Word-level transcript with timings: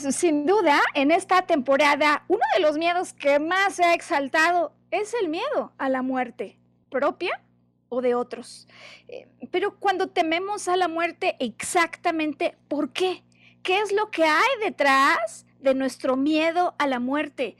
Pues 0.00 0.16
sin 0.16 0.46
duda, 0.46 0.80
en 0.94 1.10
esta 1.10 1.42
temporada, 1.42 2.24
uno 2.28 2.40
de 2.56 2.62
los 2.62 2.78
miedos 2.78 3.12
que 3.12 3.38
más 3.38 3.74
se 3.74 3.84
ha 3.84 3.92
exaltado 3.92 4.72
es 4.90 5.12
el 5.20 5.28
miedo 5.28 5.72
a 5.76 5.90
la 5.90 6.00
muerte, 6.00 6.58
propia 6.88 7.42
o 7.90 8.00
de 8.00 8.14
otros. 8.14 8.68
Eh, 9.08 9.28
pero 9.50 9.78
cuando 9.78 10.08
tememos 10.08 10.66
a 10.68 10.78
la 10.78 10.88
muerte, 10.88 11.36
exactamente, 11.40 12.56
¿por 12.68 12.94
qué? 12.94 13.22
¿Qué 13.62 13.80
es 13.80 13.92
lo 13.92 14.10
que 14.10 14.24
hay 14.24 14.48
detrás 14.64 15.44
de 15.60 15.74
nuestro 15.74 16.16
miedo 16.16 16.74
a 16.78 16.86
la 16.86 16.98
muerte? 16.98 17.58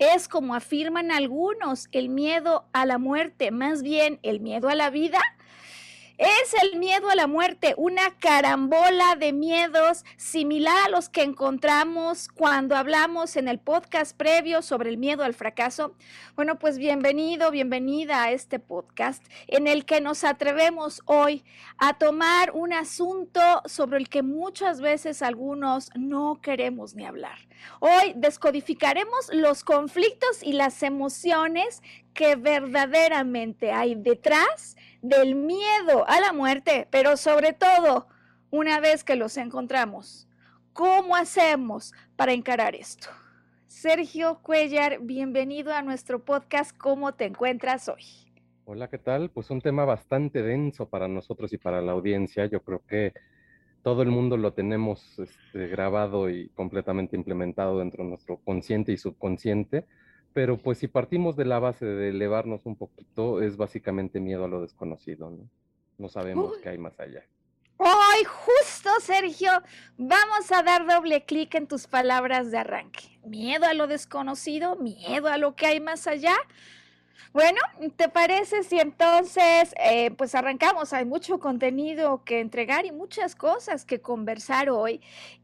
Es 0.00 0.26
como 0.26 0.56
afirman 0.56 1.12
algunos, 1.12 1.86
el 1.92 2.08
miedo 2.08 2.66
a 2.72 2.86
la 2.86 2.98
muerte, 2.98 3.52
más 3.52 3.82
bien 3.82 4.18
el 4.24 4.40
miedo 4.40 4.68
a 4.68 4.74
la 4.74 4.90
vida 4.90 5.20
es 6.18 6.52
el 6.64 6.80
miedo 6.80 7.08
a 7.10 7.14
la 7.14 7.28
muerte, 7.28 7.74
una 7.76 8.10
carambola 8.18 9.14
de 9.14 9.32
miedos 9.32 10.04
similar 10.16 10.76
a 10.86 10.88
los 10.88 11.08
que 11.08 11.22
encontramos 11.22 12.26
cuando 12.26 12.74
hablamos 12.76 13.36
en 13.36 13.46
el 13.46 13.60
podcast 13.60 14.16
previo 14.16 14.60
sobre 14.60 14.90
el 14.90 14.98
miedo 14.98 15.22
al 15.22 15.32
fracaso. 15.32 15.94
Bueno, 16.34 16.58
pues 16.58 16.76
bienvenido, 16.76 17.52
bienvenida 17.52 18.24
a 18.24 18.32
este 18.32 18.58
podcast 18.58 19.24
en 19.46 19.68
el 19.68 19.84
que 19.84 20.00
nos 20.00 20.24
atrevemos 20.24 21.02
hoy 21.04 21.44
a 21.78 21.98
tomar 21.98 22.50
un 22.50 22.72
asunto 22.72 23.40
sobre 23.66 23.98
el 23.98 24.08
que 24.08 24.22
muchas 24.22 24.80
veces 24.80 25.22
algunos 25.22 25.88
no 25.94 26.40
queremos 26.42 26.96
ni 26.96 27.06
hablar. 27.06 27.38
Hoy 27.78 28.12
descodificaremos 28.16 29.30
los 29.32 29.62
conflictos 29.62 30.42
y 30.42 30.52
las 30.52 30.82
emociones 30.82 31.80
que 32.12 32.34
verdaderamente 32.34 33.70
hay 33.70 33.94
detrás 33.94 34.76
del 35.02 35.34
miedo 35.34 36.08
a 36.08 36.20
la 36.20 36.32
muerte, 36.32 36.88
pero 36.90 37.16
sobre 37.16 37.52
todo, 37.52 38.08
una 38.50 38.80
vez 38.80 39.04
que 39.04 39.16
los 39.16 39.36
encontramos, 39.36 40.28
¿cómo 40.72 41.14
hacemos 41.14 41.92
para 42.16 42.32
encarar 42.32 42.74
esto? 42.74 43.08
Sergio 43.66 44.40
Cuellar, 44.42 44.98
bienvenido 45.02 45.72
a 45.72 45.82
nuestro 45.82 46.24
podcast. 46.24 46.76
¿Cómo 46.76 47.14
te 47.14 47.26
encuentras 47.26 47.88
hoy? 47.88 48.02
Hola, 48.64 48.88
¿qué 48.88 48.98
tal? 48.98 49.30
Pues 49.30 49.50
un 49.50 49.60
tema 49.60 49.84
bastante 49.84 50.42
denso 50.42 50.88
para 50.88 51.06
nosotros 51.06 51.52
y 51.52 51.58
para 51.58 51.80
la 51.80 51.92
audiencia. 51.92 52.46
Yo 52.46 52.62
creo 52.62 52.82
que 52.86 53.12
todo 53.82 54.02
el 54.02 54.08
mundo 54.08 54.36
lo 54.36 54.52
tenemos 54.52 55.18
este, 55.18 55.68
grabado 55.68 56.28
y 56.28 56.48
completamente 56.50 57.16
implementado 57.16 57.78
dentro 57.78 58.02
de 58.04 58.10
nuestro 58.10 58.38
consciente 58.38 58.92
y 58.92 58.96
subconsciente 58.96 59.86
pero 60.38 60.56
pues 60.56 60.78
si 60.78 60.86
partimos 60.86 61.34
de 61.34 61.44
la 61.44 61.58
base 61.58 61.84
de 61.84 62.10
elevarnos 62.10 62.64
un 62.64 62.76
poquito, 62.76 63.42
es 63.42 63.56
básicamente 63.56 64.20
miedo 64.20 64.44
a 64.44 64.48
lo 64.48 64.60
desconocido, 64.60 65.30
¿no? 65.30 65.50
No 65.98 66.08
sabemos 66.08 66.52
qué 66.62 66.68
hay 66.68 66.78
más 66.78 67.00
allá. 67.00 67.24
¡Ay, 67.76 68.22
justo, 68.22 68.88
Sergio! 69.00 69.50
Vamos 69.96 70.52
a 70.52 70.62
dar 70.62 70.86
doble 70.86 71.24
clic 71.24 71.56
en 71.56 71.66
tus 71.66 71.88
palabras 71.88 72.52
de 72.52 72.58
arranque. 72.58 73.18
Miedo 73.24 73.66
a 73.66 73.74
lo 73.74 73.88
desconocido, 73.88 74.76
miedo 74.76 75.26
a 75.26 75.38
lo 75.38 75.56
que 75.56 75.66
hay 75.66 75.80
más 75.80 76.06
allá. 76.06 76.36
Bueno, 77.32 77.60
¿te 77.96 78.08
parece 78.08 78.62
si 78.62 78.80
entonces 78.80 79.74
eh, 79.84 80.12
pues 80.12 80.34
arrancamos? 80.34 80.92
Hay 80.92 81.04
mucho 81.04 81.38
contenido 81.38 82.22
que 82.24 82.40
entregar 82.40 82.86
y 82.86 82.92
muchas 82.92 83.34
cosas 83.34 83.84
que 83.84 84.00
conversar 84.00 84.70
hoy, 84.70 85.00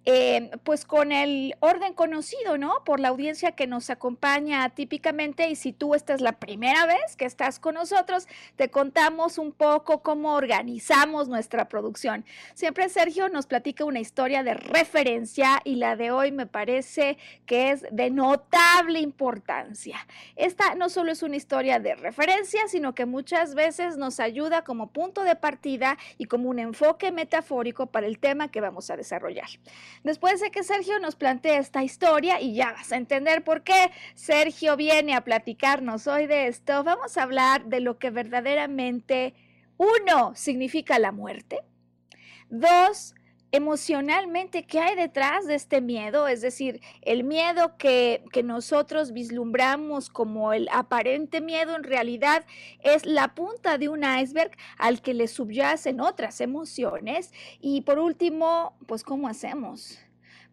eh, 0.06 0.50
pues 0.64 0.84
con 0.84 1.12
el 1.12 1.56
orden 1.60 1.94
conocido, 1.94 2.58
¿no? 2.58 2.84
Por 2.84 3.00
la 3.00 3.08
audiencia 3.08 3.52
que 3.52 3.66
nos 3.66 3.88
acompaña 3.88 4.68
típicamente 4.70 5.48
y 5.48 5.56
si 5.56 5.72
tú 5.72 5.94
esta 5.94 6.12
es 6.12 6.20
la 6.20 6.32
primera 6.32 6.84
vez 6.84 7.16
que 7.16 7.24
estás 7.24 7.58
con 7.58 7.74
nosotros, 7.74 8.28
te 8.56 8.68
contamos 8.68 9.38
un 9.38 9.52
poco 9.52 10.02
cómo 10.02 10.34
organizamos 10.34 11.28
nuestra 11.28 11.68
producción. 11.68 12.24
Siempre 12.54 12.88
Sergio 12.90 13.30
nos 13.30 13.46
platica 13.46 13.84
una 13.86 14.00
historia 14.00 14.42
de 14.42 14.52
referencia 14.52 15.62
y 15.64 15.76
la 15.76 15.96
de 15.96 16.10
hoy 16.10 16.32
me 16.32 16.46
parece 16.46 17.16
que 17.46 17.70
es 17.70 17.86
de 17.90 18.10
notable 18.10 19.00
importancia. 19.00 20.06
Esta 20.36 20.74
no 20.74 20.90
solo 20.90 21.12
es 21.12 21.22
una 21.22 21.36
historia 21.36 21.78
de 21.78 21.94
referencia, 21.94 22.68
sino 22.68 22.94
que 22.94 23.06
muchas 23.06 23.54
veces 23.54 23.96
nos 23.96 24.20
ayuda 24.20 24.64
como 24.64 24.88
punto 24.88 25.24
de 25.24 25.36
partida 25.36 25.96
y 26.18 26.26
como 26.26 26.50
un 26.50 26.58
enfoque 26.58 27.10
metafórico 27.10 27.86
para 27.86 28.06
el 28.06 28.18
tema 28.18 28.50
que 28.50 28.60
vamos 28.60 28.90
a 28.90 28.96
desarrollar. 28.96 29.48
Después 30.04 30.38
de 30.38 30.50
que 30.50 30.62
Sergio 30.62 31.00
nos 31.00 31.16
plantee 31.16 31.56
esta 31.56 31.82
historia 31.82 32.38
y 32.38 32.54
ya 32.54 32.72
vas 32.72 32.92
a 32.92 32.96
entender 32.96 33.42
por 33.42 33.62
qué 33.62 33.90
Sergio 34.14 34.76
viene 34.76 35.14
a 35.14 35.24
platicarnos 35.24 36.06
hoy 36.06 36.26
de 36.26 36.46
esto, 36.46 36.84
vamos 36.84 37.16
a 37.16 37.22
hablar 37.22 37.64
de 37.64 37.80
lo 37.80 37.98
que 37.98 38.10
verdaderamente, 38.10 39.32
uno, 39.78 40.34
significa 40.34 40.98
la 40.98 41.10
muerte. 41.10 41.60
Dos, 42.50 43.14
emocionalmente 43.54 44.64
qué 44.64 44.80
hay 44.80 44.96
detrás 44.96 45.46
de 45.46 45.54
este 45.54 45.80
miedo, 45.80 46.26
es 46.26 46.40
decir, 46.40 46.80
el 47.02 47.22
miedo 47.22 47.76
que, 47.78 48.24
que, 48.32 48.42
nosotros 48.42 49.12
vislumbramos 49.12 50.10
como 50.10 50.52
el 50.52 50.68
aparente 50.72 51.40
miedo 51.40 51.76
en 51.76 51.84
realidad 51.84 52.44
es 52.82 53.06
la 53.06 53.36
punta 53.36 53.78
de 53.78 53.88
un 53.88 54.02
iceberg 54.02 54.50
al 54.76 55.00
que 55.02 55.14
le 55.14 55.28
subyacen 55.28 56.00
otras 56.00 56.40
emociones. 56.40 57.32
Y 57.60 57.82
por 57.82 58.00
último, 58.00 58.74
pues 58.86 59.04
¿cómo 59.04 59.28
hacemos? 59.28 60.03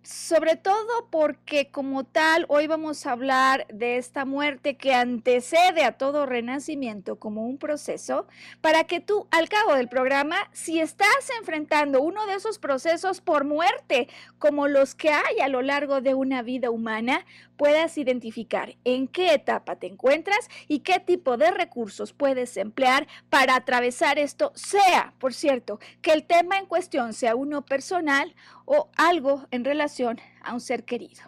Sobre 0.03 0.55
todo 0.55 1.07
porque 1.09 1.69
como 1.69 2.03
tal 2.03 2.45
hoy 2.49 2.67
vamos 2.67 3.05
a 3.05 3.11
hablar 3.11 3.67
de 3.71 3.97
esta 3.97 4.25
muerte 4.25 4.75
que 4.75 4.93
antecede 4.93 5.83
a 5.83 5.93
todo 5.93 6.25
renacimiento 6.25 7.17
como 7.17 7.45
un 7.45 7.57
proceso, 7.57 8.27
para 8.61 8.85
que 8.85 8.99
tú 8.99 9.27
al 9.31 9.49
cabo 9.49 9.75
del 9.75 9.89
programa, 9.89 10.37
si 10.51 10.79
estás 10.79 11.29
enfrentando 11.39 12.01
uno 12.01 12.25
de 12.25 12.35
esos 12.35 12.59
procesos 12.59 13.21
por 13.21 13.43
muerte, 13.43 14.07
como 14.39 14.67
los 14.67 14.95
que 14.95 15.09
hay 15.09 15.39
a 15.41 15.47
lo 15.47 15.61
largo 15.61 16.01
de 16.01 16.13
una 16.13 16.41
vida 16.41 16.71
humana, 16.71 17.25
puedas 17.61 17.99
identificar 17.99 18.75
en 18.85 19.07
qué 19.07 19.35
etapa 19.35 19.75
te 19.75 19.85
encuentras 19.85 20.49
y 20.67 20.79
qué 20.79 20.99
tipo 20.99 21.37
de 21.37 21.51
recursos 21.51 22.11
puedes 22.11 22.57
emplear 22.57 23.05
para 23.29 23.55
atravesar 23.55 24.17
esto, 24.17 24.51
sea, 24.55 25.13
por 25.19 25.35
cierto, 25.35 25.79
que 26.01 26.11
el 26.11 26.25
tema 26.25 26.57
en 26.57 26.65
cuestión 26.65 27.13
sea 27.13 27.35
uno 27.35 27.63
personal 27.63 28.33
o 28.65 28.89
algo 28.97 29.45
en 29.51 29.63
relación 29.63 30.17
a 30.43 30.55
un 30.55 30.59
ser 30.59 30.85
querido. 30.85 31.21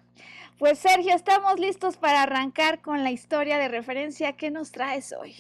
Pues 0.58 0.80
Sergio, 0.80 1.14
estamos 1.14 1.60
listos 1.60 1.98
para 1.98 2.24
arrancar 2.24 2.82
con 2.82 3.04
la 3.04 3.12
historia 3.12 3.60
de 3.60 3.68
referencia 3.68 4.34
que 4.34 4.50
nos 4.50 4.72
traes 4.72 5.14
hoy. 5.14 5.36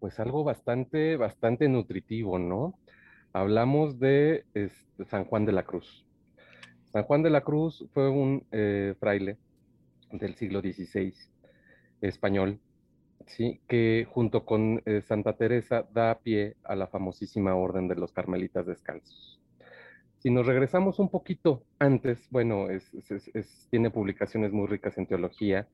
Pues 0.00 0.18
algo 0.18 0.42
bastante, 0.42 1.16
bastante 1.16 1.68
nutritivo, 1.68 2.40
¿no? 2.40 2.76
Hablamos 3.32 4.00
de 4.00 4.46
este, 4.52 5.04
San 5.04 5.26
Juan 5.26 5.46
de 5.46 5.52
la 5.52 5.62
Cruz. 5.62 6.04
San 6.86 7.04
Juan 7.04 7.22
de 7.22 7.30
la 7.30 7.42
Cruz 7.42 7.86
fue 7.94 8.10
un 8.10 8.44
eh, 8.50 8.96
fraile 8.98 9.38
del 10.12 10.34
siglo 10.34 10.60
XVI 10.60 11.14
español, 12.00 12.58
¿sí? 13.26 13.60
que 13.68 14.06
junto 14.10 14.44
con 14.44 14.82
eh, 14.84 15.02
Santa 15.02 15.34
Teresa 15.34 15.86
da 15.92 16.18
pie 16.18 16.56
a 16.64 16.74
la 16.74 16.86
famosísima 16.86 17.54
orden 17.54 17.88
de 17.88 17.96
los 17.96 18.12
carmelitas 18.12 18.66
descalzos. 18.66 19.40
Si 20.18 20.30
nos 20.30 20.46
regresamos 20.46 20.98
un 21.00 21.08
poquito 21.08 21.64
antes, 21.80 22.28
bueno, 22.30 22.68
tiene 23.70 23.90
publicaciones 23.90 24.52
muy 24.52 24.68
ricas 24.68 24.96
en 24.96 25.06
teología, 25.06 25.66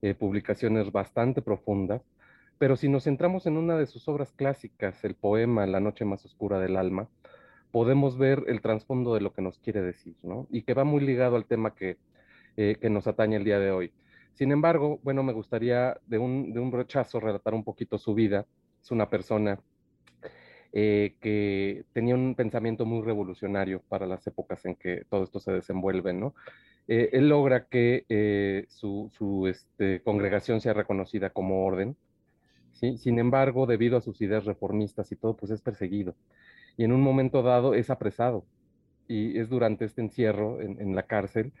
eh, 0.00 0.14
publicaciones 0.14 0.90
bastante 0.90 1.42
profundas, 1.42 2.02
pero 2.56 2.76
si 2.76 2.88
nos 2.88 3.04
centramos 3.04 3.46
en 3.46 3.58
una 3.58 3.76
de 3.76 3.86
sus 3.86 4.08
obras 4.08 4.32
clásicas, 4.32 5.04
el 5.04 5.14
poema 5.14 5.66
La 5.66 5.80
noche 5.80 6.06
más 6.06 6.24
oscura 6.24 6.58
del 6.58 6.76
alma, 6.76 7.08
podemos 7.72 8.18
ver 8.18 8.44
el 8.48 8.60
trasfondo 8.60 9.14
de 9.14 9.20
lo 9.20 9.32
que 9.32 9.42
nos 9.42 9.58
quiere 9.58 9.82
decir, 9.82 10.16
¿no? 10.22 10.46
Y 10.50 10.62
que 10.62 10.74
va 10.74 10.84
muy 10.84 11.00
ligado 11.02 11.36
al 11.36 11.44
tema 11.44 11.74
que, 11.74 11.98
eh, 12.56 12.76
que 12.80 12.90
nos 12.90 13.06
atañe 13.06 13.36
el 13.36 13.44
día 13.44 13.58
de 13.58 13.70
hoy. 13.70 13.92
Sin 14.34 14.52
embargo, 14.52 15.00
bueno, 15.02 15.22
me 15.22 15.32
gustaría 15.32 15.98
de 16.06 16.18
un, 16.18 16.52
de 16.52 16.60
un 16.60 16.72
rechazo 16.72 17.20
relatar 17.20 17.54
un 17.54 17.64
poquito 17.64 17.98
su 17.98 18.14
vida. 18.14 18.46
Es 18.82 18.90
una 18.90 19.08
persona 19.10 19.60
eh, 20.72 21.16
que 21.20 21.84
tenía 21.92 22.14
un 22.14 22.34
pensamiento 22.34 22.86
muy 22.86 23.02
revolucionario 23.02 23.82
para 23.88 24.06
las 24.06 24.26
épocas 24.26 24.64
en 24.64 24.76
que 24.76 25.04
todo 25.08 25.24
esto 25.24 25.40
se 25.40 25.52
desenvuelve, 25.52 26.12
¿no? 26.12 26.34
Eh, 26.88 27.10
él 27.12 27.28
logra 27.28 27.66
que 27.66 28.66
su, 28.68 29.10
su 29.16 29.46
este, 29.46 30.00
congregación 30.02 30.60
sea 30.60 30.72
reconocida 30.72 31.30
como 31.30 31.64
orden. 31.64 31.96
Sin 32.72 33.18
embargo, 33.18 33.66
debido 33.66 33.98
a 33.98 34.00
sus 34.00 34.22
ideas 34.22 34.46
reformistas 34.46 35.12
y 35.12 35.16
todo, 35.16 35.36
pues 35.36 35.52
es 35.52 35.60
perseguido 35.60 36.14
y 36.80 36.84
en 36.84 36.92
un 36.92 37.02
momento 37.02 37.42
dado 37.42 37.74
es 37.74 37.90
apresado. 37.90 38.46
Y 39.06 39.38
es 39.38 39.50
durante 39.50 39.84
este 39.84 40.00
encierro 40.00 40.62
en, 40.62 40.94
la 40.94 41.02
cárcel 41.02 41.52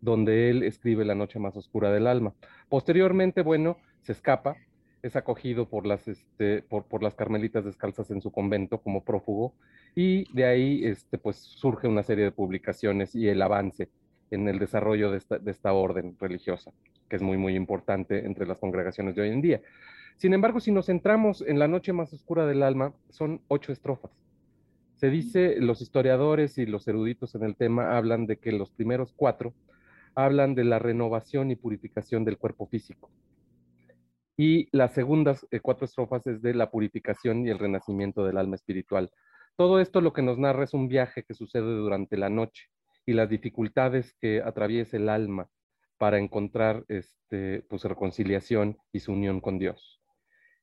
donde 0.00 0.50
él 0.50 0.62
escribe 0.62 1.04
La 1.04 1.14
noche 1.14 1.38
más 1.38 1.56
oscura 1.56 1.90
del 1.90 2.06
alma. 2.06 2.34
Posteriormente, 2.68 3.42
bueno, 3.42 3.78
se 4.02 4.12
escapa, 4.12 4.56
es 5.02 5.16
acogido 5.16 5.68
por 5.68 5.86
las, 5.86 6.08
este, 6.08 6.62
por, 6.62 6.84
por, 6.84 7.02
las 7.02 7.14
carmelitas 7.14 7.64
descalzas 7.64 8.10
en 8.10 8.20
su 8.20 8.30
convento 8.30 8.78
como 8.78 9.04
prófugo 9.04 9.54
y 9.94 10.32
de 10.32 10.44
ahí 10.44 10.84
este, 10.84 11.18
pues, 11.18 11.36
surge 11.36 11.88
una 11.88 12.02
serie 12.02 12.24
de 12.24 12.32
publicaciones 12.32 13.14
y 13.14 13.28
el 13.28 13.40
avance 13.42 13.88
en 14.30 14.48
el 14.48 14.58
desarrollo 14.58 15.10
de 15.10 15.18
esta, 15.18 15.38
de 15.38 15.50
esta 15.50 15.72
orden 15.72 16.16
religiosa, 16.20 16.72
que 17.08 17.16
es 17.16 17.22
muy, 17.22 17.36
muy 17.36 17.54
importante 17.54 18.26
entre 18.26 18.46
las 18.46 18.58
congregaciones 18.58 19.14
de 19.14 19.22
hoy 19.22 19.30
en 19.30 19.42
día. 19.42 19.60
Sin 20.16 20.32
embargo, 20.32 20.60
si 20.60 20.72
nos 20.72 20.86
centramos 20.86 21.42
en 21.42 21.58
la 21.58 21.68
noche 21.68 21.92
más 21.92 22.12
oscura 22.12 22.46
del 22.46 22.62
alma, 22.62 22.92
son 23.10 23.40
ocho 23.48 23.72
estrofas. 23.72 24.10
Se 24.96 25.10
dice, 25.10 25.56
los 25.60 25.82
historiadores 25.82 26.56
y 26.56 26.64
los 26.64 26.88
eruditos 26.88 27.34
en 27.34 27.44
el 27.44 27.54
tema 27.54 27.96
hablan 27.98 28.26
de 28.26 28.38
que 28.38 28.50
los 28.50 28.70
primeros 28.70 29.12
cuatro 29.14 29.52
hablan 30.16 30.54
de 30.54 30.64
la 30.64 30.80
renovación 30.80 31.50
y 31.50 31.56
purificación 31.56 32.24
del 32.24 32.38
cuerpo 32.38 32.66
físico. 32.66 33.10
Y 34.36 34.68
las 34.76 34.92
segundas 34.92 35.46
eh, 35.50 35.60
cuatro 35.60 35.84
estrofas 35.84 36.26
es 36.26 36.42
de 36.42 36.54
la 36.54 36.70
purificación 36.70 37.46
y 37.46 37.50
el 37.50 37.58
renacimiento 37.58 38.24
del 38.24 38.38
alma 38.38 38.56
espiritual. 38.56 39.10
Todo 39.56 39.80
esto 39.80 40.00
lo 40.00 40.12
que 40.12 40.22
nos 40.22 40.38
narra 40.38 40.64
es 40.64 40.74
un 40.74 40.88
viaje 40.88 41.22
que 41.22 41.34
sucede 41.34 41.64
durante 41.64 42.16
la 42.16 42.28
noche 42.28 42.64
y 43.06 43.12
las 43.12 43.28
dificultades 43.28 44.14
que 44.20 44.42
atraviesa 44.42 44.96
el 44.96 45.08
alma 45.08 45.48
para 45.98 46.18
encontrar 46.18 46.84
este, 46.88 47.62
pues, 47.68 47.84
reconciliación 47.84 48.78
y 48.92 49.00
su 49.00 49.12
unión 49.12 49.40
con 49.40 49.58
Dios. 49.58 50.02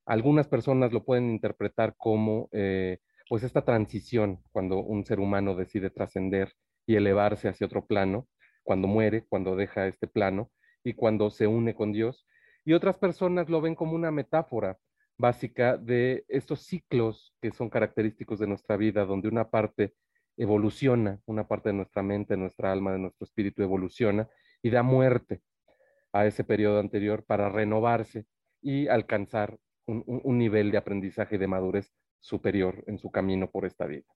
Algunas 0.06 0.48
personas 0.48 0.92
lo 0.92 1.06
pueden 1.06 1.30
interpretar 1.30 1.96
como 1.98 2.50
eh, 2.52 3.00
pues 3.30 3.44
esta 3.44 3.64
transición 3.64 4.42
cuando 4.52 4.80
un 4.80 5.06
ser 5.06 5.20
humano 5.20 5.56
decide 5.56 5.90
trascender 5.90 6.54
y 6.86 6.96
elevarse 6.96 7.48
hacia 7.48 7.66
otro 7.66 7.86
plano, 7.86 8.28
cuando 8.64 8.88
muere, 8.88 9.26
cuando 9.28 9.56
deja 9.56 9.88
este 9.88 10.08
plano 10.08 10.52
y 10.84 10.94
cuando 10.94 11.30
se 11.30 11.48
une 11.48 11.76
con 11.76 11.92
Dios. 11.92 12.26
Y 12.66 12.74
otras 12.74 12.98
personas 12.98 13.50
lo 13.50 13.62
ven 13.62 13.76
como 13.76 13.94
una 13.94 14.12
metáfora 14.12 14.78
básica 15.18 15.78
de 15.78 16.26
estos 16.28 16.62
ciclos 16.62 17.36
que 17.42 17.52
son 17.52 17.70
característicos 17.70 18.40
de 18.40 18.48
nuestra 18.48 18.78
vida, 18.78 19.06
donde 19.06 19.28
una 19.28 19.50
parte 19.50 19.94
evoluciona, 20.38 21.22
una 21.26 21.48
parte 21.48 21.70
de 21.70 21.76
nuestra 21.76 22.02
mente, 22.02 22.34
de 22.34 22.40
nuestra 22.40 22.72
alma, 22.72 22.92
de 22.94 23.00
nuestro 23.00 23.26
espíritu 23.26 23.62
evoluciona 23.62 24.28
y 24.62 24.70
da 24.70 24.82
muerte 24.82 25.42
a 26.12 26.26
ese 26.26 26.44
periodo 26.44 26.80
anterior 26.80 27.24
para 27.26 27.50
renovarse 27.50 28.26
y 28.62 28.88
alcanzar 28.88 29.58
un, 29.86 30.04
un 30.06 30.38
nivel 30.38 30.72
de 30.72 30.78
aprendizaje 30.78 31.36
y 31.36 31.40
de 31.40 31.48
madurez 31.48 31.94
superior 32.20 32.84
en 32.88 32.98
su 32.98 33.12
camino 33.12 33.52
por 33.52 33.66
esta 33.66 33.86
vida. 33.86 34.08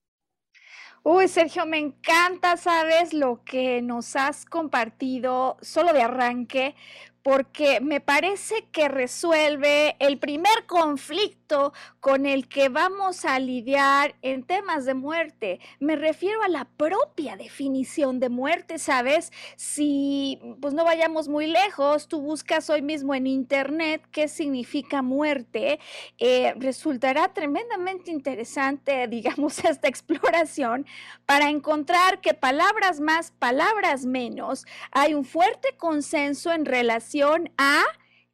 Uy, 1.04 1.28
Sergio, 1.28 1.64
me 1.64 1.78
encanta, 1.78 2.56
sabes, 2.56 3.14
lo 3.14 3.42
que 3.44 3.80
nos 3.82 4.16
has 4.16 4.44
compartido 4.44 5.56
solo 5.62 5.92
de 5.92 6.02
arranque, 6.02 6.74
porque 7.22 7.80
me 7.80 8.00
parece 8.00 8.66
que 8.72 8.88
resuelve 8.88 9.96
el 9.98 10.18
primer 10.18 10.66
conflicto 10.66 11.72
con 12.00 12.26
el 12.26 12.48
que 12.48 12.68
vamos 12.68 13.24
a 13.24 13.38
lidiar 13.38 14.14
en 14.22 14.44
temas 14.44 14.84
de 14.84 14.94
muerte. 14.94 15.60
Me 15.80 15.96
refiero 15.96 16.42
a 16.42 16.48
la 16.48 16.64
propia 16.64 17.36
definición 17.36 18.20
de 18.20 18.28
muerte, 18.28 18.78
¿sabes? 18.78 19.32
Si 19.56 20.38
pues 20.60 20.74
no 20.74 20.84
vayamos 20.84 21.28
muy 21.28 21.46
lejos, 21.46 22.08
tú 22.08 22.20
buscas 22.20 22.70
hoy 22.70 22.82
mismo 22.82 23.14
en 23.14 23.26
internet 23.26 24.02
qué 24.12 24.28
significa 24.28 25.02
muerte, 25.02 25.80
eh, 26.18 26.54
resultará 26.56 27.32
tremendamente 27.32 28.10
interesante, 28.10 29.06
digamos, 29.08 29.64
esta 29.64 29.88
exploración 29.88 30.86
para 31.26 31.50
encontrar 31.50 32.20
que 32.20 32.34
palabras 32.34 33.00
más, 33.00 33.32
palabras 33.38 34.04
menos, 34.04 34.66
hay 34.92 35.14
un 35.14 35.24
fuerte 35.24 35.74
consenso 35.76 36.52
en 36.52 36.64
relación 36.64 37.07
a 37.56 37.84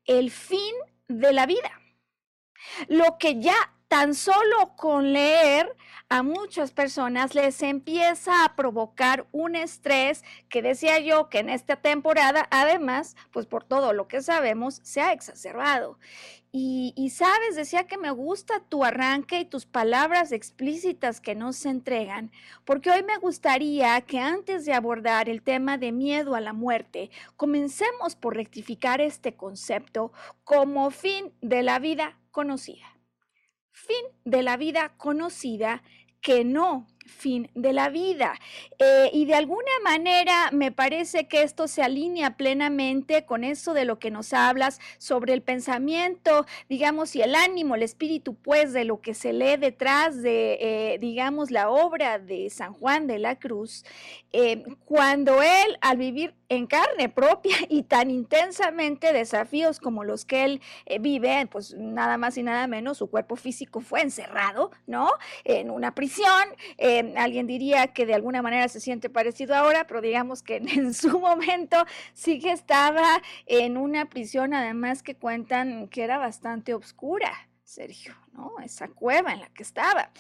el 0.05 0.31
fin 0.31 0.75
de 1.09 1.33
la 1.33 1.47
vida. 1.47 1.81
Lo 2.89 3.19
que 3.19 3.41
ya 3.41 3.55
tan 3.89 4.15
solo 4.15 4.75
con 4.77 5.13
leer 5.13 5.77
a 6.15 6.23
muchas 6.23 6.71
personas 6.71 7.35
les 7.35 7.61
empieza 7.61 8.45
a 8.45 8.55
provocar 8.55 9.27
un 9.33 9.57
estrés 9.57 10.23
que 10.49 10.63
decía 10.63 11.01
yo 11.01 11.29
que 11.29 11.41
en 11.41 11.51
esta 11.51 11.75
temporada, 11.75 12.47
además, 12.53 13.17
pues 13.33 13.47
por 13.47 13.65
todo 13.65 13.93
lo 13.93 14.07
que 14.07 14.23
sabemos, 14.23 14.81
se 14.85 15.01
ha 15.01 15.13
exacerbado. 15.13 15.99
Y, 16.53 17.11
sabes, 17.11 17.57
decía 17.57 17.89
que 17.89 17.99
me 17.99 18.13
gusta 18.13 18.61
tu 18.61 18.85
arranque 18.85 19.41
y 19.41 19.45
tus 19.45 19.67
palabras 19.67 20.31
explícitas 20.31 21.21
que 21.21 21.35
nos 21.35 21.67
entregan, 21.67 22.31
porque 22.65 22.93
hoy 22.93 23.03
me 23.03 23.17
gustaría 23.17 24.01
que 24.03 24.21
antes 24.21 24.65
de 24.65 24.73
abordar 24.73 25.29
el 25.29 25.43
tema 25.43 25.79
de 25.79 25.91
miedo 25.91 26.37
a 26.37 26.41
la 26.41 26.53
muerte, 26.53 27.11
comencemos 27.35 28.15
por 28.15 28.37
rectificar 28.37 29.01
este 29.01 29.35
concepto 29.35 30.13
como 30.45 30.93
fin 30.93 31.33
de 31.41 31.65
la 31.65 31.81
vida 31.81 32.21
conocida. 32.31 32.95
Fin 33.77 34.07
de 34.25 34.45
la 34.45 34.57
vida 34.57 34.95
conocida 34.97 35.83
que 36.25 36.43
no 36.43 36.87
fin 37.05 37.51
de 37.55 37.73
la 37.73 37.89
vida. 37.89 38.35
Eh, 38.79 39.11
y 39.13 39.27
de 39.27 39.35
alguna 39.35 39.73
manera 39.83 40.51
me 40.53 40.73
parece 40.73 41.29
que 41.29 41.43
esto 41.43 41.69
se 41.69 41.83
alinea 41.83 42.37
plenamente 42.37 43.25
con 43.25 43.45
eso 43.45 43.75
de 43.75 43.85
lo 43.85 43.99
que 43.99 44.11
nos 44.11 44.33
hablas 44.33 44.81
sobre 44.99 45.33
el 45.33 45.43
pensamiento, 45.43 46.47
digamos, 46.69 47.15
y 47.17 47.23
el 47.23 47.35
ánimo, 47.35 47.75
el 47.75 47.83
espíritu, 47.83 48.35
pues, 48.35 48.73
de 48.73 48.85
lo 48.85 49.01
que 49.01 49.15
se 49.15 49.33
lee 49.33 49.57
detrás 49.57 50.23
de, 50.23 50.59
eh, 50.61 50.99
digamos, 50.99 51.51
la 51.51 51.71
obra 51.71 52.19
de 52.19 52.51
San 52.51 52.73
Juan 52.73 53.07
de 53.07 53.19
la 53.19 53.39
Cruz, 53.39 53.85
eh, 54.33 54.65
cuando 54.85 55.43
él, 55.43 55.79
al 55.81 55.97
vivir 55.97 56.35
en 56.49 56.67
carne 56.67 57.09
propia 57.09 57.57
y 57.69 57.85
tan 57.85 58.11
intensamente 58.11 59.13
desafíos 59.13 59.79
como 59.79 60.05
los 60.05 60.25
que 60.25 60.45
él 60.45 60.61
vive, 61.01 61.47
pues 61.51 61.75
nada 61.75 62.19
más 62.19 62.37
y 62.39 62.43
nada 62.43 62.67
menos, 62.67 62.99
su 62.99 63.09
cuerpo 63.09 63.37
físico 63.37 63.81
fue 63.81 64.03
encerrado, 64.03 64.71
¿no? 64.87 65.11
En 65.45 65.71
una 65.71 65.95
prisión. 65.95 66.45
Alguien 67.17 67.47
diría 67.47 67.89
que 67.89 68.07
de 68.07 68.15
alguna 68.15 68.43
manera 68.43 68.69
se 68.69 68.81
siente 68.81 69.11
parecido 69.11 69.55
ahora, 69.55 69.87
pero 69.87 70.01
digamos 70.01 70.43
que 70.43 70.57
en 70.75 70.95
su 70.95 71.19
momento 71.19 71.85
sí 72.13 72.39
que 72.39 72.53
estaba 72.53 73.23
en 73.47 73.77
una 73.77 74.09
prisión, 74.09 74.55
además 74.55 75.03
que 75.03 75.17
cuentan 75.17 75.89
que 75.89 76.03
era 76.03 76.19
bastante 76.19 76.75
oscura. 76.75 77.33
Sergio, 77.65 78.15
¿no? 78.33 78.53
Esa 78.63 78.89
cueva 78.89 79.33
en 79.33 79.41
la 79.41 79.49
que 79.49 79.63
estaba. 79.63 80.11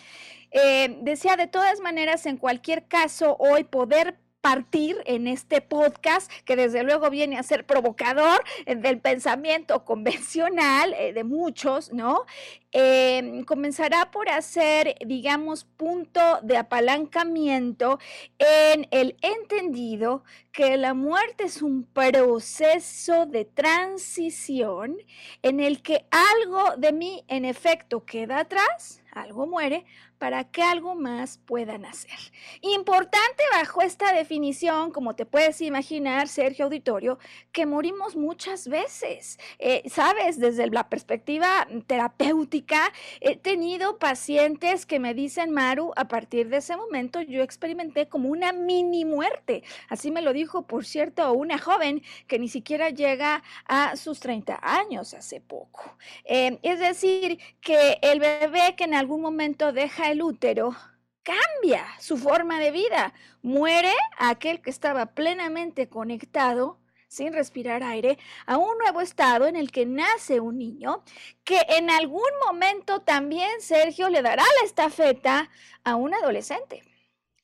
Eh, 0.50 0.98
decía, 1.02 1.36
de 1.36 1.46
todas 1.46 1.80
maneras, 1.80 2.24
en 2.26 2.38
cualquier 2.38 2.88
caso, 2.88 3.36
hoy 3.38 3.64
poder 3.64 4.18
partir 4.44 4.98
en 5.06 5.26
este 5.26 5.62
podcast 5.62 6.30
que 6.44 6.54
desde 6.54 6.82
luego 6.82 7.08
viene 7.08 7.38
a 7.38 7.42
ser 7.42 7.64
provocador 7.64 8.44
eh, 8.66 8.74
del 8.74 9.00
pensamiento 9.00 9.86
convencional 9.86 10.92
eh, 10.92 11.14
de 11.14 11.24
muchos, 11.24 11.94
¿no? 11.94 12.26
Em, 12.70 13.42
comenzará 13.44 14.10
por 14.10 14.28
hacer, 14.28 14.96
digamos, 15.06 15.64
punto 15.64 16.20
de 16.42 16.58
apalancamiento 16.58 17.98
en 18.38 18.86
el 18.90 19.16
entendido 19.22 20.24
que 20.52 20.76
la 20.76 20.92
muerte 20.92 21.44
es 21.44 21.62
un 21.62 21.84
proceso 21.84 23.24
de 23.24 23.46
transición 23.46 24.98
en 25.40 25.60
el 25.60 25.80
que 25.80 26.04
algo 26.10 26.76
de 26.76 26.92
mí, 26.92 27.24
en 27.28 27.46
efecto, 27.46 28.04
queda 28.04 28.40
atrás, 28.40 29.02
algo 29.12 29.46
muere, 29.46 29.86
para 30.24 30.44
que 30.44 30.62
algo 30.62 30.94
más 30.94 31.36
pueda 31.36 31.76
nacer. 31.76 32.18
Importante 32.62 33.42
bajo 33.52 33.82
esta 33.82 34.14
definición, 34.14 34.90
como 34.90 35.14
te 35.14 35.26
puedes 35.26 35.60
imaginar, 35.60 36.28
Sergio 36.28 36.64
Auditorio, 36.64 37.18
que 37.52 37.66
morimos 37.66 38.16
muchas 38.16 38.66
veces. 38.66 39.38
Eh, 39.58 39.82
Sabes, 39.90 40.40
desde 40.40 40.66
la 40.70 40.88
perspectiva 40.88 41.68
terapéutica, 41.86 42.90
he 43.20 43.36
tenido 43.36 43.98
pacientes 43.98 44.86
que 44.86 44.98
me 44.98 45.12
dicen, 45.12 45.50
Maru, 45.50 45.92
a 45.94 46.08
partir 46.08 46.48
de 46.48 46.56
ese 46.56 46.74
momento 46.74 47.20
yo 47.20 47.42
experimenté 47.42 48.08
como 48.08 48.30
una 48.30 48.52
mini 48.52 49.04
muerte. 49.04 49.62
Así 49.90 50.10
me 50.10 50.22
lo 50.22 50.32
dijo, 50.32 50.62
por 50.62 50.86
cierto, 50.86 51.30
una 51.34 51.58
joven 51.58 52.02
que 52.28 52.38
ni 52.38 52.48
siquiera 52.48 52.88
llega 52.88 53.42
a 53.66 53.94
sus 53.96 54.20
30 54.20 54.58
años 54.62 55.12
hace 55.12 55.42
poco. 55.42 55.98
Eh, 56.24 56.58
es 56.62 56.78
decir, 56.78 57.38
que 57.60 57.98
el 58.00 58.20
bebé 58.20 58.74
que 58.74 58.84
en 58.84 58.94
algún 58.94 59.20
momento 59.20 59.70
deja 59.74 60.10
el 60.10 60.13
útero 60.22 60.76
cambia 61.22 61.86
su 61.98 62.16
forma 62.16 62.60
de 62.60 62.70
vida. 62.70 63.14
Muere 63.42 63.92
aquel 64.18 64.60
que 64.60 64.70
estaba 64.70 65.06
plenamente 65.14 65.88
conectado 65.88 66.78
sin 67.14 67.32
respirar 67.32 67.82
aire, 67.84 68.18
a 68.44 68.56
un 68.56 68.76
nuevo 68.78 69.00
estado 69.00 69.46
en 69.46 69.54
el 69.54 69.70
que 69.70 69.86
nace 69.86 70.40
un 70.40 70.58
niño 70.58 71.04
que 71.44 71.60
en 71.68 71.88
algún 71.88 72.28
momento 72.44 73.02
también 73.02 73.60
Sergio 73.60 74.08
le 74.08 74.20
dará 74.20 74.42
la 74.42 74.66
estafeta 74.66 75.48
a 75.84 75.94
un 75.94 76.12
adolescente. 76.12 76.82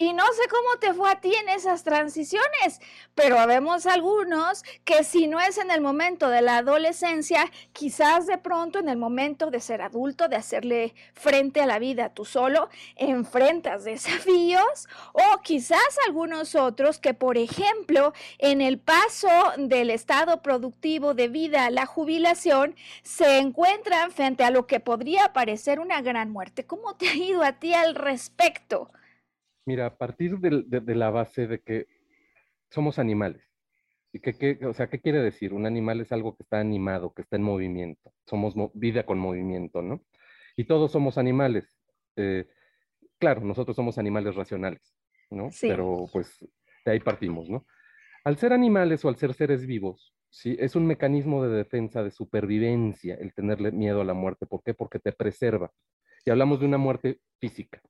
Y 0.03 0.15
no 0.15 0.25
sé 0.33 0.49
cómo 0.49 0.79
te 0.81 0.95
fue 0.95 1.11
a 1.11 1.21
ti 1.21 1.35
en 1.35 1.51
esas 1.51 1.85
transiciones, 1.85 2.81
pero 3.15 3.39
habemos 3.39 3.85
algunos 3.85 4.63
que 4.87 5.05
si 5.05 5.27
no 5.27 5.39
es 5.39 5.59
en 5.59 5.71
el 5.71 5.83
momento 5.83 6.31
de 6.31 6.41
la 6.41 6.57
adolescencia, 6.57 7.45
quizás 7.75 8.27
de 8.27 8.39
pronto 8.39 8.79
en 8.79 8.89
el 8.89 8.97
momento 8.97 9.51
de 9.51 9.61
ser 9.61 9.83
adulto, 9.83 10.29
de 10.29 10.37
hacerle 10.37 10.95
frente 11.13 11.61
a 11.61 11.67
la 11.67 11.79
vida 11.79 12.15
tú 12.15 12.25
solo, 12.25 12.71
enfrentas 12.97 13.85
desafíos 13.85 14.89
o 15.13 15.43
quizás 15.43 15.99
algunos 16.07 16.55
otros 16.55 16.99
que, 16.99 17.13
por 17.13 17.37
ejemplo, 17.37 18.15
en 18.39 18.63
el 18.63 18.79
paso 18.79 19.29
del 19.59 19.91
estado 19.91 20.41
productivo 20.41 21.13
de 21.13 21.29
vida 21.29 21.67
a 21.67 21.71
la 21.71 21.85
jubilación, 21.85 22.75
se 23.03 23.37
encuentran 23.37 24.13
frente 24.13 24.45
a 24.45 24.51
lo 24.51 24.67
que 24.67 24.81
podría 24.81 25.35
parecer 25.35 25.79
una 25.79 26.01
gran 26.01 26.31
muerte. 26.31 26.65
¿Cómo 26.65 26.97
te 26.97 27.07
ha 27.07 27.15
ido 27.15 27.43
a 27.43 27.53
ti 27.53 27.75
al 27.75 27.95
respecto? 27.95 28.91
Mira, 29.67 29.87
a 29.87 29.97
partir 29.97 30.39
de, 30.39 30.95
la 30.95 31.11
base 31.11 31.47
de 31.47 31.61
que 31.61 31.87
somos 32.71 32.99
animales. 32.99 33.43
¿Y 34.13 34.21
qué, 34.21 34.59
o 34.65 34.75
sea, 34.75 34.89
qué 34.89 35.01
quiere 35.01 35.23
decir? 35.23 35.53
Un 35.53 35.67
animal 35.67 36.01
es 36.01 36.11
algo 36.13 36.37
que 36.37 36.43
está 36.43 36.59
animado, 36.59 37.13
que 37.13 37.23
está 37.23 37.37
en 37.37 37.43
movimiento. 37.43 38.13
Somos 38.27 38.55
vida 38.75 39.05
con 39.05 39.19
movimiento, 39.19 39.83
¿no? 39.83 40.03
Y 40.57 40.65
todos 40.65 40.91
somos 40.91 41.19
animales. 41.19 41.79
Eh, 42.17 42.47
claro, 43.19 43.43
nosotros 43.43 43.77
somos 43.77 43.99
animales 43.99 44.35
racionales, 44.35 44.97
¿no? 45.31 45.51
Sí. 45.53 45.69
Pero 45.69 46.09
pues 46.13 46.37
de 46.85 46.93
ahí 46.93 47.01
partimos, 47.01 47.49
¿no? 47.49 47.67
Al 48.25 48.37
ser 48.37 48.53
animales 48.53 49.05
o 49.05 49.09
al 49.09 49.17
ser 49.17 49.35
seres 49.35 49.65
vivos, 49.67 50.15
¿sí? 50.29 50.57
Es 50.59 50.75
un 50.75 50.87
mecanismo 50.87 51.45
de 51.45 51.57
defensa, 51.57 52.03
de 52.03 52.11
supervivencia, 52.11 53.15
el 53.15 53.33
tenerle 53.33 53.71
miedo 53.71 54.01
a 54.01 54.05
la 54.05 54.15
muerte. 54.15 54.47
¿Por 54.47 54.63
qué? 54.63 54.75
Porque 54.75 54.99
te 54.99 55.13
preserva. 55.13 55.71
Y 56.25 56.31
hablamos 56.31 56.61
de 56.61 56.67
una 56.67 56.79
muerte 56.79 57.21
física, 57.39 57.81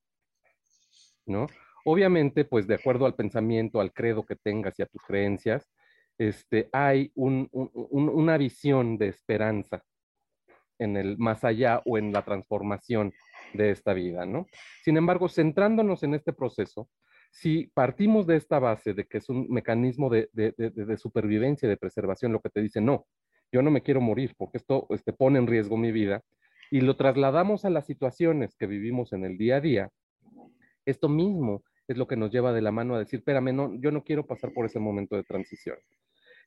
Obviamente, 1.84 2.44
pues 2.44 2.66
de 2.66 2.74
acuerdo 2.74 3.06
al 3.06 3.14
pensamiento, 3.14 3.80
al 3.80 3.92
credo 3.92 4.24
que 4.24 4.36
tengas 4.36 4.78
y 4.78 4.82
a 4.82 4.86
tus 4.86 5.02
creencias, 5.02 5.70
este, 6.18 6.68
hay 6.72 7.12
una 7.14 8.36
visión 8.36 8.98
de 8.98 9.08
esperanza 9.08 9.82
en 10.78 10.96
el 10.96 11.18
más 11.18 11.44
allá 11.44 11.82
o 11.84 11.98
en 11.98 12.12
la 12.12 12.22
transformación 12.22 13.12
de 13.54 13.70
esta 13.70 13.92
vida, 13.92 14.26
¿no? 14.26 14.46
Sin 14.82 14.96
embargo, 14.96 15.28
centrándonos 15.28 16.02
en 16.02 16.14
este 16.14 16.32
proceso, 16.32 16.88
si 17.30 17.70
partimos 17.74 18.26
de 18.26 18.36
esta 18.36 18.58
base 18.58 18.92
de 18.92 19.04
que 19.04 19.18
es 19.18 19.28
un 19.28 19.46
mecanismo 19.50 20.10
de, 20.10 20.28
supervivencia 20.98 21.68
de 21.68 21.76
preservación, 21.76 22.32
lo 22.32 22.40
que 22.40 22.50
te 22.50 22.60
dice, 22.60 22.80
no, 22.80 23.06
yo 23.52 23.62
no 23.62 23.70
me 23.70 23.82
quiero 23.82 24.00
morir 24.00 24.34
porque 24.36 24.58
esto 24.58 24.86
este, 24.90 25.12
pone 25.12 25.38
en 25.38 25.46
riesgo 25.46 25.76
mi 25.76 25.92
vida, 25.92 26.22
y 26.70 26.80
lo 26.80 26.96
trasladamos 26.96 27.64
a 27.64 27.70
las 27.70 27.86
situaciones 27.86 28.54
que 28.56 28.66
vivimos 28.66 29.12
en 29.12 29.24
el 29.24 29.38
día 29.38 29.56
a 29.56 29.60
día, 29.60 29.90
esto 30.90 31.08
mismo 31.08 31.62
es 31.88 31.96
lo 31.96 32.06
que 32.06 32.16
nos 32.16 32.30
lleva 32.30 32.52
de 32.52 32.62
la 32.62 32.72
mano 32.72 32.94
a 32.94 32.98
decir, 32.98 33.20
espérame, 33.20 33.52
no, 33.52 33.74
yo 33.80 33.90
no 33.90 34.04
quiero 34.04 34.26
pasar 34.26 34.52
por 34.52 34.66
ese 34.66 34.78
momento 34.78 35.16
de 35.16 35.24
transición. 35.24 35.76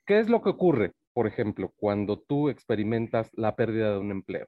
¿Qué 0.05 0.19
es 0.19 0.29
lo 0.29 0.41
que 0.41 0.50
ocurre, 0.50 0.93
por 1.13 1.27
ejemplo, 1.27 1.73
cuando 1.75 2.19
tú 2.19 2.50
experimentas 2.50 3.29
la 3.33 3.55
pérdida 3.55 3.91
de 3.91 4.00
un 4.00 4.12
empleo? 4.12 4.47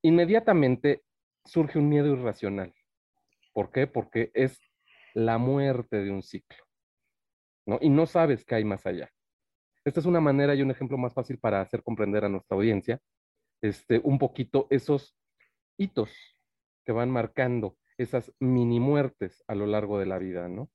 inmediatamente 0.00 1.02
surge 1.44 1.78
un 1.78 1.90
miedo 1.90 2.06
irracional. 2.06 2.74
¿Por 3.52 3.70
qué? 3.70 3.86
Porque 3.86 4.30
es 4.32 4.58
la 5.12 5.36
muerte 5.36 5.98
de 5.98 6.10
un 6.10 6.22
ciclo. 6.22 6.64
¿no? 7.66 7.78
Y 7.82 7.90
no 7.90 8.06
sabes 8.06 8.42
qué 8.44 8.54
hay 8.54 8.64
más 8.64 8.86
allá. 8.86 9.10
Esta 9.84 10.00
es 10.00 10.06
una 10.06 10.20
manera 10.20 10.54
y 10.54 10.62
un 10.62 10.70
ejemplo 10.70 10.96
más 10.96 11.14
fácil 11.14 11.38
para 11.38 11.60
hacer 11.60 11.82
comprender 11.82 12.24
a 12.24 12.28
nuestra 12.28 12.56
audiencia 12.56 13.00
este, 13.62 14.00
un 14.02 14.18
poquito 14.18 14.66
esos 14.70 15.14
hitos 15.76 16.10
que 16.84 16.92
van 16.92 17.10
marcando 17.10 17.76
esas 18.02 18.32
mini 18.40 18.80
muertes 18.80 19.44
a 19.46 19.54
lo 19.54 19.66
largo 19.66 19.98
de 19.98 20.06
la 20.06 20.18
vida, 20.18 20.48
¿no? 20.48 20.70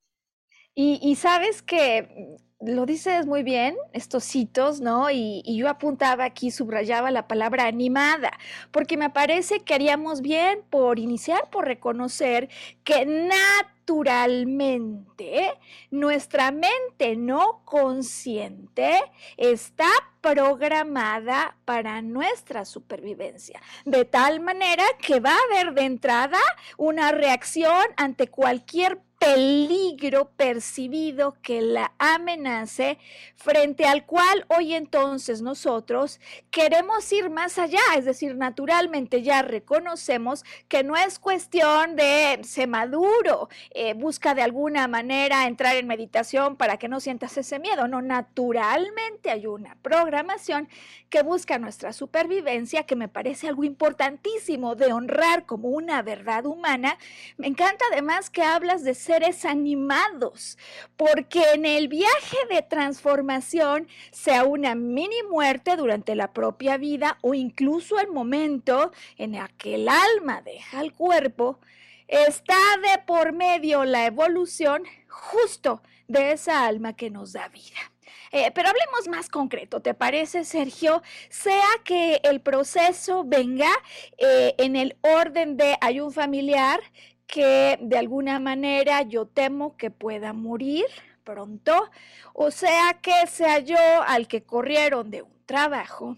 Y, 0.77 1.15
sabes 1.15 1.61
que 1.61 2.35
lo 2.59 2.85
dices 2.85 3.25
muy 3.25 3.43
bien, 3.43 3.77
estos 3.93 4.35
hitos, 4.35 4.81
¿no? 4.81 5.09
Y, 5.09 5.41
y, 5.45 5.55
yo 5.55 5.69
apuntaba 5.69 6.25
aquí, 6.25 6.51
subrayaba 6.51 7.11
la 7.11 7.29
palabra 7.29 7.65
animada, 7.65 8.33
porque 8.71 8.97
me 8.97 9.09
parece 9.09 9.61
que 9.61 9.73
haríamos 9.73 10.21
bien 10.21 10.63
por 10.69 10.99
iniciar, 10.99 11.49
por 11.49 11.63
reconocer 11.63 12.49
que 12.83 13.05
naturalmente 13.05 15.53
nuestra 15.91 16.51
mente 16.51 17.15
no 17.15 17.61
consciente 17.63 18.99
está 19.37 19.87
programada 20.19 21.55
para 21.63 22.01
nuestra 22.01 22.65
supervivencia, 22.65 23.61
de 23.85 24.03
tal 24.03 24.41
manera 24.41 24.83
que 24.99 25.21
va 25.21 25.31
a 25.31 25.39
haber 25.51 25.73
de 25.73 25.83
entrada 25.83 26.39
una 26.77 27.13
reacción 27.13 27.85
ante 27.95 28.27
cualquier 28.27 29.04
peligro 29.19 30.29
percibido 30.35 31.37
que 31.41 31.61
la 31.61 31.93
amenace, 31.97 32.97
frente 33.35 33.85
al 33.85 34.05
cual 34.05 34.45
hoy 34.55 34.73
entonces 34.73 35.41
nosotros 35.41 36.19
queremos 36.51 37.11
ir 37.11 37.29
más 37.29 37.57
allá, 37.57 37.79
es 37.97 38.05
decir, 38.05 38.35
naturalmente 38.35 39.21
ya 39.23 39.41
reconocemos 39.41 40.43
que 40.67 40.83
no 40.83 40.95
es 40.95 41.19
cuestión 41.19 41.95
de 41.95 42.39
se 42.43 42.67
maduro, 42.67 43.49
eh, 43.71 43.93
busca 43.93 44.35
de 44.35 44.41
alguna 44.41 44.87
manera 44.87 45.47
entrar 45.47 45.75
en 45.75 45.87
meditación 45.87 46.55
para 46.55 46.77
que 46.77 46.87
no 46.87 46.99
sientas 46.99 47.37
ese 47.37 47.59
miedo, 47.59 47.87
no, 47.87 48.01
naturalmente 48.01 49.31
hay 49.31 49.47
una 49.47 49.75
programación 49.81 50.67
que 51.09 51.23
busca 51.23 51.57
nuestra 51.57 51.93
supervivencia, 51.93 52.83
que 52.83 52.95
me 52.95 53.07
parece 53.07 53.47
algo 53.47 53.63
importantísimo 53.63 54.75
de 54.75 54.91
honrar 54.91 55.45
como 55.45 55.69
una 55.69 56.01
verdad 56.01 56.45
humana. 56.45 56.97
Me 57.37 57.47
encanta 57.47 57.85
además 57.91 58.29
que 58.29 58.43
hablas 58.43 58.83
de 58.83 58.93
seres 59.05 59.45
animados, 59.45 60.57
porque 60.97 61.43
en 61.53 61.65
el 61.65 61.87
viaje 61.87 62.37
de 62.49 62.61
transformación, 62.63 63.87
sea 64.11 64.43
una 64.43 64.73
mini 64.75 65.21
muerte 65.29 65.75
durante 65.75 66.15
la 66.15 66.33
propia 66.33 66.77
vida 66.77 67.17
o 67.21 67.33
incluso 67.33 67.99
el 67.99 68.11
momento 68.11 68.91
en 69.17 69.35
el 69.35 69.47
que 69.57 69.75
el 69.75 69.87
alma 69.87 70.41
deja 70.41 70.81
el 70.81 70.91
cuerpo, 70.93 71.59
está 72.07 72.57
de 72.81 73.01
por 73.05 73.31
medio 73.31 73.85
la 73.85 74.05
evolución 74.05 74.83
justo 75.07 75.81
de 76.07 76.31
esa 76.31 76.65
alma 76.65 76.93
que 76.93 77.09
nos 77.09 77.33
da 77.33 77.47
vida. 77.49 77.91
Eh, 78.31 78.51
pero 78.53 78.69
hablemos 78.69 79.07
más 79.07 79.29
concreto, 79.29 79.81
¿te 79.81 79.93
parece, 79.93 80.43
Sergio? 80.43 81.01
Sea 81.29 81.69
que 81.83 82.19
el 82.23 82.41
proceso 82.41 83.23
venga 83.23 83.69
eh, 84.17 84.55
en 84.57 84.75
el 84.75 84.97
orden 85.01 85.57
de 85.57 85.77
hay 85.79 85.99
un 86.01 86.11
familiar 86.11 86.81
que 87.27 87.77
de 87.81 87.97
alguna 87.97 88.39
manera 88.39 89.01
yo 89.01 89.25
temo 89.25 89.75
que 89.77 89.91
pueda 89.91 90.33
morir 90.33 90.85
pronto, 91.23 91.89
o 92.33 92.51
sea 92.51 92.99
que 93.01 93.27
sea 93.27 93.59
yo 93.59 93.77
al 94.07 94.27
que 94.27 94.43
corrieron 94.43 95.09
de 95.09 95.23
un 95.23 95.33
trabajo. 95.45 96.17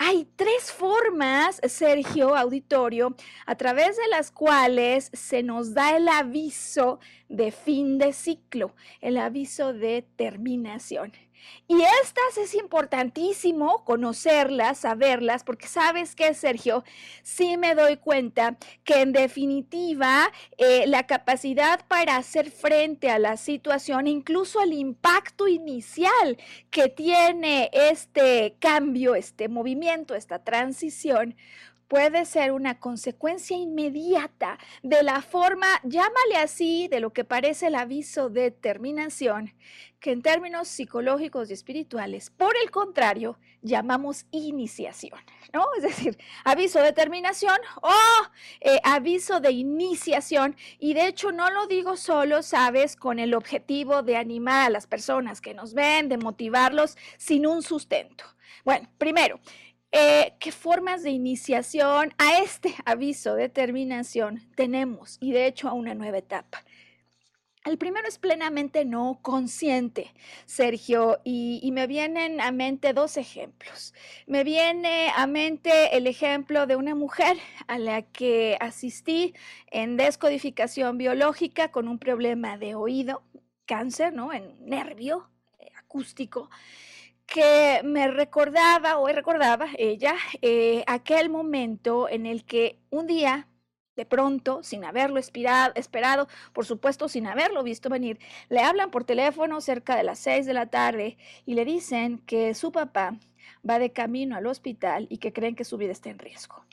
Hay 0.00 0.28
tres 0.36 0.70
formas, 0.70 1.60
Sergio 1.66 2.36
Auditorio, 2.36 3.16
a 3.46 3.56
través 3.56 3.96
de 3.96 4.06
las 4.08 4.30
cuales 4.30 5.10
se 5.12 5.42
nos 5.42 5.74
da 5.74 5.96
el 5.96 6.08
aviso 6.08 7.00
de 7.28 7.50
fin 7.50 7.98
de 7.98 8.12
ciclo, 8.12 8.74
el 9.00 9.16
aviso 9.16 9.72
de 9.72 10.06
terminación. 10.14 11.12
Y 11.66 11.82
estas 11.82 12.38
es 12.38 12.54
importantísimo 12.54 13.84
conocerlas, 13.84 14.78
saberlas, 14.78 15.44
porque 15.44 15.66
sabes 15.66 16.14
que, 16.14 16.32
Sergio, 16.32 16.82
sí 17.22 17.58
me 17.58 17.74
doy 17.74 17.98
cuenta 17.98 18.56
que 18.84 19.02
en 19.02 19.12
definitiva 19.12 20.32
eh, 20.56 20.86
la 20.86 21.06
capacidad 21.06 21.84
para 21.86 22.16
hacer 22.16 22.50
frente 22.50 23.10
a 23.10 23.18
la 23.18 23.36
situación, 23.36 24.06
incluso 24.06 24.62
el 24.62 24.72
impacto 24.72 25.46
inicial 25.46 26.38
que 26.70 26.88
tiene 26.88 27.70
este 27.72 28.56
cambio, 28.58 29.14
este 29.14 29.48
movimiento, 29.48 30.14
esta 30.14 30.38
transición, 30.38 31.36
puede 31.88 32.26
ser 32.26 32.52
una 32.52 32.78
consecuencia 32.78 33.56
inmediata 33.56 34.58
de 34.82 35.02
la 35.02 35.22
forma, 35.22 35.66
llámale 35.82 36.36
así, 36.36 36.86
de 36.88 37.00
lo 37.00 37.12
que 37.12 37.24
parece 37.24 37.68
el 37.68 37.74
aviso 37.74 38.28
de 38.28 38.50
terminación, 38.50 39.54
que 39.98 40.12
en 40.12 40.22
términos 40.22 40.68
psicológicos 40.68 41.50
y 41.50 41.54
espirituales, 41.54 42.30
por 42.30 42.54
el 42.62 42.70
contrario, 42.70 43.38
llamamos 43.62 44.26
iniciación, 44.30 45.18
¿no? 45.52 45.66
Es 45.76 45.82
decir, 45.82 46.18
aviso 46.44 46.80
de 46.80 46.92
terminación 46.92 47.58
o 47.82 47.90
eh, 48.60 48.78
aviso 48.84 49.40
de 49.40 49.50
iniciación. 49.50 50.56
Y 50.78 50.94
de 50.94 51.08
hecho 51.08 51.32
no 51.32 51.50
lo 51.50 51.66
digo 51.66 51.96
solo, 51.96 52.42
sabes, 52.42 52.94
con 52.94 53.18
el 53.18 53.34
objetivo 53.34 54.02
de 54.02 54.16
animar 54.16 54.66
a 54.66 54.70
las 54.70 54.86
personas 54.86 55.40
que 55.40 55.54
nos 55.54 55.74
ven, 55.74 56.08
de 56.08 56.18
motivarlos 56.18 56.96
sin 57.16 57.46
un 57.46 57.62
sustento. 57.62 58.24
Bueno, 58.64 58.88
primero, 58.98 59.40
eh, 59.90 60.34
¿Qué 60.38 60.52
formas 60.52 61.02
de 61.02 61.10
iniciación 61.10 62.12
a 62.18 62.38
este 62.42 62.74
aviso 62.84 63.34
de 63.34 63.48
terminación 63.48 64.42
tenemos? 64.54 65.16
Y 65.20 65.32
de 65.32 65.46
hecho 65.46 65.68
a 65.68 65.72
una 65.72 65.94
nueva 65.94 66.18
etapa. 66.18 66.64
El 67.64 67.76
primero 67.76 68.08
es 68.08 68.18
plenamente 68.18 68.84
no 68.84 69.18
consciente, 69.20 70.14
Sergio, 70.46 71.20
y, 71.24 71.60
y, 71.62 71.72
me 71.72 71.86
vienen 71.86 72.40
a 72.40 72.50
mente 72.50 72.94
dos 72.94 73.18
ejemplos. 73.18 73.92
Me 74.26 74.42
viene 74.42 75.10
a 75.14 75.26
mente 75.26 75.96
el 75.96 76.06
ejemplo 76.06 76.66
de 76.66 76.76
una 76.76 76.94
mujer 76.94 77.36
a 77.66 77.78
la 77.78 78.02
que 78.02 78.56
asistí 78.60 79.34
en 79.70 79.98
descodificación 79.98 80.96
biológica 80.96 81.70
con 81.70 81.88
un 81.88 81.98
problema 81.98 82.56
de 82.56 82.74
oído, 82.74 83.22
cáncer, 83.66 84.14
¿no? 84.14 84.32
En 84.32 84.54
nervio 84.64 85.28
eh, 85.58 85.70
acústico 85.76 86.48
que 87.28 87.82
me 87.84 88.08
recordaba, 88.08 88.98
hoy 88.98 89.12
recordaba 89.12 89.68
ella, 89.76 90.16
eh, 90.40 90.82
aquel 90.86 91.28
momento 91.28 92.08
en 92.08 92.24
el 92.24 92.44
que 92.44 92.80
un 92.90 93.06
día, 93.06 93.46
de 93.96 94.06
pronto, 94.06 94.62
sin 94.62 94.82
haberlo 94.84 95.20
esperado, 95.20 95.72
esperado, 95.76 96.26
por 96.54 96.64
supuesto 96.64 97.06
sin 97.06 97.26
haberlo 97.26 97.62
visto 97.62 97.90
venir, 97.90 98.18
le 98.48 98.60
hablan 98.60 98.90
por 98.90 99.04
teléfono 99.04 99.60
cerca 99.60 99.94
de 99.94 100.04
las 100.04 100.18
seis 100.18 100.46
de 100.46 100.54
la 100.54 100.66
tarde 100.66 101.18
y 101.44 101.54
le 101.54 101.66
dicen 101.66 102.18
que 102.20 102.54
su 102.54 102.72
papá 102.72 103.18
va 103.68 103.78
de 103.78 103.92
camino 103.92 104.34
al 104.34 104.46
hospital 104.46 105.06
y 105.10 105.18
que 105.18 105.34
creen 105.34 105.54
que 105.54 105.64
su 105.64 105.76
vida 105.76 105.92
está 105.92 106.08
en 106.08 106.18
riesgo. 106.18 106.64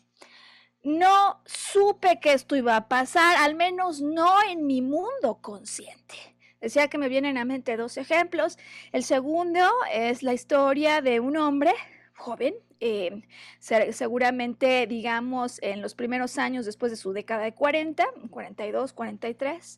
No 0.84 1.42
supe 1.46 2.20
que 2.22 2.32
esto 2.32 2.56
iba 2.56 2.78
a 2.78 2.88
pasar, 2.88 3.36
al 3.38 3.56
menos 3.56 4.02
no 4.02 4.42
en 4.50 4.66
mi 4.66 4.82
mundo 4.82 5.40
consciente. 5.42 6.35
Decía 6.66 6.88
que 6.88 6.98
me 6.98 7.10
vienen 7.10 7.38
a 7.38 7.46
mente 7.46 7.78
dos 7.78 7.96
ejemplos. 7.96 8.58
El 8.92 9.04
segundo 9.04 9.60
es 9.94 10.24
la 10.24 10.34
historia 10.34 11.00
de 11.00 11.20
un 11.20 11.38
hombre 11.38 11.72
joven, 12.16 12.56
eh, 12.80 13.22
seguramente, 13.60 14.88
digamos, 14.88 15.62
en 15.62 15.84
los 15.84 15.94
primeros 15.94 16.40
años 16.40 16.66
después 16.66 16.92
de 16.92 16.96
su 16.96 17.14
década 17.14 17.44
de 17.44 17.54
40, 17.54 18.04
42, 18.32 18.94
43, 18.94 19.78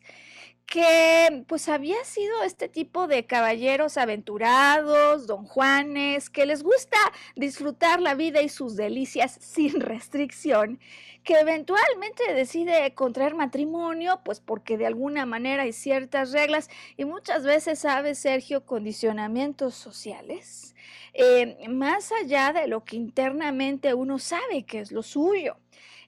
que 0.68 1.44
pues 1.48 1.68
había 1.70 2.04
sido 2.04 2.42
este 2.42 2.68
tipo 2.68 3.06
de 3.06 3.24
caballeros 3.24 3.96
aventurados, 3.96 5.26
don 5.26 5.46
Juanes, 5.46 6.28
que 6.28 6.44
les 6.44 6.62
gusta 6.62 6.98
disfrutar 7.36 8.02
la 8.02 8.14
vida 8.14 8.42
y 8.42 8.50
sus 8.50 8.76
delicias 8.76 9.32
sin 9.40 9.80
restricción, 9.80 10.78
que 11.24 11.40
eventualmente 11.40 12.34
decide 12.34 12.94
contraer 12.94 13.34
matrimonio, 13.34 14.20
pues 14.24 14.40
porque 14.40 14.76
de 14.76 14.86
alguna 14.86 15.24
manera 15.24 15.62
hay 15.62 15.72
ciertas 15.72 16.32
reglas 16.32 16.68
y 16.98 17.06
muchas 17.06 17.44
veces, 17.44 17.78
sabe 17.78 18.14
Sergio, 18.14 18.66
condicionamientos 18.66 19.74
sociales, 19.74 20.74
eh, 21.14 21.66
más 21.68 22.12
allá 22.12 22.52
de 22.52 22.68
lo 22.68 22.84
que 22.84 22.96
internamente 22.96 23.94
uno 23.94 24.18
sabe 24.18 24.64
que 24.64 24.80
es 24.80 24.92
lo 24.92 25.02
suyo. 25.02 25.56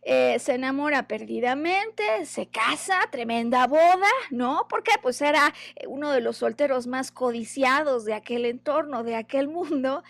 Eh, 0.03 0.39
se 0.39 0.55
enamora 0.55 1.07
perdidamente, 1.07 2.25
se 2.25 2.47
casa, 2.47 3.01
tremenda 3.11 3.67
boda, 3.67 4.09
¿no? 4.31 4.67
Porque 4.69 4.93
pues 5.03 5.21
era 5.21 5.53
eh, 5.77 5.87
uno 5.87 6.11
de 6.11 6.23
los 6.23 6.39
solteros 6.39 6.87
más 6.87 7.13
codiciados 7.13 8.07
de 8.07 8.15
aquel 8.15 8.47
entorno, 8.47 9.05
de 9.05 9.17
aquel 9.17 9.49
mundo, 9.49 10.03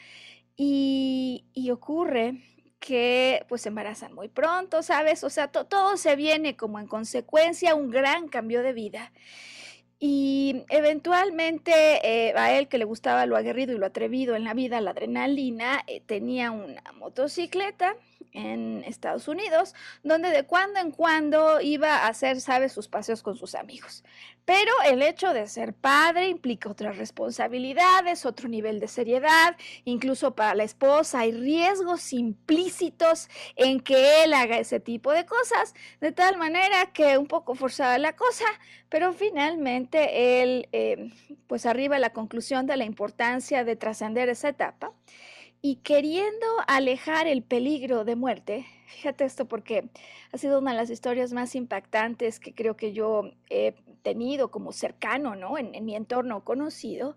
y, 0.57 1.45
ocurre 1.73 2.35
que 2.81 3.45
pues 3.49 3.63
se 3.63 3.69
embarazan 3.69 4.13
muy 4.15 4.29
pronto, 4.29 4.83
¿sabes? 4.83 5.25
O 5.25 5.31
sea, 5.31 5.49
todo 5.49 5.97
se 5.97 6.17
viene 6.17 6.57
como 6.57 6.79
en 6.79 6.87
consecuencia 6.87 7.75
un 7.75 7.91
gran 7.91 8.29
cambio 8.29 8.63
de 8.63 8.73
vida. 8.73 9.13
Y 9.99 10.65
eventualmente 10.71 11.73
eh, 12.03 12.33
a 12.37 12.53
él 12.59 12.69
que 12.69 12.79
le 12.79 12.85
gustaba 12.85 13.27
lo 13.27 13.37
aguerrido 13.37 13.75
y 13.75 13.79
lo 13.79 13.87
atrevido 13.87 14.35
en 14.37 14.45
la 14.45 14.55
vida, 14.55 14.81
la 14.81 14.91
adrenalina, 14.93 15.85
tenía 16.07 16.51
una 16.51 16.83
motocicleta 16.95 17.97
en 18.33 18.85
Estados 18.85 19.29
Unidos, 19.29 19.75
donde 20.03 20.31
de 20.31 20.45
cuando 20.45 20.81
en 20.81 20.91
cuando 20.91 21.61
iba 21.61 21.99
a 21.99 22.09
hacer, 22.09 22.41
sabes, 22.41 22.73
sus 22.73 22.89
paseos 22.89 23.23
con 23.23 23.37
sus 23.37 23.55
amigos. 23.55 24.05
Pero 24.45 24.73
el 24.87 25.03
hecho 25.03 25.33
de 25.33 25.47
ser 25.47 25.75
padre 25.75 26.29
implica 26.29 26.71
otras 26.71 26.97
responsabilidades, 26.97 28.27
otro 28.27 28.49
nivel 28.49 28.81
de 28.81 28.89
seriedad, 28.89 29.57
incluso 29.85 30.35
para 30.35 30.55
la 30.55 30.65
esposa 30.65 31.21
hay 31.21 31.33
riesgos 31.33 32.13
implícitos 32.13 33.29
en 33.57 33.81
que 33.81 34.25
él 34.25 34.33
haga 34.33 34.59
ese 34.59 34.81
tipo 34.81 35.13
de 35.13 35.27
cosas, 35.27 35.75
de 36.01 36.13
tal 36.13 36.37
manera 36.37 36.87
que 36.93 37.19
un 37.19 37.27
poco 37.27 37.55
forzada 37.55 37.99
la 37.99 38.17
cosa, 38.17 38.47
pero 38.89 39.13
finalmente 39.13 40.43
él 40.43 40.69
eh, 40.73 41.13
pues 41.47 41.67
arriba 41.67 41.97
a 41.97 42.01
la 42.01 42.13
conclusión 42.13 42.67
de 42.67 42.77
la 42.77 42.85
importancia 42.85 43.65
de 43.65 43.77
trascender 43.77 44.29
esa 44.29 44.49
etapa 44.49 44.93
y 45.63 45.77
queriendo 45.77 46.47
alejar 46.67 47.27
el 47.27 47.43
peligro 47.43 48.05
de 48.05 48.17
muerte, 48.17 48.67
fíjate 48.87 49.25
esto 49.25 49.47
porque 49.47 49.91
ha 50.33 50.39
sido 50.39 50.59
una 50.59 50.73
de 50.73 50.77
las 50.79 50.91
historias 50.91 51.33
más 51.33 51.55
impactantes 51.55 52.41
que 52.41 52.55
creo 52.55 52.77
que 52.77 52.93
yo 52.93 53.31
he 53.51 53.75
tenido 54.03 54.51
como 54.51 54.73
cercano, 54.73 55.37
¿no? 55.37 55.59
En, 55.59 55.85
mi 55.85 55.95
entorno 55.97 56.45
conocido. 56.45 57.17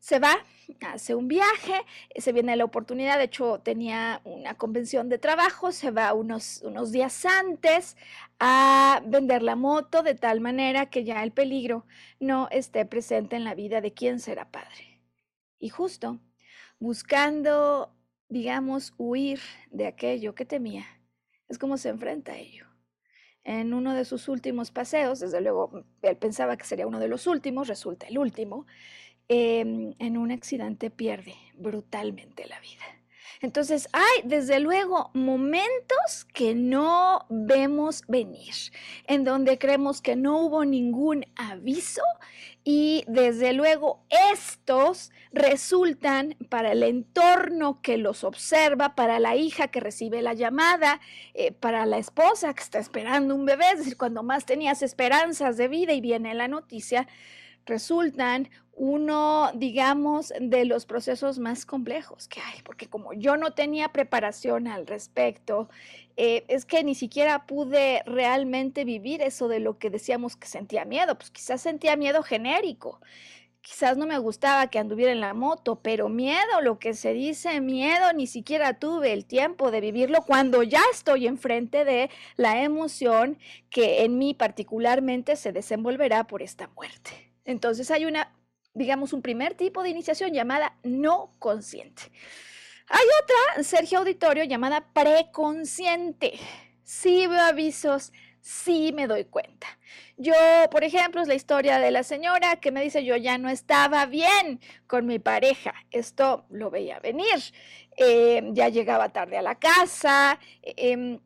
Se 0.00 0.20
va, 0.20 0.36
hace 0.80 1.16
un 1.16 1.26
viaje, 1.26 1.74
se 2.16 2.32
viene 2.32 2.56
la 2.56 2.64
oportunidad, 2.64 3.18
de 3.18 3.24
hecho 3.24 3.60
tenía 3.60 4.20
una 4.24 4.54
convención 4.54 5.08
de 5.08 5.18
trabajo, 5.18 5.72
se 5.72 5.90
va 5.90 6.14
unos, 6.14 6.62
unos 6.62 6.92
días 6.92 7.24
antes 7.26 7.96
a 8.38 9.02
vender 9.04 9.42
la 9.42 9.56
moto 9.56 10.04
de 10.04 10.14
tal 10.14 10.40
manera 10.40 10.86
que 10.86 11.02
ya 11.02 11.24
el 11.24 11.32
peligro 11.32 11.84
no 12.20 12.48
esté 12.50 12.86
presente 12.86 13.34
en 13.34 13.42
la 13.42 13.56
vida 13.56 13.80
de 13.80 13.92
quien 13.92 14.20
será 14.20 14.48
padre. 14.50 15.00
Y 15.58 15.68
justo 15.68 16.20
buscando, 16.80 17.92
digamos, 18.28 18.94
huir 18.98 19.40
de 19.70 19.86
aquello 19.86 20.34
que 20.34 20.44
temía. 20.44 20.86
Es 21.48 21.58
como 21.58 21.78
se 21.78 21.88
enfrenta 21.88 22.32
a 22.32 22.38
ello. 22.38 22.66
En 23.44 23.72
uno 23.72 23.94
de 23.94 24.04
sus 24.04 24.28
últimos 24.28 24.70
paseos, 24.70 25.20
desde 25.20 25.40
luego 25.40 25.84
él 26.02 26.16
pensaba 26.16 26.56
que 26.56 26.66
sería 26.66 26.86
uno 26.86 27.00
de 27.00 27.08
los 27.08 27.26
últimos, 27.26 27.68
resulta 27.68 28.06
el 28.06 28.18
último, 28.18 28.66
em, 29.28 29.94
en 29.98 30.16
un 30.18 30.30
accidente 30.30 30.90
pierde 30.90 31.34
brutalmente 31.54 32.46
la 32.46 32.60
vida. 32.60 32.97
Entonces, 33.40 33.88
hay 33.92 34.22
desde 34.24 34.58
luego 34.60 35.10
momentos 35.14 36.26
que 36.32 36.54
no 36.54 37.26
vemos 37.28 38.02
venir, 38.08 38.54
en 39.06 39.24
donde 39.24 39.58
creemos 39.58 40.02
que 40.02 40.16
no 40.16 40.40
hubo 40.40 40.64
ningún 40.64 41.24
aviso 41.36 42.02
y 42.64 43.04
desde 43.06 43.52
luego 43.52 44.04
estos 44.32 45.10
resultan 45.32 46.36
para 46.48 46.72
el 46.72 46.82
entorno 46.82 47.80
que 47.80 47.96
los 47.96 48.24
observa, 48.24 48.94
para 48.94 49.20
la 49.20 49.36
hija 49.36 49.68
que 49.68 49.80
recibe 49.80 50.20
la 50.20 50.34
llamada, 50.34 51.00
eh, 51.34 51.52
para 51.52 51.86
la 51.86 51.98
esposa 51.98 52.52
que 52.54 52.62
está 52.62 52.78
esperando 52.78 53.34
un 53.34 53.46
bebé, 53.46 53.70
es 53.72 53.78
decir, 53.78 53.96
cuando 53.96 54.22
más 54.22 54.44
tenías 54.44 54.82
esperanzas 54.82 55.56
de 55.56 55.68
vida 55.68 55.92
y 55.92 56.00
viene 56.00 56.34
la 56.34 56.48
noticia, 56.48 57.06
resultan 57.68 58.50
uno, 58.78 59.50
digamos, 59.54 60.32
de 60.40 60.64
los 60.64 60.86
procesos 60.86 61.38
más 61.38 61.66
complejos 61.66 62.28
que 62.28 62.40
hay, 62.40 62.62
porque 62.62 62.88
como 62.88 63.12
yo 63.12 63.36
no 63.36 63.52
tenía 63.52 63.88
preparación 63.88 64.68
al 64.68 64.86
respecto, 64.86 65.68
eh, 66.16 66.44
es 66.48 66.64
que 66.64 66.84
ni 66.84 66.94
siquiera 66.94 67.44
pude 67.46 68.02
realmente 68.06 68.84
vivir 68.84 69.20
eso 69.20 69.48
de 69.48 69.60
lo 69.60 69.78
que 69.78 69.90
decíamos 69.90 70.36
que 70.36 70.46
sentía 70.46 70.84
miedo, 70.84 71.16
pues 71.16 71.30
quizás 71.30 71.60
sentía 71.60 71.96
miedo 71.96 72.22
genérico, 72.22 73.00
quizás 73.60 73.96
no 73.96 74.06
me 74.06 74.18
gustaba 74.18 74.68
que 74.68 74.78
anduviera 74.78 75.10
en 75.10 75.20
la 75.20 75.34
moto, 75.34 75.80
pero 75.82 76.08
miedo, 76.08 76.60
lo 76.62 76.78
que 76.78 76.94
se 76.94 77.12
dice 77.12 77.60
miedo, 77.60 78.12
ni 78.14 78.28
siquiera 78.28 78.78
tuve 78.78 79.12
el 79.12 79.26
tiempo 79.26 79.72
de 79.72 79.80
vivirlo 79.80 80.22
cuando 80.22 80.62
ya 80.62 80.82
estoy 80.92 81.26
enfrente 81.26 81.84
de 81.84 82.10
la 82.36 82.62
emoción 82.62 83.38
que 83.70 84.04
en 84.04 84.18
mí 84.18 84.34
particularmente 84.34 85.34
se 85.34 85.52
desenvolverá 85.52 86.28
por 86.28 86.42
esta 86.42 86.68
muerte. 86.76 87.27
Entonces 87.48 87.90
hay 87.90 88.04
una, 88.04 88.30
digamos, 88.74 89.14
un 89.14 89.22
primer 89.22 89.54
tipo 89.54 89.82
de 89.82 89.88
iniciación 89.88 90.34
llamada 90.34 90.76
no 90.82 91.34
consciente. 91.38 92.02
Hay 92.88 93.06
otra, 93.22 93.64
Sergio 93.64 94.00
Auditorio, 94.00 94.44
llamada 94.44 94.92
preconsciente. 94.92 96.34
Sí 96.84 97.26
veo 97.26 97.40
avisos, 97.40 98.12
sí 98.42 98.92
me 98.94 99.06
doy 99.06 99.24
cuenta. 99.24 99.66
Yo, 100.18 100.34
por 100.70 100.84
ejemplo, 100.84 101.22
es 101.22 101.28
la 101.28 101.34
historia 101.34 101.78
de 101.78 101.90
la 101.90 102.02
señora 102.02 102.56
que 102.56 102.70
me 102.70 102.82
dice 102.82 103.02
yo 103.02 103.16
ya 103.16 103.38
no 103.38 103.48
estaba 103.48 104.04
bien 104.04 104.60
con 104.86 105.06
mi 105.06 105.18
pareja. 105.18 105.72
Esto 105.90 106.44
lo 106.50 106.68
veía 106.70 107.00
venir. 107.00 107.38
Eh, 107.96 108.42
ya 108.52 108.68
llegaba 108.68 109.08
tarde 109.08 109.38
a 109.38 109.42
la 109.42 109.54
casa. 109.54 110.38
Em, 110.62 111.18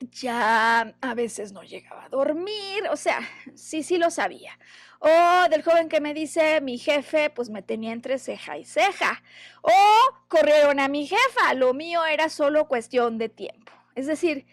ya 0.00 0.94
a 1.00 1.14
veces 1.14 1.52
no 1.52 1.62
llegaba 1.62 2.04
a 2.04 2.08
dormir, 2.08 2.84
o 2.90 2.96
sea, 2.96 3.20
sí, 3.54 3.82
sí 3.82 3.98
lo 3.98 4.10
sabía. 4.10 4.58
O 5.00 5.48
del 5.48 5.62
joven 5.62 5.88
que 5.88 6.00
me 6.00 6.14
dice, 6.14 6.60
mi 6.60 6.78
jefe, 6.78 7.30
pues 7.30 7.50
me 7.50 7.62
tenía 7.62 7.92
entre 7.92 8.18
ceja 8.18 8.58
y 8.58 8.64
ceja. 8.64 9.22
O 9.62 9.72
corrieron 10.28 10.80
a 10.80 10.88
mi 10.88 11.06
jefa, 11.06 11.54
lo 11.54 11.72
mío 11.74 12.04
era 12.04 12.28
solo 12.28 12.66
cuestión 12.68 13.18
de 13.18 13.28
tiempo. 13.28 13.72
Es 13.94 14.06
decir, 14.06 14.46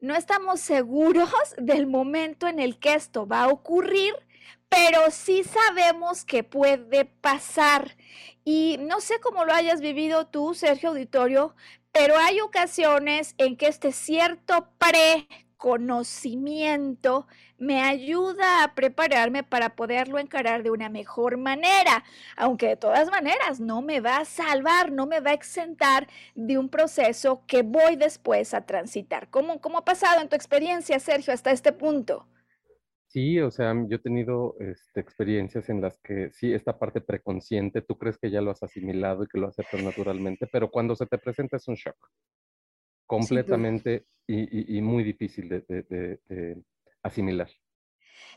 no 0.00 0.16
estamos 0.16 0.60
seguros 0.60 1.30
del 1.58 1.86
momento 1.86 2.48
en 2.48 2.58
el 2.58 2.78
que 2.78 2.94
esto 2.94 3.26
va 3.26 3.44
a 3.44 3.48
ocurrir, 3.48 4.14
pero 4.68 5.10
sí 5.10 5.44
sabemos 5.44 6.24
que 6.24 6.42
puede 6.42 7.04
pasar. 7.04 7.96
Y 8.44 8.78
no 8.80 9.00
sé 9.00 9.20
cómo 9.20 9.44
lo 9.44 9.52
hayas 9.52 9.80
vivido 9.80 10.26
tú, 10.26 10.54
Sergio 10.54 10.90
Auditorio, 10.90 11.54
pero 11.92 12.18
hay 12.18 12.40
ocasiones 12.40 13.34
en 13.38 13.56
que 13.56 13.68
este 13.68 13.92
cierto 13.92 14.70
preconocimiento 15.62 17.26
me 17.56 17.80
ayuda 17.80 18.64
a 18.64 18.74
prepararme 18.74 19.44
para 19.44 19.76
poderlo 19.76 20.18
encarar 20.18 20.64
de 20.64 20.70
una 20.72 20.88
mejor 20.88 21.36
manera, 21.36 22.02
aunque 22.36 22.66
de 22.66 22.76
todas 22.76 23.08
maneras 23.10 23.60
no 23.60 23.80
me 23.80 24.00
va 24.00 24.18
a 24.18 24.24
salvar, 24.24 24.90
no 24.90 25.06
me 25.06 25.20
va 25.20 25.30
a 25.30 25.34
exentar 25.34 26.08
de 26.34 26.58
un 26.58 26.68
proceso 26.68 27.44
que 27.46 27.62
voy 27.62 27.94
después 27.94 28.54
a 28.54 28.66
transitar. 28.66 29.30
¿Cómo, 29.30 29.60
cómo 29.60 29.78
ha 29.78 29.84
pasado 29.84 30.20
en 30.20 30.28
tu 30.28 30.34
experiencia, 30.34 30.98
Sergio, 30.98 31.32
hasta 31.32 31.52
este 31.52 31.72
punto? 31.72 32.26
Sí, 33.06 33.38
o 33.38 33.50
sea, 33.52 33.72
yo 33.86 33.96
he 33.96 34.00
tenido 34.00 34.56
este, 34.58 35.00
experiencias 35.00 35.68
en 35.68 35.80
las 35.80 35.96
que 35.98 36.30
sí, 36.32 36.52
esta 36.52 36.76
parte 36.78 37.00
preconsciente, 37.00 37.82
tú 37.82 37.96
crees 37.96 38.18
que 38.18 38.30
ya 38.30 38.40
lo 38.40 38.50
has 38.50 38.62
asimilado 38.64 39.22
y 39.22 39.28
que 39.28 39.38
lo 39.38 39.46
aceptas 39.46 39.82
naturalmente, 39.82 40.48
pero 40.50 40.70
cuando 40.70 40.96
se 40.96 41.06
te 41.06 41.18
presenta 41.18 41.58
es 41.58 41.68
un 41.68 41.76
shock 41.76 42.10
completamente 43.12 44.06
y, 44.26 44.80
muy 44.80 45.04
difícil 45.04 45.48
de 45.48 46.60
asimilar. 47.02 47.50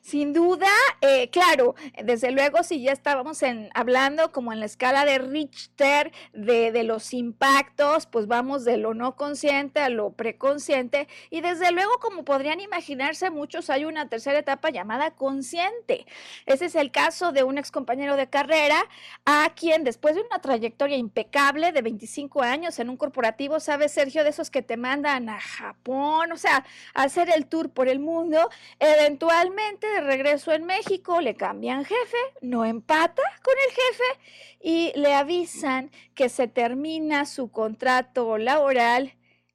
Sin 0.02 0.34
duda, 0.34 0.68
eh, 1.02 1.30
claro, 1.30 1.76
desde 2.04 2.32
luego 2.32 2.64
si 2.64 2.82
ya 2.82 2.92
estábamos 2.92 3.42
en, 3.44 3.70
hablando 3.74 4.32
como 4.32 4.54
en 4.54 4.60
la 4.60 4.66
escala 4.66 5.06
de 5.06 5.20
Richter 5.20 6.12
de, 6.34 6.72
de, 6.72 6.84
los 6.84 7.14
impactos, 7.14 8.06
pues 8.06 8.28
vamos 8.28 8.66
de 8.66 8.78
lo 8.78 8.94
no 8.94 9.16
consciente 9.16 9.80
a 9.80 9.90
lo 9.90 10.12
preconsciente 10.12 11.08
y 11.30 11.42
desde 11.42 11.72
luego 11.72 12.00
como 12.00 12.24
podrían 12.24 12.60
imaginarse 12.60 13.30
muchos 13.30 13.70
hay 13.70 13.86
una 13.86 14.08
tercera 14.10 14.40
etapa 14.40 14.70
llamada 14.70 15.12
consciente. 15.12 16.06
Ese 16.46 16.66
es 16.66 16.76
el 16.76 16.92
caso 16.92 17.32
de 17.32 17.44
un 17.44 17.58
ex 17.58 17.72
compañero 17.72 18.16
de 18.16 18.28
carrera 18.28 18.78
a 19.26 19.52
quien 19.56 19.84
después 19.84 20.16
de 20.16 20.22
una 20.22 20.40
trayectoria 20.40 20.98
impecable 20.98 21.72
de 21.72 21.82
25 21.82 22.42
años 22.42 22.80
en 22.80 22.90
un 22.90 22.98
corporativo, 22.98 23.60
sabes 23.60 23.92
Sergio, 23.92 24.24
de 24.24 24.30
esos 24.30 24.50
que 24.50 24.62
te 24.62 24.78
mandan 24.78 25.30
a 25.30 25.40
Japón, 25.40 26.32
o 26.32 26.38
sea, 26.38 26.66
a 26.94 27.04
hacer 27.04 27.30
el 27.30 27.48
tour 27.48 27.70
por 27.70 27.88
el 27.88 28.00
mundo, 28.00 28.50
eventualmente 28.80 29.85
de 29.94 30.02
regreso 30.02 30.52
en 30.52 30.66
México, 30.66 31.22
le 31.22 31.36
cambian 31.36 31.86
jefe, 31.86 32.18
no 32.42 32.66
empata 32.66 33.24
con 33.44 33.54
el 33.68 33.72
jefe 33.74 34.20
y 34.62 34.92
le 35.00 35.14
avisan 35.14 35.92
que 36.14 36.30
se 36.30 36.48
termina 36.48 37.26
su 37.26 37.52
contrato 37.52 38.38
laboral 38.38 39.14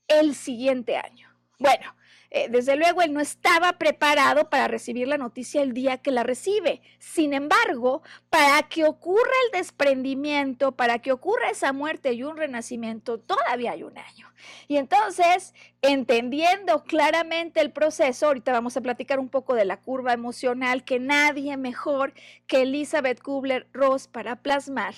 el 0.08 0.34
siguiente 0.34 0.96
año. 0.96 1.28
Bueno, 1.58 1.94
eh, 2.32 2.48
desde 2.48 2.76
luego, 2.76 3.02
él 3.02 3.12
no 3.12 3.20
estaba 3.20 3.72
preparado 3.72 4.50
para 4.50 4.68
recibir 4.68 5.08
la 5.08 5.18
noticia 5.18 5.62
el 5.62 5.72
día 5.72 5.98
que 5.98 6.12
la 6.12 6.22
recibe. 6.22 6.80
Sin 7.00 7.34
embargo, 7.34 8.02
para 8.30 8.62
que 8.68 8.84
ocurra 8.84 9.32
el 9.46 9.58
desprendimiento, 9.58 10.72
para 10.72 11.00
que 11.00 11.10
ocurra 11.10 11.50
esa 11.50 11.72
muerte 11.72 12.12
y 12.12 12.22
un 12.22 12.36
renacimiento, 12.36 13.18
todavía 13.18 13.72
hay 13.72 13.82
un 13.82 13.98
año. 13.98 14.32
Y 14.68 14.76
entonces, 14.76 15.54
entendiendo 15.82 16.84
claramente 16.84 17.60
el 17.60 17.72
proceso, 17.72 18.28
ahorita 18.28 18.52
vamos 18.52 18.76
a 18.76 18.80
platicar 18.80 19.18
un 19.18 19.28
poco 19.28 19.54
de 19.54 19.64
la 19.64 19.80
curva 19.80 20.12
emocional 20.12 20.84
que 20.84 21.00
nadie 21.00 21.56
mejor 21.56 22.14
que 22.46 22.62
Elizabeth 22.62 23.20
Kubler-Ross 23.20 24.06
para 24.06 24.36
plasmar. 24.36 24.94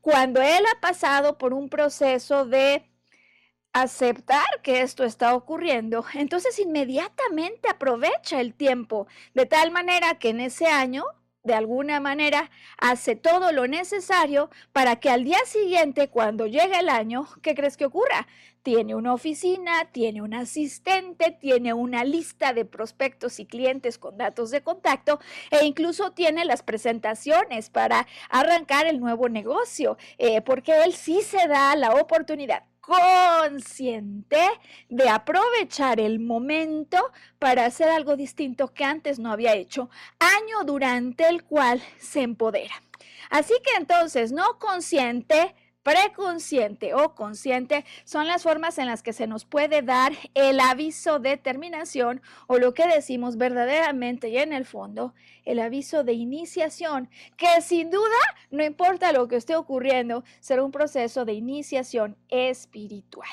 Cuando 0.00 0.42
él 0.42 0.64
ha 0.66 0.80
pasado 0.80 1.38
por 1.38 1.54
un 1.54 1.68
proceso 1.68 2.44
de 2.44 2.84
aceptar 3.74 4.46
que 4.62 4.82
esto 4.82 5.02
está 5.04 5.34
ocurriendo, 5.34 6.04
entonces 6.14 6.58
inmediatamente 6.60 7.68
aprovecha 7.68 8.40
el 8.40 8.54
tiempo, 8.54 9.08
de 9.34 9.46
tal 9.46 9.72
manera 9.72 10.14
que 10.14 10.28
en 10.30 10.40
ese 10.40 10.66
año, 10.66 11.04
de 11.42 11.54
alguna 11.54 11.98
manera, 11.98 12.50
hace 12.78 13.16
todo 13.16 13.50
lo 13.50 13.66
necesario 13.66 14.48
para 14.72 14.96
que 15.00 15.10
al 15.10 15.24
día 15.24 15.40
siguiente, 15.44 16.08
cuando 16.08 16.46
llegue 16.46 16.78
el 16.78 16.88
año, 16.88 17.26
¿qué 17.42 17.56
crees 17.56 17.76
que 17.76 17.86
ocurra? 17.86 18.28
Tiene 18.62 18.94
una 18.94 19.12
oficina, 19.12 19.90
tiene 19.90 20.22
un 20.22 20.34
asistente, 20.34 21.32
tiene 21.32 21.74
una 21.74 22.04
lista 22.04 22.52
de 22.52 22.64
prospectos 22.64 23.40
y 23.40 23.44
clientes 23.44 23.98
con 23.98 24.16
datos 24.16 24.52
de 24.52 24.62
contacto 24.62 25.18
e 25.50 25.64
incluso 25.66 26.12
tiene 26.12 26.44
las 26.44 26.62
presentaciones 26.62 27.70
para 27.70 28.06
arrancar 28.30 28.86
el 28.86 29.00
nuevo 29.00 29.28
negocio, 29.28 29.98
eh, 30.18 30.40
porque 30.42 30.84
él 30.84 30.94
sí 30.94 31.22
se 31.22 31.48
da 31.48 31.74
la 31.74 31.90
oportunidad 31.96 32.62
consciente 32.86 34.40
de 34.88 35.08
aprovechar 35.08 36.00
el 36.00 36.20
momento 36.20 37.12
para 37.38 37.66
hacer 37.66 37.88
algo 37.88 38.16
distinto 38.16 38.72
que 38.72 38.84
antes 38.84 39.18
no 39.18 39.32
había 39.32 39.54
hecho, 39.54 39.90
año 40.18 40.64
durante 40.64 41.28
el 41.28 41.44
cual 41.44 41.82
se 41.98 42.22
empodera. 42.22 42.74
Así 43.30 43.54
que 43.64 43.76
entonces, 43.76 44.32
no 44.32 44.58
consciente, 44.58 45.54
preconsciente 45.84 46.94
o 46.94 47.14
consciente 47.14 47.84
son 48.04 48.26
las 48.26 48.42
formas 48.42 48.78
en 48.78 48.86
las 48.86 49.04
que 49.04 49.12
se 49.12 49.28
nos 49.28 49.44
puede 49.44 49.82
dar 49.82 50.12
el 50.34 50.58
aviso 50.58 51.20
de 51.20 51.36
terminación 51.36 52.22
o 52.48 52.58
lo 52.58 52.74
que 52.74 52.88
decimos 52.88 53.36
verdaderamente 53.36 54.30
y 54.30 54.38
en 54.38 54.52
el 54.52 54.64
fondo, 54.64 55.14
el 55.44 55.60
aviso 55.60 56.02
de 56.02 56.14
iniciación, 56.14 57.08
que 57.36 57.60
sin 57.60 57.90
duda, 57.90 58.18
no 58.50 58.64
importa 58.64 59.12
lo 59.12 59.28
que 59.28 59.36
esté 59.36 59.54
ocurriendo, 59.54 60.24
será 60.40 60.64
un 60.64 60.72
proceso 60.72 61.24
de 61.24 61.34
iniciación 61.34 62.16
espiritual. 62.28 63.28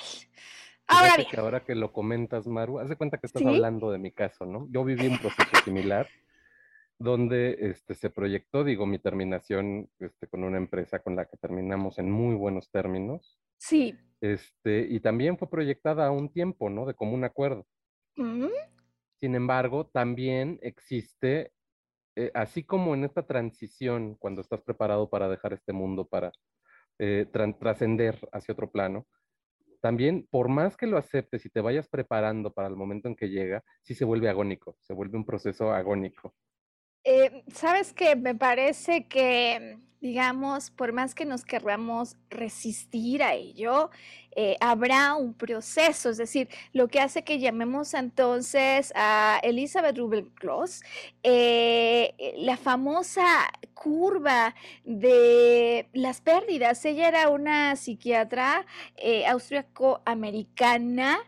Ahora 0.87 1.15
bien. 1.15 1.29
Que 1.31 1.39
ahora 1.39 1.61
que 1.61 1.73
lo 1.73 1.93
comentas, 1.93 2.47
Maru, 2.47 2.79
haz 2.79 2.89
de 2.89 2.97
cuenta 2.97 3.17
que 3.17 3.27
estás 3.27 3.45
hablando 3.45 3.91
de 3.91 3.97
mi 3.97 4.11
caso, 4.11 4.45
¿no? 4.45 4.67
Yo 4.69 4.83
viví 4.83 5.07
un 5.07 5.17
proceso 5.19 5.51
similar 5.63 6.09
donde 7.01 7.57
este, 7.59 7.95
se 7.95 8.11
proyectó, 8.11 8.63
digo, 8.63 8.85
mi 8.85 8.99
terminación 8.99 9.89
este, 9.99 10.27
con 10.27 10.43
una 10.43 10.57
empresa 10.57 10.99
con 10.99 11.15
la 11.15 11.25
que 11.25 11.37
terminamos 11.37 11.97
en 11.97 12.11
muy 12.11 12.35
buenos 12.35 12.69
términos. 12.69 13.39
Sí. 13.57 13.97
Este, 14.21 14.85
y 14.87 14.99
también 14.99 15.37
fue 15.37 15.49
proyectada 15.49 16.05
a 16.05 16.11
un 16.11 16.31
tiempo, 16.31 16.69
¿no? 16.69 16.85
De 16.85 16.93
común 16.93 17.23
acuerdo. 17.23 17.65
Mm. 18.17 18.45
Sin 19.19 19.33
embargo, 19.33 19.87
también 19.87 20.59
existe, 20.61 21.51
eh, 22.15 22.29
así 22.35 22.63
como 22.63 22.93
en 22.93 23.03
esta 23.03 23.25
transición, 23.25 24.15
cuando 24.15 24.41
estás 24.41 24.61
preparado 24.61 25.09
para 25.09 25.27
dejar 25.27 25.53
este 25.53 25.73
mundo, 25.73 26.07
para 26.07 26.31
eh, 26.99 27.25
trascender 27.59 28.19
hacia 28.31 28.53
otro 28.53 28.71
plano, 28.71 29.07
también, 29.81 30.27
por 30.29 30.49
más 30.49 30.77
que 30.77 30.85
lo 30.85 30.99
aceptes 30.99 31.43
y 31.47 31.49
te 31.49 31.61
vayas 31.61 31.89
preparando 31.89 32.53
para 32.53 32.67
el 32.67 32.75
momento 32.75 33.07
en 33.07 33.15
que 33.15 33.29
llega, 33.29 33.63
sí 33.81 33.95
se 33.95 34.05
vuelve 34.05 34.29
agónico, 34.29 34.77
se 34.81 34.93
vuelve 34.93 35.17
un 35.17 35.25
proceso 35.25 35.71
agónico. 35.71 36.35
Eh, 37.03 37.43
Sabes 37.53 37.93
que 37.93 38.15
me 38.15 38.35
parece 38.35 39.07
que, 39.07 39.79
digamos, 40.01 40.69
por 40.69 40.93
más 40.93 41.15
que 41.15 41.25
nos 41.25 41.43
querramos 41.45 42.15
resistir 42.29 43.23
a 43.23 43.33
ello, 43.33 43.89
eh, 44.35 44.55
habrá 44.61 45.15
un 45.15 45.33
proceso, 45.33 46.09
es 46.11 46.17
decir, 46.17 46.47
lo 46.73 46.87
que 46.87 46.99
hace 47.01 47.23
que 47.23 47.39
llamemos 47.39 47.93
entonces 47.95 48.93
a 48.95 49.39
Elizabeth 49.43 49.97
Rubin-Kloss 49.97 50.83
eh, 51.23 52.13
la 52.37 52.55
famosa 52.55 53.25
curva 53.73 54.55
de 54.85 55.89
las 55.93 56.21
pérdidas. 56.21 56.85
Ella 56.85 57.07
era 57.07 57.29
una 57.29 57.75
psiquiatra 57.75 58.65
austriaco-americana 59.27 61.19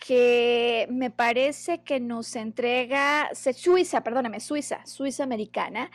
que 0.00 0.86
me 0.90 1.10
parece 1.10 1.82
que 1.82 2.00
nos 2.00 2.34
entrega, 2.34 3.30
Suiza, 3.34 4.02
perdóname, 4.02 4.40
Suiza, 4.40 4.84
Suiza 4.86 5.22
americana, 5.22 5.90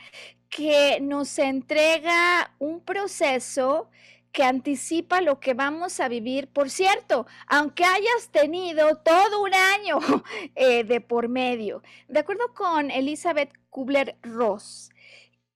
que 0.48 1.00
nos 1.02 1.38
entrega 1.40 2.54
un 2.60 2.82
proceso 2.82 3.90
que 4.32 4.44
anticipa 4.44 5.22
lo 5.22 5.40
que 5.40 5.54
vamos 5.54 6.00
a 6.00 6.08
vivir. 6.08 6.48
Por 6.48 6.70
cierto, 6.70 7.26
aunque 7.48 7.84
hayas 7.84 8.30
tenido 8.32 8.98
todo 8.98 9.42
un 9.42 9.54
año 9.54 10.00
eh, 10.56 10.84
de 10.84 11.02
por 11.02 11.28
medio, 11.28 11.82
de 12.08 12.20
acuerdo 12.20 12.54
con 12.54 12.92
Elizabeth 12.92 13.52
Kubler-Ross, 13.70 14.92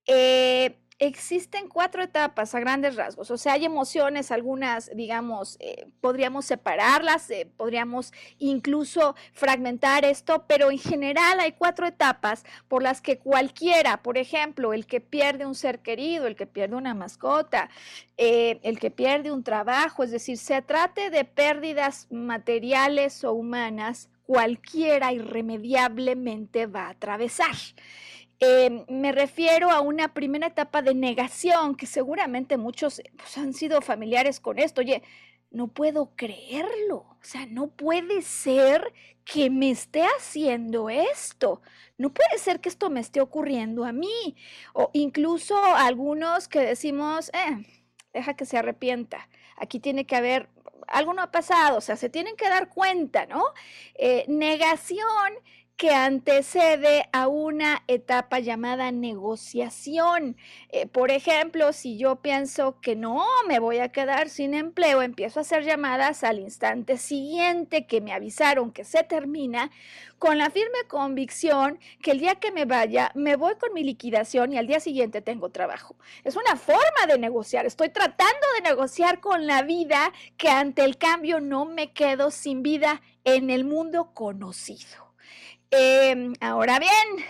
eh, 0.07 0.79
existen 0.99 1.69
cuatro 1.69 2.03
etapas 2.03 2.53
a 2.53 2.59
grandes 2.59 2.97
rasgos, 2.97 3.31
o 3.31 3.38
sea, 3.38 3.53
hay 3.53 3.63
emociones, 3.63 4.31
algunas, 4.31 4.91
digamos, 4.93 5.55
eh, 5.62 5.88
podríamos 6.01 6.45
separarlas, 6.45 7.29
eh, 7.31 7.49
podríamos 7.55 8.12
incluso 8.38 9.15
fragmentar 9.31 10.03
esto, 10.03 10.43
pero 10.45 10.69
en 10.71 10.77
general 10.77 11.39
hay 11.39 11.53
cuatro 11.53 11.88
etapas 11.88 12.43
por 12.67 12.83
las 12.83 13.01
que 13.01 13.17
cualquiera, 13.17 14.03
por 14.03 14.17
ejemplo, 14.17 14.73
el 14.73 14.85
que 14.85 14.99
pierde 14.99 15.45
un 15.45 15.55
ser 15.55 15.79
querido, 15.79 16.27
el 16.27 16.35
que 16.35 16.47
pierde 16.47 16.75
una 16.75 16.93
mascota, 16.93 17.69
eh, 18.17 18.59
el 18.63 18.77
que 18.77 18.91
pierde 18.91 19.31
un 19.31 19.43
trabajo, 19.43 20.03
es 20.03 20.12
decir, 20.12 20.38
se 20.38 20.62
trate 20.62 21.09
de 21.09 21.23
pérdidas 21.23 22.07
materiales 22.12 23.23
o 23.23 23.31
humanas, 23.31 24.09
cualquiera 24.25 25.13
irremediablemente 25.13 26.67
va 26.67 26.88
a 26.88 26.89
atravesar. 26.89 27.55
Em, 28.39 28.86
me 28.88 29.12
refiero 29.12 29.69
a 29.69 29.82
una 29.82 30.13
primera 30.13 30.47
etapa 30.47 30.82
de 30.82 30.93
negación 30.95 31.75
que 31.75 31.86
seguramente 31.86 32.58
muchos 32.58 33.02
pues, 33.17 33.38
han 33.38 33.54
sido 33.54 33.82
familiares 33.82 34.39
con 34.39 34.60
esto. 34.60 34.82
Oye, 34.82 35.04
no 35.52 35.67
puedo 35.67 36.13
creerlo. 36.15 36.97
O 36.97 37.23
sea, 37.23 37.45
no 37.47 37.67
puede 37.67 38.21
ser 38.21 38.93
que 39.25 39.49
me 39.49 39.71
esté 39.71 40.04
haciendo 40.04 40.89
esto. 40.89 41.62
No 41.97 42.13
puede 42.13 42.38
ser 42.38 42.62
que 42.62 42.69
esto 42.69 42.89
me 42.89 43.02
esté 43.02 43.19
ocurriendo 43.21 43.84
a 43.84 43.91
mí. 43.91 44.36
O 44.73 44.89
incluso 44.93 45.58
algunos 45.75 46.47
que 46.47 46.60
decimos, 46.60 47.30
eh, 47.34 47.65
deja 48.13 48.36
que 48.36 48.45
se 48.45 48.58
arrepienta. 48.58 49.28
Aquí 49.58 49.80
tiene 49.80 50.06
que 50.06 50.15
haber, 50.15 50.49
algo 50.88 51.13
no 51.13 51.21
ha 51.21 51.32
pasado, 51.32 51.78
o 51.78 51.82
sea, 51.82 51.95
se 51.97 52.10
tienen 52.10 52.36
que 52.36 52.49
dar 52.49 52.69
cuenta, 52.69 53.25
¿no? 53.25 53.43
Eh, 53.95 54.25
negación 54.28 55.34
que 55.80 55.92
antecede 55.92 57.08
a 57.13 57.30
una 57.30 57.84
etapa 57.88 58.39
llamada 58.39 58.92
negociación. 58.92 60.36
Eh, 60.74 60.88
por 60.88 61.10
ejemplo, 61.10 61.72
si 61.72 61.98
yo 61.98 62.18
pienso 62.18 62.82
que 62.82 62.98
no 62.98 63.24
me 63.48 63.60
voy 63.60 63.78
a 63.80 63.88
quedar 63.88 64.28
sin 64.28 64.56
empleo, 64.56 65.02
empiezo 65.02 65.39
a 65.39 65.44
hacer 65.44 65.63
llamadas 65.63 66.26
al 66.26 66.39
instante 66.39 66.98
siguiente 66.98 67.88
que 67.88 68.02
me 68.02 68.12
avisaron 68.12 68.74
que 68.74 68.84
se 68.84 69.06
termina, 69.06 69.72
con 70.18 70.38
la 70.38 70.50
firme 70.50 70.80
convicción 70.89 71.80
que 72.02 72.12
el 72.12 72.20
día 72.20 72.36
que 72.36 72.52
me 72.52 72.65
vaya, 72.65 73.13
me 73.15 73.38
voy 73.38 73.56
con 73.56 73.74
mi 73.74 73.86
liquidación 73.86 74.52
y 74.52 74.58
al 74.58 74.68
día 74.68 74.82
siguiente 74.82 75.22
tengo 75.22 75.50
trabajo. 75.50 75.96
Es 76.26 76.36
una 76.36 76.58
forma 76.58 77.08
de 77.08 77.18
negociar. 77.18 77.65
Estoy 77.65 77.88
tratando 77.88 78.48
de 78.56 78.70
negociar 78.70 79.22
con 79.22 79.48
la 79.48 79.62
vida 79.62 80.12
que 80.36 80.50
ante 80.50 80.84
el 80.84 80.98
cambio 80.98 81.39
no 81.39 81.63
me 81.63 81.94
quedo 81.94 82.32
sin 82.32 82.63
vida 82.63 83.02
en 83.24 83.50
el 83.50 83.63
mundo 83.63 84.13
conocido. 84.13 85.09
Em, 85.71 86.34
ahora 86.41 86.79
bien, 86.79 87.25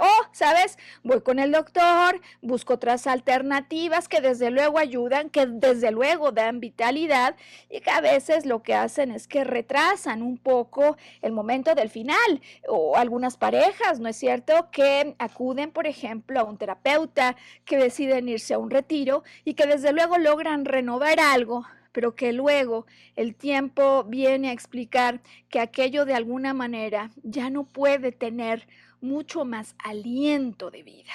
oh, 0.00 0.26
¿sabes? 0.32 0.78
Voy 1.02 1.20
con 1.20 1.38
el 1.38 1.52
doctor, 1.52 2.20
busco 2.40 2.74
otras 2.74 3.06
alternativas 3.06 4.08
que 4.08 4.20
desde 4.22 4.50
luego 4.50 4.78
ayudan, 4.78 5.28
que 5.30 5.46
desde 5.46 5.90
luego 5.90 6.32
dan 6.32 6.60
vitalidad 6.60 7.36
y 7.68 7.80
que 7.80 7.90
a 7.90 8.00
veces 8.00 8.46
lo 8.46 8.62
que 8.62 8.74
hacen 8.74 9.10
es 9.10 9.28
que 9.28 9.44
retrasan 9.44 10.22
un 10.22 10.38
poco 10.38 10.96
el 11.22 11.32
momento 11.32 11.74
del 11.74 11.90
final. 11.90 12.40
O 12.68 12.96
algunas 12.96 13.36
parejas, 13.36 14.00
¿no 14.00 14.08
es 14.08 14.16
cierto? 14.16 14.70
Que 14.70 15.14
acuden, 15.18 15.70
por 15.70 15.86
ejemplo, 15.86 16.40
a 16.40 16.44
un 16.44 16.56
terapeuta, 16.56 17.36
que 17.64 17.76
deciden 17.78 18.28
irse 18.28 18.54
a 18.54 18.58
un 18.58 18.70
retiro 18.70 19.22
y 19.44 19.54
que 19.54 19.66
desde 19.66 19.92
luego 19.92 20.18
logran 20.18 20.64
renovar 20.64 21.20
algo 21.20 21.66
pero 21.92 22.14
que 22.14 22.32
luego 22.32 22.86
el 23.16 23.34
tiempo 23.34 24.04
viene 24.04 24.50
a 24.50 24.52
explicar 24.52 25.20
que 25.48 25.60
aquello 25.60 26.04
de 26.04 26.14
alguna 26.14 26.54
manera 26.54 27.10
ya 27.22 27.50
no 27.50 27.64
puede 27.64 28.12
tener 28.12 28.66
mucho 29.00 29.44
más 29.44 29.74
aliento 29.78 30.70
de 30.70 30.82
vida. 30.82 31.12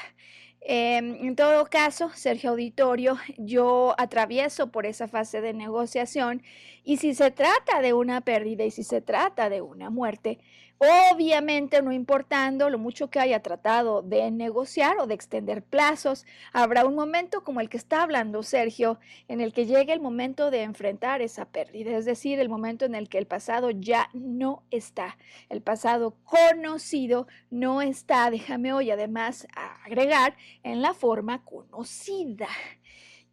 Em, 0.67 1.15
en 1.23 1.35
todo 1.35 1.67
caso, 1.67 2.09
Sergio 2.15 2.49
Auditorio, 2.49 3.17
yo 3.37 3.93
atravieso 3.99 4.71
por 4.71 4.87
esa 4.87 5.07
fase 5.07 5.39
de 5.39 5.53
negociación 5.53 6.41
y 6.83 6.97
si 6.97 7.13
se 7.13 7.29
trata 7.29 7.81
de 7.81 7.93
una 7.93 8.21
pérdida 8.21 8.65
y 8.65 8.71
si 8.71 8.83
se 8.83 8.99
trata 8.99 9.49
de 9.49 9.61
una 9.61 9.91
muerte, 9.91 10.39
Obviamente, 10.77 11.81
no 11.81 11.93
importando 11.93 12.69
lo 12.69 12.77
mucho 12.77 13.09
que 13.09 13.19
haya 13.19 13.41
tratado 13.41 14.01
de 14.01 14.29
negociar 14.29 14.97
o 14.99 15.07
de 15.07 15.13
extender 15.13 15.63
plazos, 15.63 16.25
habrá 16.51 16.85
un 16.85 16.95
momento 16.95 17.45
como 17.45 17.61
el 17.61 17.69
que 17.69 17.77
está 17.77 18.03
hablando 18.03 18.43
Sergio, 18.43 18.99
en 19.29 19.39
el 19.39 19.53
que 19.53 19.65
llegue 19.65 19.93
el 19.93 20.01
momento 20.01 20.51
de 20.51 20.63
enfrentar 20.63 21.21
esa 21.21 21.45
pérdida, 21.45 21.97
es 21.97 22.03
decir, 22.03 22.39
el 22.39 22.49
momento 22.49 22.83
en 22.83 22.93
el 22.93 23.07
que 23.07 23.17
el 23.17 23.25
pasado 23.25 23.71
ya 23.71 24.09
no 24.13 24.63
está, 24.69 25.17
el 25.49 25.61
pasado 25.61 26.17
conocido 26.25 27.27
no 27.49 27.81
está, 27.81 28.29
déjame 28.29 28.73
hoy 28.73 28.91
además 28.91 29.47
agregar, 29.85 30.35
en 30.63 30.81
la 30.81 30.93
forma 30.93 31.45
conocida. 31.45 32.49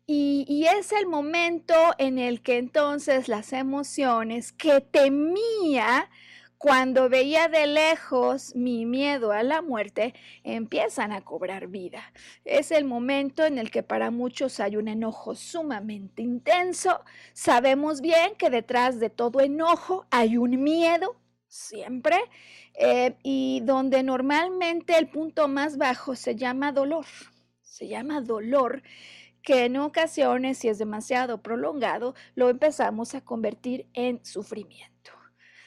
Y, 0.06 0.44
y, 0.48 0.66
es 0.66 0.92
el 0.92 1.06
momento 1.06 1.74
en 1.96 2.18
el 2.18 2.42
que 2.42 2.58
entonces 2.58 3.28
las 3.28 3.52
emociones 3.52 4.52
que 4.52 4.80
temía 4.80 6.10
cuando 6.62 7.08
veía 7.08 7.48
de 7.48 7.66
lejos 7.66 8.54
mi 8.54 8.86
miedo 8.86 9.32
a 9.32 9.42
la 9.42 9.62
muerte, 9.62 10.14
empiezan 10.44 11.10
a 11.10 11.22
cobrar 11.22 11.66
vida. 11.66 12.12
Es 12.44 12.70
el 12.70 12.84
momento 12.84 13.44
en 13.44 13.58
el 13.58 13.68
que 13.72 13.82
para 13.82 14.12
muchos 14.12 14.60
hay 14.60 14.76
un 14.76 14.86
enojo 14.86 15.34
sumamente 15.34 16.22
intenso. 16.22 17.00
Sabemos 17.32 18.00
bien 18.00 18.36
que 18.38 18.48
detrás 18.48 19.00
de 19.00 19.10
todo 19.10 19.40
enojo 19.40 20.06
hay 20.12 20.36
un 20.36 20.62
miedo, 20.62 21.16
siempre, 21.48 22.16
eh, 22.74 23.16
y 23.24 23.62
donde 23.64 24.04
normalmente 24.04 24.96
el 24.96 25.08
punto 25.08 25.48
más 25.48 25.78
bajo 25.78 26.14
se 26.14 26.36
llama 26.36 26.70
dolor. 26.70 27.06
Se 27.60 27.88
llama 27.88 28.20
dolor 28.20 28.84
que 29.42 29.64
en 29.64 29.78
ocasiones, 29.78 30.58
si 30.58 30.68
es 30.68 30.78
demasiado 30.78 31.42
prolongado, 31.42 32.14
lo 32.36 32.50
empezamos 32.50 33.16
a 33.16 33.20
convertir 33.20 33.88
en 33.94 34.24
sufrimiento. 34.24 34.91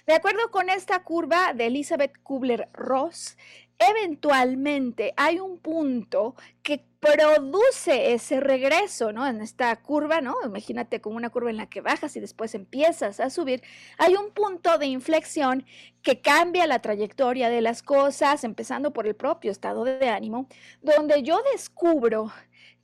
De 0.05 0.13
acuerdo 0.13 0.51
con 0.51 0.69
esta 0.69 1.01
curva 1.03 1.53
de 1.53 1.65
Elizabeth 1.65 2.13
Kubler-Ross, 2.21 3.37
eventualmente 3.79 5.15
hay 5.17 5.39
un 5.39 5.57
punto 5.57 6.35
que 6.61 6.85
produce 6.99 8.13
ese 8.13 8.39
regreso, 8.39 9.11
¿no? 9.11 9.25
En 9.25 9.41
esta 9.41 9.75
curva, 9.77 10.21
¿no? 10.21 10.35
Imagínate 10.45 11.01
como 11.01 11.17
una 11.17 11.31
curva 11.31 11.49
en 11.49 11.57
la 11.57 11.67
que 11.67 11.81
bajas 11.81 12.15
y 12.15 12.19
después 12.19 12.53
empiezas 12.53 13.19
a 13.19 13.31
subir. 13.31 13.63
Hay 13.97 14.15
un 14.15 14.29
punto 14.29 14.77
de 14.77 14.85
inflexión 14.85 15.65
que 16.03 16.21
cambia 16.21 16.67
la 16.67 16.83
trayectoria 16.83 17.49
de 17.49 17.61
las 17.61 17.81
cosas, 17.81 18.43
empezando 18.43 18.93
por 18.93 19.07
el 19.07 19.15
propio 19.15 19.51
estado 19.51 19.83
de 19.85 20.07
ánimo, 20.07 20.47
donde 20.83 21.23
yo 21.23 21.39
descubro 21.51 22.31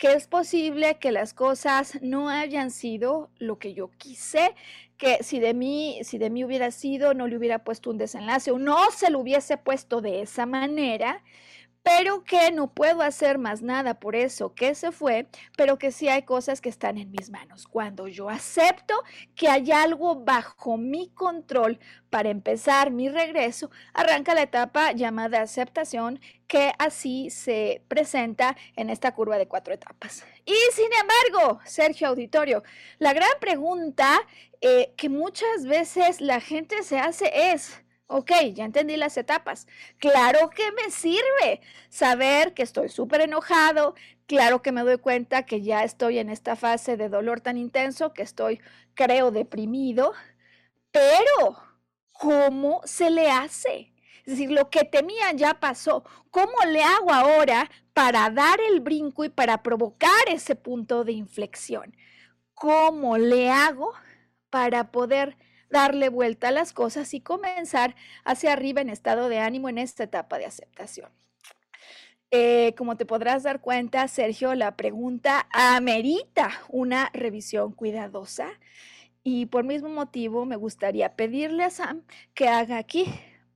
que 0.02 0.14
es 0.14 0.26
posible 0.26 0.98
que 0.98 1.12
las 1.12 1.36
cosas 1.36 2.00
no 2.02 2.28
hayan 2.28 2.72
sido 2.72 3.30
lo 3.38 3.60
que 3.60 3.76
yo 3.76 3.92
quise, 4.00 4.56
que 4.98 5.20
si 5.22 5.40
de 5.40 5.54
mí, 5.54 6.00
si 6.02 6.18
de 6.18 6.32
mí 6.32 6.44
hubiera 6.44 6.72
sido, 6.72 7.14
no 7.14 7.28
le 7.28 7.38
hubiera 7.38 7.64
puesto 7.64 7.92
un 7.92 8.00
desenlace 8.00 8.50
o 8.50 8.58
no 8.58 8.90
se 8.90 9.12
lo 9.12 9.20
hubiese 9.20 9.58
puesto 9.58 10.02
de 10.02 10.24
esa 10.24 10.48
manera, 10.48 11.24
pero 11.84 12.24
que 12.24 12.52
no 12.52 12.74
puedo 12.74 13.02
hacer 13.02 13.38
más 13.38 13.62
nada 13.62 14.00
por 14.00 14.16
eso 14.16 14.54
que 14.54 14.76
se 14.76 14.92
fue, 14.92 15.28
pero 15.58 15.78
que 15.78 15.92
sí 15.92 16.08
hay 16.10 16.24
cosas 16.24 16.62
que 16.62 16.70
están 16.70 16.98
en 16.98 17.12
mis 17.12 17.30
manos. 17.30 17.68
Cuando 17.68 18.08
yo 18.08 18.30
acepto 18.30 18.94
que 19.36 19.50
hay 19.50 19.72
algo 19.72 20.16
bajo 20.16 20.78
mi 20.78 21.10
control 21.10 21.80
para 22.10 22.30
empezar 22.30 22.92
mi 22.92 23.10
regreso, 23.10 23.72
arranca 23.94 24.36
la 24.36 24.44
etapa 24.44 24.92
llamada 24.92 25.42
aceptación, 25.42 26.20
que 26.48 26.74
así 26.78 27.30
se 27.30 27.82
presenta 27.88 28.58
en 28.76 28.90
esta 28.90 29.14
curva 29.14 29.38
de 29.38 29.48
cuatro 29.48 29.74
etapas. 29.74 30.26
Y 30.46 30.56
sin 30.74 30.90
embargo, 31.00 31.62
Sergio 31.64 32.10
Auditorio, 32.10 32.64
la 33.00 33.14
gran 33.14 33.32
pregunta 33.40 34.20
eh, 34.60 34.94
que 34.98 35.10
muchas 35.10 35.66
veces 35.66 36.22
la 36.22 36.40
gente 36.42 36.84
se 36.84 37.00
hace 37.00 37.32
es, 37.54 37.81
Ok, 38.14 38.32
ya 38.54 38.66
entendí 38.66 38.98
las 38.98 39.16
etapas. 39.16 39.68
Claro 39.98 40.50
que 40.50 40.70
me 40.74 40.92
sirve 40.92 41.62
saber 41.88 42.54
que 42.54 42.62
estoy 42.62 42.90
súper 42.90 43.22
enojado. 43.22 43.96
Claro 44.26 44.62
que 44.62 44.74
me 44.74 44.82
doy 44.82 44.98
cuenta 44.98 45.46
que 45.46 45.62
ya 45.62 45.86
estoy 45.86 46.20
en 46.20 46.30
esta 46.30 46.58
fase 46.58 46.98
de 46.98 47.08
dolor 47.08 47.40
tan 47.40 47.56
intenso 47.58 48.12
que 48.12 48.22
estoy, 48.24 48.60
creo, 48.96 49.32
deprimido. 49.32 50.12
Pero, 50.92 51.58
¿cómo 52.12 52.82
se 52.84 53.12
le 53.12 53.32
hace? 53.32 53.94
Es 54.26 54.34
decir, 54.34 54.52
lo 54.52 54.70
que 54.70 54.84
temía 54.84 55.32
ya 55.34 55.62
pasó. 55.62 56.04
¿Cómo 56.32 56.58
le 56.68 56.84
hago 56.84 57.14
ahora 57.14 57.72
para 57.94 58.30
dar 58.30 58.60
el 58.60 58.82
brinco 58.82 59.24
y 59.24 59.30
para 59.30 59.64
provocar 59.64 60.28
ese 60.28 60.56
punto 60.56 61.06
de 61.06 61.14
inflexión? 61.14 61.96
¿Cómo 62.56 63.18
le 63.18 63.50
hago 63.50 63.94
para 64.50 64.92
poder 64.92 65.38
darle 65.72 66.10
vuelta 66.10 66.50
a 66.50 66.52
las 66.52 66.74
cosas 66.74 67.14
y 67.14 67.22
comenzar 67.22 67.96
hacia 68.24 68.54
arriba 68.54 68.82
en 68.82 68.90
estado 68.90 69.30
de 69.30 69.40
ánimo 69.40 69.70
en 69.70 69.78
esta 69.78 70.04
etapa 70.04 70.38
de 70.38 70.46
aceptación. 70.46 71.10
Eh, 72.30 72.76
como 72.78 72.96
te 72.96 73.06
podrás 73.06 73.44
dar 73.44 73.60
cuenta, 73.60 74.08
Sergio, 74.08 74.56
la 74.56 74.78
pregunta 74.78 75.48
amerita 75.52 76.50
una 76.70 77.10
revisión 77.14 77.74
cuidadosa 77.74 78.48
y 79.24 79.48
por 79.48 79.66
mismo 79.66 79.90
motivo 79.90 80.46
me 80.46 80.56
gustaría 80.56 81.16
pedirle 81.16 81.66
a 81.66 81.70
Sam 81.70 82.04
que 82.34 82.48
haga 82.48 82.78
aquí 82.78 83.06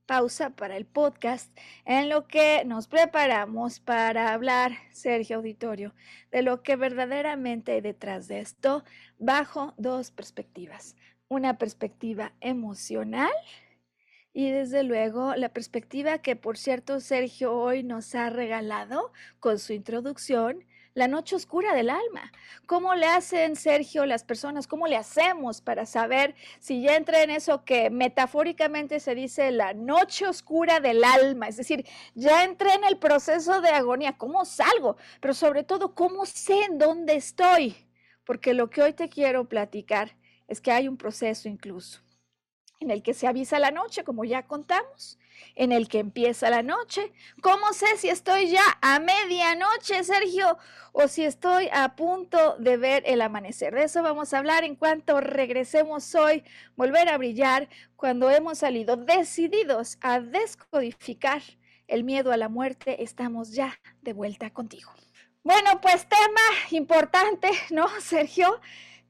pausa 0.06 0.52
para 0.52 0.78
el 0.78 0.86
podcast 0.86 1.58
en 1.86 2.10
lo 2.10 2.28
que 2.28 2.64
nos 2.66 2.88
preparamos 2.88 3.80
para 3.80 4.34
hablar, 4.34 4.74
Sergio 4.92 5.38
Auditorio, 5.38 5.96
de 6.32 6.42
lo 6.42 6.62
que 6.62 6.76
verdaderamente 6.76 7.72
hay 7.72 7.82
detrás 7.82 8.28
de 8.28 8.42
esto 8.42 8.84
bajo 9.18 9.74
dos 9.78 10.12
perspectivas 10.12 10.96
una 11.28 11.58
perspectiva 11.58 12.34
emocional 12.42 13.32
y 14.34 14.52
desde 14.52 14.84
luego 14.84 15.34
la 15.36 15.50
perspectiva 15.50 16.20
que 16.20 16.36
por 16.36 16.58
cierto 16.58 17.00
Sergio 17.00 17.54
hoy 17.54 17.84
nos 17.84 18.14
ha 18.16 18.30
regalado 18.30 19.12
con 19.40 19.60
su 19.60 19.74
introducción, 19.74 20.66
la 20.94 21.08
noche 21.10 21.36
oscura 21.36 21.74
del 21.74 21.90
alma. 21.90 22.32
¿Cómo 22.66 22.96
le 22.96 23.06
hacen, 23.06 23.58
Sergio, 23.58 24.06
las 24.06 24.24
personas? 24.24 24.66
¿Cómo 24.66 24.88
le 24.88 24.96
hacemos 24.96 25.62
para 25.62 25.86
saber 25.86 26.36
si 26.60 26.82
ya 26.82 26.96
entra 26.96 27.22
en 27.22 27.32
eso 27.32 27.66
que 27.66 27.90
metafóricamente 27.90 29.02
se 29.02 29.14
dice 29.14 29.52
la 29.52 29.74
noche 29.74 30.26
oscura 30.26 30.80
del 30.80 31.04
alma? 31.04 31.50
Es 31.50 31.58
decir, 31.58 31.86
ya 32.14 32.46
entré 32.46 32.74
en 32.74 32.86
el 32.86 32.98
proceso 32.98 33.60
de 33.60 33.70
agonía. 33.70 34.18
¿Cómo 34.18 34.46
salgo? 34.46 34.96
Pero 35.20 35.34
sobre 35.34 35.64
todo, 35.64 35.96
¿cómo 35.96 36.26
sé 36.26 36.64
en 36.64 36.78
dónde 36.78 37.16
estoy? 37.16 37.76
Porque 38.24 38.54
lo 38.54 38.70
que 38.70 38.82
hoy 38.82 38.94
te 38.94 39.10
quiero 39.10 39.50
platicar 39.50 40.16
es 40.48 40.62
que 40.62 40.72
hay 40.72 40.88
un 40.88 40.98
proceso 40.98 41.50
incluso 41.50 42.06
en 42.80 42.92
el 42.92 43.02
que 43.02 43.14
se 43.14 43.28
avisa 43.28 43.60
la 43.60 43.72
noche, 43.72 44.04
como 44.04 44.26
ya 44.26 44.44
contamos, 44.48 45.18
en 45.56 45.72
el 45.72 45.88
que 45.88 46.00
empieza 46.00 46.50
la 46.50 46.64
noche. 46.64 47.14
¿Cómo 47.42 47.74
sé 47.74 47.98
si 47.98 48.10
estoy 48.10 48.50
ya 48.50 48.64
a 48.82 49.00
medianoche, 49.00 50.04
Sergio? 50.04 50.58
O 50.92 51.08
si 51.08 51.24
estoy 51.24 51.70
a 51.72 51.96
punto 51.96 52.58
de 52.58 52.78
ver 52.78 53.04
el 53.06 53.22
amanecer. 53.22 53.74
De 53.74 53.84
eso 53.84 54.04
vamos 54.04 54.34
a 54.34 54.40
hablar 54.40 54.64
en 54.64 54.76
cuanto 54.76 55.20
regresemos 55.22 56.14
hoy, 56.16 56.44
volver 56.76 57.10
a 57.10 57.18
brillar, 57.18 57.70
cuando 57.96 58.30
hemos 58.30 58.60
salido 58.60 58.98
decididos 58.98 59.98
a 60.02 60.20
descodificar 60.20 61.42
el 61.88 62.04
miedo 62.04 62.32
a 62.32 62.38
la 62.38 62.50
muerte. 62.50 63.04
Estamos 63.04 63.54
ya 63.54 63.80
de 64.02 64.14
vuelta 64.14 64.52
contigo. 64.52 64.92
Bueno, 65.44 65.80
pues 65.82 66.08
tema 66.08 66.42
importante, 66.72 67.50
¿no, 67.70 67.88
Sergio? 68.00 68.60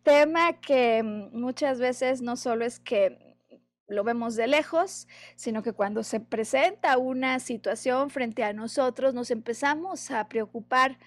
Tema 0.06 0.54
que 0.62 1.02
muchas 1.02 1.80
veces 1.80 2.22
no 2.22 2.38
solo 2.38 2.64
es 2.64 2.80
que 2.80 3.18
lo 3.88 4.04
vemos 4.04 4.36
de 4.36 4.46
lejos, 4.46 5.08
sino 5.36 5.64
que 5.64 5.74
cuando 5.74 6.04
se 6.04 6.20
presenta 6.20 7.00
una 7.00 7.40
situación 7.40 8.12
frente 8.12 8.44
a 8.44 8.54
nosotros 8.54 9.16
nos 9.16 9.32
empezamos 9.32 10.12
a 10.12 10.28
preocupar 10.30 11.00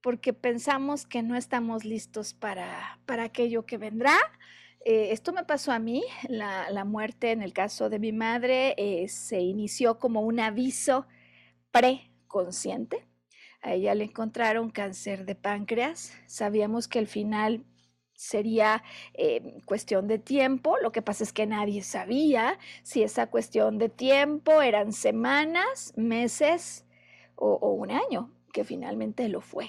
porque 0.00 0.32
pensamos 0.32 1.04
que 1.04 1.24
no 1.24 1.34
estamos 1.34 1.84
listos 1.84 2.32
para, 2.32 3.00
para 3.06 3.24
aquello 3.24 3.66
que 3.66 3.76
vendrá. 3.76 4.16
Eh, 4.84 5.08
esto 5.10 5.32
me 5.32 5.42
pasó 5.42 5.72
a 5.72 5.80
mí, 5.80 6.04
la, 6.28 6.84
muerte 6.84 7.32
en 7.32 7.42
el 7.42 7.52
caso 7.52 7.90
de 7.90 7.98
mi 7.98 8.12
madre 8.12 8.76
eh, 8.78 9.08
se 9.08 9.40
inició 9.40 9.98
como 9.98 10.20
un 10.20 10.38
aviso 10.38 11.08
preconsciente. 11.72 13.04
A 13.62 13.74
ella 13.74 13.96
le 13.96 14.04
encontraron 14.04 14.70
cáncer 14.70 15.24
de 15.24 15.34
páncreas. 15.34 16.12
Sabíamos 16.28 16.86
que 16.86 17.00
el 17.00 17.08
final 17.08 17.64
sería 18.14 18.82
eh, 19.14 19.60
cuestión 19.64 20.08
de 20.08 20.18
tiempo. 20.18 20.76
Lo 20.82 20.92
que 20.92 21.02
pasa 21.02 21.24
es 21.24 21.32
que 21.32 21.46
nadie 21.46 21.82
sabía 21.82 22.58
si 22.82 23.02
esa 23.02 23.28
cuestión 23.28 23.78
de 23.78 23.88
tiempo 23.88 24.62
eran 24.62 24.92
semanas, 24.92 25.92
meses 25.96 26.84
o, 27.34 27.56
un 27.72 27.90
año, 27.90 28.30
que 28.52 28.64
finalmente 28.64 29.28
lo 29.28 29.40
fue. 29.40 29.68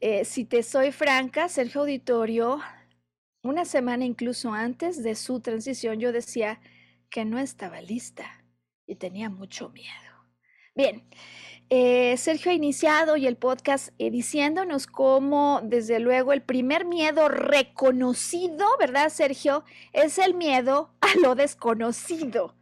Eh, 0.00 0.24
si 0.24 0.44
te 0.44 0.62
soy 0.62 0.92
franca, 0.92 1.48
Sergio 1.48 1.82
Auditorio, 1.82 2.60
una 3.42 3.64
semana 3.64 4.04
incluso 4.04 4.52
antes 4.52 5.02
de 5.02 5.14
su 5.14 5.40
transición, 5.40 6.00
yo 6.00 6.12
decía 6.12 6.60
que 7.10 7.24
no 7.24 7.38
estaba 7.38 7.80
lista 7.80 8.44
y 8.86 8.96
tenía 8.96 9.30
mucho 9.30 9.70
miedo. 9.70 10.11
Bien, 10.74 11.02
eh, 11.68 12.16
Sergio 12.16 12.50
ha 12.50 12.54
iniciado 12.54 13.18
y 13.18 13.26
el 13.26 13.36
podcast 13.36 13.90
eh, 13.98 14.10
diciéndonos 14.10 14.86
cómo, 14.86 15.60
desde 15.62 16.00
luego, 16.00 16.32
el 16.32 16.40
primer 16.40 16.86
miedo 16.86 17.28
reconocido, 17.28 18.66
¿verdad, 18.78 19.10
Sergio? 19.10 19.64
Es 19.92 20.16
el 20.16 20.32
miedo 20.32 20.90
a 21.02 21.08
lo 21.20 21.34
desconocido. 21.34 22.54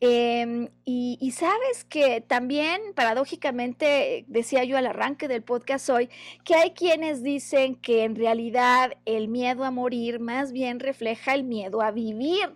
Em, 0.00 0.68
y, 0.84 1.30
sabes 1.30 1.84
que 1.84 2.20
también, 2.20 2.80
paradójicamente, 2.94 4.24
decía 4.28 4.64
yo 4.64 4.76
al 4.76 4.86
arranque 4.86 5.28
del 5.28 5.42
podcast 5.42 5.88
hoy, 5.88 6.10
que 6.44 6.54
hay 6.56 6.72
quienes 6.72 7.22
dicen 7.22 7.76
que 7.76 8.04
en 8.04 8.16
realidad 8.16 8.94
el 9.04 9.28
miedo 9.28 9.64
a 9.64 9.70
morir 9.70 10.20
más 10.20 10.52
bien 10.52 10.80
refleja 10.80 11.34
el 11.34 11.44
miedo 11.44 11.80
a 11.80 11.90
vivir. 11.90 12.54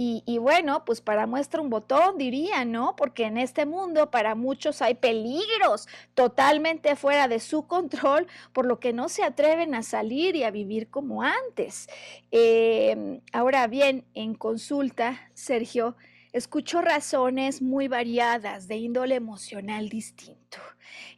Y, 0.00 0.38
bueno, 0.38 0.84
pues 0.84 1.00
para 1.00 1.26
muestra 1.26 1.60
un 1.60 1.70
botón, 1.70 2.18
diría, 2.18 2.64
¿no? 2.64 2.94
Porque 2.96 3.24
en 3.24 3.36
este 3.36 3.66
mundo 3.66 4.10
para 4.10 4.34
muchos 4.36 4.80
hay 4.80 4.94
peligros 4.94 5.88
totalmente 6.14 6.94
fuera 6.96 7.26
de 7.28 7.40
su 7.40 7.66
control, 7.66 8.28
por 8.52 8.64
lo 8.64 8.78
que 8.78 8.92
no 8.92 9.08
se 9.08 9.24
atreven 9.24 9.74
a 9.74 9.82
salir 9.82 10.36
y 10.36 10.44
a 10.44 10.50
vivir 10.50 10.88
como 10.88 11.22
antes. 11.22 11.88
Em, 12.30 13.20
ahora 13.32 13.66
bien, 13.66 14.04
en 14.14 14.34
consulta, 14.34 15.20
Sergio, 15.34 15.96
escucho 16.32 16.80
razones 16.82 17.62
muy 17.62 17.88
variadas 17.88 18.68
de 18.68 18.76
índole 18.76 19.14
emocional 19.14 19.88
distinto. 19.88 20.58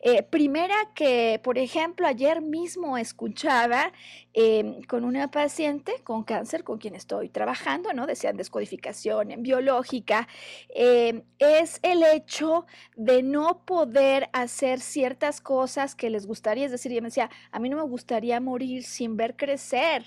Eh, 0.00 0.22
primera 0.22 0.74
que, 0.94 1.40
por 1.42 1.58
ejemplo, 1.58 2.06
ayer 2.06 2.40
mismo 2.40 2.96
escuchaba 2.96 3.92
em, 4.32 4.82
con 4.82 5.04
una 5.04 5.30
paciente 5.30 5.92
con 6.04 6.24
cáncer 6.24 6.64
con 6.64 6.78
quien 6.78 6.94
estoy 6.94 7.28
trabajando, 7.28 7.92
¿no? 7.92 8.06
Decían 8.06 8.36
descodificación 8.36 9.30
en 9.30 9.42
biológica, 9.42 10.28
em, 10.74 11.22
es 11.38 11.80
el 11.82 12.02
hecho 12.02 12.66
de 12.96 13.22
no 13.22 13.64
poder 13.64 14.28
hacer 14.32 14.80
ciertas 14.80 15.40
cosas 15.40 15.94
que 15.94 16.10
les 16.10 16.26
gustaría, 16.26 16.64
es 16.66 16.72
decir, 16.72 16.92
ella 16.92 17.02
me 17.02 17.08
decía, 17.08 17.30
a 17.50 17.58
mí 17.58 17.68
no 17.68 17.76
me 17.76 17.82
gustaría 17.82 18.40
morir 18.40 18.84
sin 18.84 19.16
ver 19.16 19.36
crecer 19.36 20.04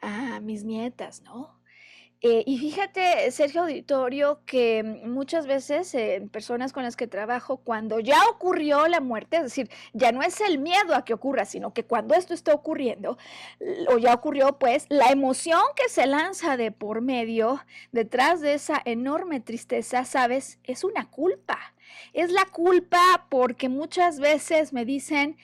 a 0.00 0.40
mis 0.40 0.64
nietas, 0.64 1.22
¿no? 1.22 1.61
Eh, 2.24 2.44
y 2.46 2.56
fíjate, 2.56 3.28
Sergio 3.32 3.62
Auditorio, 3.62 4.42
que 4.46 4.84
muchas 4.84 5.48
veces 5.48 5.92
eh, 5.96 6.22
personas 6.30 6.72
con 6.72 6.84
las 6.84 6.94
que 6.94 7.08
trabajo, 7.08 7.56
cuando 7.56 7.98
ya 7.98 8.16
ocurrió 8.30 8.86
la 8.86 9.00
muerte, 9.00 9.38
es 9.38 9.42
decir, 9.42 9.68
ya 9.92 10.12
no 10.12 10.22
es 10.22 10.40
el 10.40 10.60
miedo 10.60 10.94
a 10.94 11.04
que 11.04 11.14
ocurra, 11.14 11.44
sino 11.44 11.74
que 11.74 11.84
cuando 11.84 12.14
esto 12.14 12.32
está 12.32 12.54
ocurriendo, 12.54 13.18
o 13.88 13.98
ya 13.98 14.14
ocurrió, 14.14 14.56
pues 14.60 14.86
la 14.88 15.08
emoción 15.08 15.60
que 15.74 15.88
se 15.88 16.06
lanza 16.06 16.56
de 16.56 16.70
por 16.70 17.00
medio, 17.00 17.60
detrás 17.90 18.40
de 18.40 18.54
esa 18.54 18.80
enorme 18.84 19.40
tristeza, 19.40 20.04
sabes, 20.04 20.60
es 20.62 20.84
una 20.84 21.10
culpa. 21.10 21.58
Es 22.12 22.30
la 22.30 22.44
culpa 22.44 23.26
porque 23.30 23.68
muchas 23.68 24.20
veces 24.20 24.72
me 24.72 24.84
dicen, 24.84 25.38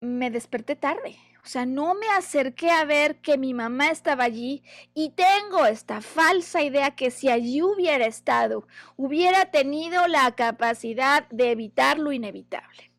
me 0.00 0.30
desperté 0.30 0.76
tarde 0.76 1.16
o 1.48 1.50
sea, 1.50 1.64
no 1.64 1.94
me 1.94 2.06
acerqué 2.10 2.68
a 2.68 2.84
ver 2.84 3.22
que 3.22 3.38
mi 3.38 3.54
mamá 3.54 3.88
estaba 3.88 4.24
allí 4.24 4.62
y 4.92 5.12
tengo 5.12 5.64
esta 5.64 6.02
falsa 6.02 6.62
idea 6.62 6.90
que 6.90 7.10
si 7.10 7.30
allí 7.30 7.62
hubiera 7.62 8.04
estado, 8.04 8.68
hubiera 8.98 9.46
tenido 9.46 10.08
la 10.08 10.30
capacidad 10.34 11.26
de 11.30 11.50
evitar 11.50 11.98
lo 11.98 12.12
inevitable. 12.12 12.92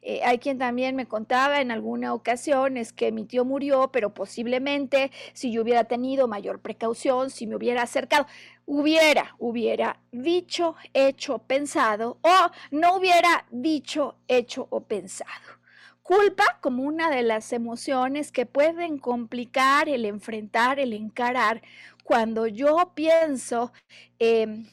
Eh, 0.00 0.20
hay 0.24 0.40
quien 0.40 0.58
también 0.58 0.96
me 0.96 1.06
contaba 1.06 1.60
en 1.60 1.70
alguna 1.70 2.12
ocasión 2.12 2.76
es 2.76 2.92
que 2.92 3.12
mi 3.12 3.24
tío 3.24 3.44
murió, 3.44 3.92
pero 3.92 4.12
posiblemente 4.12 5.12
si 5.32 5.52
yo 5.52 5.62
hubiera 5.62 5.84
tenido 5.84 6.26
mayor 6.26 6.58
precaución, 6.58 7.30
si 7.30 7.46
me 7.46 7.54
hubiera 7.54 7.82
acercado, 7.82 8.26
hubiera, 8.66 9.36
hubiera 9.38 10.00
dicho, 10.10 10.74
hecho, 10.92 11.38
pensado 11.38 12.18
o 12.22 12.50
no 12.72 12.96
hubiera 12.96 13.46
dicho, 13.52 14.16
hecho 14.26 14.66
o 14.70 14.80
pensado. 14.80 15.61
Culpa 16.02 16.58
como 16.60 16.82
una 16.82 17.10
de 17.10 17.22
las 17.22 17.52
emociones 17.52 18.32
que 18.32 18.44
pueden 18.46 18.98
complicar 18.98 19.88
el 19.88 20.04
enfrentar, 20.04 20.80
el 20.80 20.92
encarar. 20.92 21.62
Cuando 22.02 22.46
yo 22.46 22.92
pienso 22.94 23.72
em, 24.18 24.66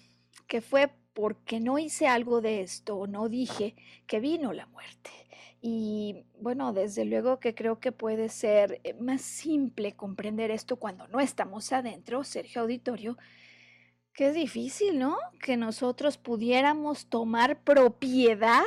que 0.48 0.62
fue 0.62 0.92
porque 1.13 1.60
no 1.60 1.78
hice 1.78 2.08
algo 2.08 2.39
de 2.39 2.62
esto 2.62 3.06
no 3.06 3.28
dije 3.28 3.76
que 4.08 4.20
vino 4.20 4.54
la 4.54 4.68
muerte. 4.68 5.12
Y 5.62 6.24
bueno, 6.39 6.72
desde 6.72 7.04
luego 7.04 7.39
que 7.39 7.54
creo 7.54 7.80
que 7.80 7.92
puede 7.92 8.30
ser 8.30 8.80
eh, 8.84 8.94
más 8.94 9.22
simple 9.22 9.94
comprender 9.94 10.52
esto 10.52 10.78
cuando 10.78 11.08
no 11.10 11.20
estamos 11.20 11.74
adentro, 11.74 12.24
Sergio 12.24 12.62
Auditorio, 12.62 13.18
que 14.13 14.30
es 14.30 14.34
difícil, 14.34 14.98
¿no? 14.98 15.18
Que 15.42 15.58
nosotros 15.58 16.18
pudiéramos 16.18 17.08
tomar 17.08 17.62
propiedad 17.63 18.63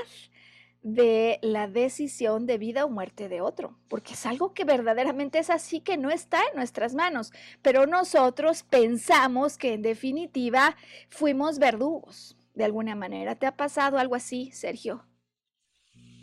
de 0.82 1.38
la 1.42 1.68
decisión 1.68 2.46
de 2.46 2.58
vida 2.58 2.84
o 2.84 2.90
muerte 2.90 3.28
de 3.28 3.40
otro, 3.40 3.78
porque 3.88 4.14
es 4.14 4.26
algo 4.26 4.52
que 4.52 4.64
verdaderamente 4.64 5.38
es 5.38 5.48
así 5.48 5.80
que 5.80 5.96
no 5.96 6.10
está 6.10 6.40
en 6.50 6.56
nuestras 6.56 6.94
manos, 6.94 7.32
pero 7.62 7.86
nosotros 7.86 8.64
pensamos 8.64 9.58
que 9.58 9.74
en 9.74 9.82
definitiva 9.82 10.76
fuimos 11.08 11.58
verdugos 11.58 12.36
de 12.54 12.64
alguna 12.64 12.96
manera. 12.96 13.36
¿Te 13.36 13.46
ha 13.46 13.56
pasado 13.56 13.98
algo 13.98 14.14
así, 14.14 14.50
Sergio? 14.52 15.04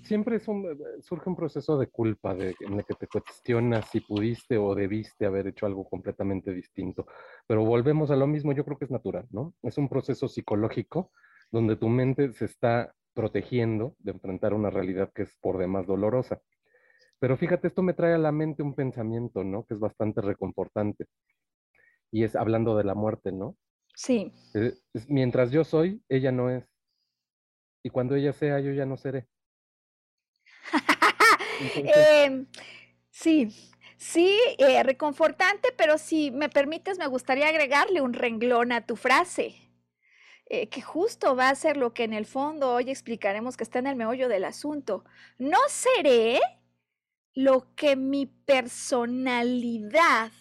Siempre 0.04 0.38
es 0.38 0.48
un, 0.48 0.65
surge 1.02 1.30
un 1.30 1.36
proceso 1.36 1.78
de 1.78 1.88
culpa 1.88 2.34
de, 2.34 2.56
en 2.62 2.74
el 2.74 2.86
que 2.86 2.95
te 2.95 3.08
cuestionas 3.08 3.89
si 3.89 4.02
pudiste 4.02 4.58
o 4.58 4.74
debiste 4.74 5.26
haber 5.26 5.48
hecho 5.48 5.67
algo 5.67 5.88
completamente 5.88 6.52
distinto. 6.52 7.06
Pero 7.48 7.63
volvemos 7.63 8.10
a 8.10 8.15
lo 8.15 8.26
mismo, 8.26 8.52
yo 8.54 8.65
creo 8.65 8.78
que 8.78 8.86
es 8.86 8.91
natural, 8.91 9.28
¿no? 9.30 9.54
Es 9.62 9.78
un 9.78 9.88
proceso 9.88 10.28
psicológico 10.28 11.12
donde 11.51 11.76
tu 11.76 11.89
mente 11.89 12.34
se 12.34 12.45
está 12.45 12.93
protegiendo 13.20 13.97
de 13.99 14.11
enfrentar 14.11 14.53
una 14.53 14.70
realidad 14.70 15.11
que 15.13 15.24
es 15.24 15.36
por 15.41 15.57
demás 15.57 15.86
dolorosa. 15.86 16.41
Pero 17.20 17.36
fíjate, 17.36 17.67
esto 17.67 17.82
me 17.82 17.93
trae 17.93 18.13
a 18.13 18.17
la 18.17 18.32
mente 18.32 18.63
un 18.63 18.74
pensamiento, 18.74 19.43
¿no? 19.43 19.65
Que 19.65 19.74
es 19.74 19.80
bastante 19.82 20.22
reconfortante. 20.22 21.05
Y 22.11 22.24
es 22.24 22.38
hablando 22.38 22.78
de 22.78 22.86
la 22.86 22.95
muerte, 22.95 23.34
¿no? 23.34 23.57
Sí. 23.93 24.32
Eh, 24.53 24.72
mientras 25.09 25.51
yo 25.51 25.65
soy, 25.65 26.01
ella 26.07 26.32
no 26.32 26.49
es. 26.49 26.63
Y 27.84 27.89
cuando 27.89 28.15
ella 28.15 28.32
sea, 28.32 28.61
yo 28.61 28.72
ya 28.72 28.86
no 28.86 28.95
seré. 28.95 29.28
Em, 31.76 32.47
sí, 33.09 33.49
sí, 33.97 34.39
eh, 34.59 34.82
reconfortante, 34.82 35.74
pero 35.76 35.97
si 35.97 36.32
me 36.32 36.47
permites, 36.47 36.97
me 36.97 37.07
gustaría 37.07 37.49
agregarle 37.49 37.99
un 37.99 38.13
renglón 38.13 38.72
a 38.72 38.86
tu 38.86 38.95
frase. 38.95 39.68
Eh, 40.52 40.68
que 40.68 40.82
justo 40.82 41.36
va 41.36 41.50
a 41.50 41.56
ser 41.56 41.78
lo 41.78 41.93
que 41.93 42.04
en 42.04 42.14
el 42.14 42.26
fondo 42.26 42.74
hoy 42.74 42.89
explicaremos 42.89 43.56
que 43.56 43.64
está 43.64 43.78
en 43.78 43.86
el 43.86 43.95
meollo 43.95 44.28
del 44.28 44.45
asunto. 44.45 45.06
No 45.38 45.60
seré 45.70 46.39
lo 47.36 47.76
que 47.76 47.95
mi 47.95 48.26
personalidad 48.26 50.32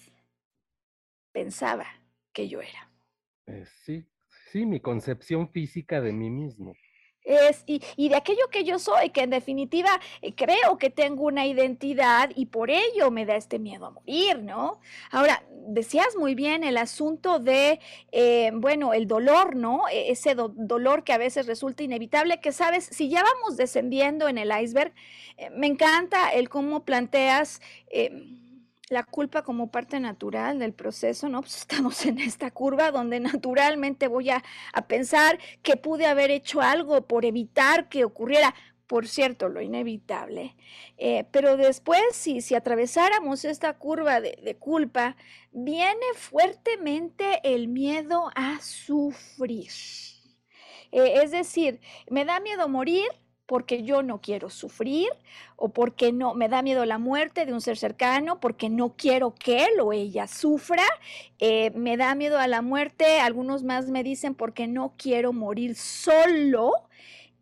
pensaba 1.31 1.85
que 2.33 2.49
yo 2.49 2.63
era. 2.63 2.91
Eh, 3.47 3.67
sí, 3.85 4.07
sí, 4.51 4.65
mi 4.65 4.81
concepción 4.81 5.51
física 5.51 6.01
de 6.01 6.13
mí 6.13 6.31
mismo 6.31 6.75
es, 7.29 7.63
y, 7.67 8.09
de 8.09 8.17
aquello 8.17 8.49
que 8.51 8.65
yo 8.65 8.79
soy, 8.79 9.11
que 9.11 9.23
en 9.23 9.31
definitiva 9.31 10.01
eh, 10.23 10.33
creo 10.35 10.79
que 10.79 10.91
tengo 10.91 11.25
una 11.25 11.47
identidad 11.47 12.31
y 12.35 12.47
por 12.47 12.71
ello 12.71 13.11
me 13.11 13.27
da 13.27 13.37
este 13.37 13.59
miedo 13.59 13.87
a 13.87 13.91
morir, 13.91 14.39
¿no? 14.43 14.81
Ahora, 15.11 15.43
decías 15.69 16.17
muy 16.17 16.35
bien 16.35 16.65
el 16.65 16.79
asunto 16.79 17.39
de, 17.39 17.81
eh, 18.13 18.51
bueno, 18.55 18.95
el 18.95 19.07
dolor, 19.07 19.55
¿no? 19.55 19.83
E, 19.91 20.11
ese 20.11 20.35
dolor 20.35 21.05
que 21.05 21.13
a 21.13 21.19
veces 21.19 21.47
resulta 21.47 21.83
inevitable, 21.83 22.41
que 22.41 22.53
sabes, 22.53 22.85
si 22.85 23.09
ya 23.09 23.23
vamos 23.23 23.57
descendiendo 23.57 24.29
en 24.29 24.39
el 24.39 24.51
iceberg, 24.59 24.93
eh, 25.37 25.51
me 25.51 25.67
encanta 25.67 26.31
el 26.31 26.49
cómo 26.49 26.85
planteas 26.85 27.61
la 28.91 29.05
culpa 29.05 29.43
como 29.43 29.71
parte 29.71 30.01
natural 30.01 30.59
del 30.59 30.73
proceso, 30.73 31.29
¿no? 31.29 31.43
Pues 31.49 31.59
estamos 31.59 32.05
en 32.07 32.19
esta 32.19 32.51
curva 32.51 32.91
donde 32.91 33.21
naturalmente 33.21 34.09
voy 34.09 34.31
a, 34.31 34.43
pensar 34.87 35.39
que 35.63 35.77
pude 35.77 36.07
haber 36.07 36.31
hecho 36.31 36.61
algo 36.61 37.07
por 37.07 37.25
evitar 37.25 37.89
que 37.89 38.05
ocurriera, 38.05 38.55
por 38.87 39.07
cierto, 39.07 39.49
lo 39.49 39.61
inevitable. 39.61 40.57
Eh, 40.97 41.27
pero 41.31 41.57
después, 41.57 42.03
si, 42.13 42.41
si 42.41 42.55
atravesáramos 42.55 43.45
esta 43.45 43.75
curva 43.75 44.21
de, 44.21 44.57
culpa, 44.59 45.17
viene 45.53 46.07
fuertemente 46.15 47.41
el 47.45 47.69
miedo 47.69 48.31
a 48.35 48.61
sufrir. 48.61 49.71
Eh, 50.91 51.21
es 51.23 51.31
decir, 51.33 51.81
me 52.09 52.25
da 52.25 52.41
miedo 52.41 52.69
morir, 52.69 53.09
porque 53.49 53.83
yo 53.83 54.03
no 54.03 54.21
quiero 54.21 54.51
sufrir 54.51 55.09
o 55.57 55.71
porque 55.71 56.13
no 56.13 56.35
me 56.35 56.51
da 56.51 56.61
miedo 56.61 56.85
la 56.85 56.99
muerte 56.99 57.47
de 57.47 57.55
un 57.55 57.63
ser 57.63 57.79
cercano, 57.79 58.41
porque 58.41 58.69
no 58.69 58.95
quiero 58.95 59.35
que 59.35 59.65
él 59.65 59.81
o 59.81 59.95
ella 59.95 60.27
sufra, 60.27 60.85
eh, 61.39 61.71
me 61.71 61.97
da 61.97 62.15
miedo 62.15 62.39
a 62.39 62.47
la 62.47 62.61
muerte, 62.61 63.21
algunos 63.21 63.65
más 63.65 63.89
me 63.89 64.05
dicen 64.05 64.35
porque 64.35 64.67
no 64.67 64.93
quiero 64.99 65.33
morir 65.33 65.77
solo, 65.77 66.73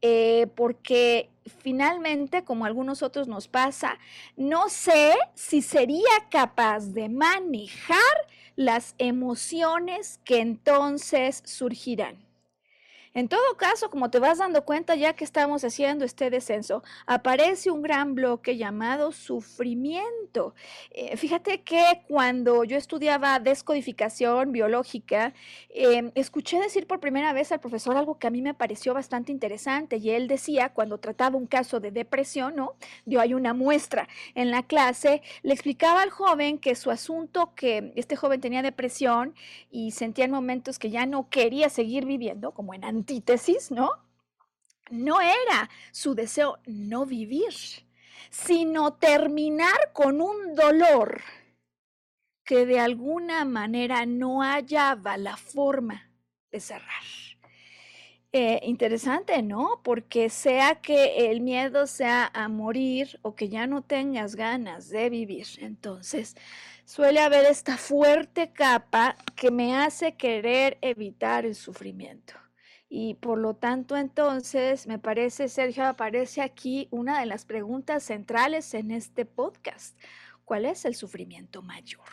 eh, 0.00 0.46
porque 0.54 1.28
finalmente, 1.44 2.44
como 2.44 2.64
a 2.64 2.68
algunos 2.68 3.02
otros 3.02 3.26
nos 3.26 3.48
pasa, 3.48 3.98
no 4.36 4.68
sé 4.68 5.16
si 5.34 5.61
sería 5.61 6.04
capaz 6.30 6.92
de 6.94 7.09
manejar 7.09 7.98
las 8.54 8.94
emociones 8.98 10.20
que 10.24 10.38
entonces 10.38 11.42
surgirán. 11.44 12.26
En 13.17 13.29
todo 13.29 13.57
caso, 13.57 13.89
como 13.89 14.11
te 14.11 14.19
vas 14.19 14.37
dando 14.37 14.67
cuenta 14.67 14.95
ya 14.95 15.14
que 15.14 15.25
estamos 15.25 15.64
haciendo 15.64 16.05
este 16.05 16.29
descenso, 16.29 16.83
aparece 17.07 17.71
un 17.71 17.81
gran 17.81 18.14
bloque 18.14 18.59
llamado 18.59 19.11
sufrimiento. 19.11 20.55
Eh, 20.91 21.17
fíjate 21.17 21.62
que 21.62 22.03
cuando 22.09 22.64
yo 22.64 22.77
estudiaba 22.77 23.39
descodificación 23.39 24.53
biológica, 24.53 25.33
em, 25.71 26.12
escuché 26.14 26.61
decir 26.61 26.87
por 26.87 27.01
primera 27.01 27.33
vez 27.33 27.53
al 27.53 27.61
profesor 27.61 27.97
algo 27.97 28.19
que 28.19 28.27
a 28.27 28.31
mí 28.31 28.43
me 28.43 28.53
pareció 28.53 28.93
bastante 28.93 29.33
interesante 29.33 29.97
y 29.97 30.11
él 30.11 30.29
decía, 30.29 30.75
cuando 30.75 30.99
trataba 30.99 31.39
un 31.39 31.47
caso 31.47 31.81
de 31.81 31.93
depresión, 31.93 32.55
¿no? 32.55 32.75
Dio 33.07 33.23
ahí 33.23 33.33
una 33.33 33.55
muestra 33.55 34.09
en 34.35 34.51
la 34.51 34.62
clase, 34.62 35.23
le 35.43 35.55
explicaba 35.55 36.03
al 36.03 36.11
joven 36.11 36.59
que 36.59 36.75
su 36.75 36.91
asunto, 36.91 37.55
que 37.55 37.95
este 37.97 38.14
joven 38.14 38.43
tenía 38.43 38.61
depresión 38.61 39.35
y 39.71 39.93
sentía 39.93 40.27
en 40.27 40.33
momentos 40.33 40.79
que 40.79 40.91
ya 40.91 41.07
no 41.07 41.31
quería 41.31 41.71
seguir 41.71 42.05
viviendo, 42.05 42.51
como 42.53 42.75
en 42.75 42.85
¿no? 43.70 43.90
No 44.90 45.20
era 45.20 45.68
su 45.92 46.14
deseo 46.14 46.59
no 46.66 47.07
vivir, 47.07 47.54
sino 48.30 48.94
terminar 48.94 49.92
con 49.92 50.20
un 50.20 50.54
dolor 50.54 51.22
que 52.44 52.64
de 52.64 52.78
alguna 52.78 53.44
manera 53.44 54.07
no 54.07 54.42
hallaba 54.42 55.16
la 55.16 55.36
forma 55.36 56.11
de 56.52 56.61
cerrar. 56.61 57.04
Eh, 58.32 58.61
interesante, 58.64 59.42
¿no? 59.42 59.80
Porque 59.82 60.28
sea 60.28 60.76
que 60.76 61.30
el 61.30 61.40
miedo 61.40 61.86
sea 61.86 62.30
a 62.34 62.48
morir 62.48 63.18
o 63.22 63.34
que 63.34 63.48
ya 63.48 63.66
no 63.66 63.82
tengas 63.82 64.36
ganas 64.36 64.88
de 64.90 65.09
vivir, 65.11 65.46
entonces 65.59 66.36
suele 66.84 67.20
haber 67.20 67.46
esta 67.46 67.78
fuerte 67.78 68.52
capa 68.52 69.16
que 69.36 69.50
me 69.50 69.74
hace 69.76 70.16
querer 70.16 70.76
evitar 70.82 71.46
el 71.46 71.54
sufrimiento. 71.54 72.34
Y 72.89 73.14
por 73.14 73.39
lo 73.39 73.55
tanto, 73.55 73.97
entonces, 73.97 74.87
me 74.87 74.99
parece, 74.99 75.49
Sergio, 75.49 75.84
aparece 75.87 76.41
aquí 76.41 76.89
una 76.91 77.20
de 77.20 77.26
las 77.26 77.45
preguntas 77.45 78.05
centrales 78.05 78.74
en 78.74 78.91
este 78.91 79.24
podcast. 79.24 79.99
¿Cuál 80.45 80.64
es 80.66 80.84
el 80.84 80.95
sufrimiento 80.95 81.62
mayor? 81.62 82.09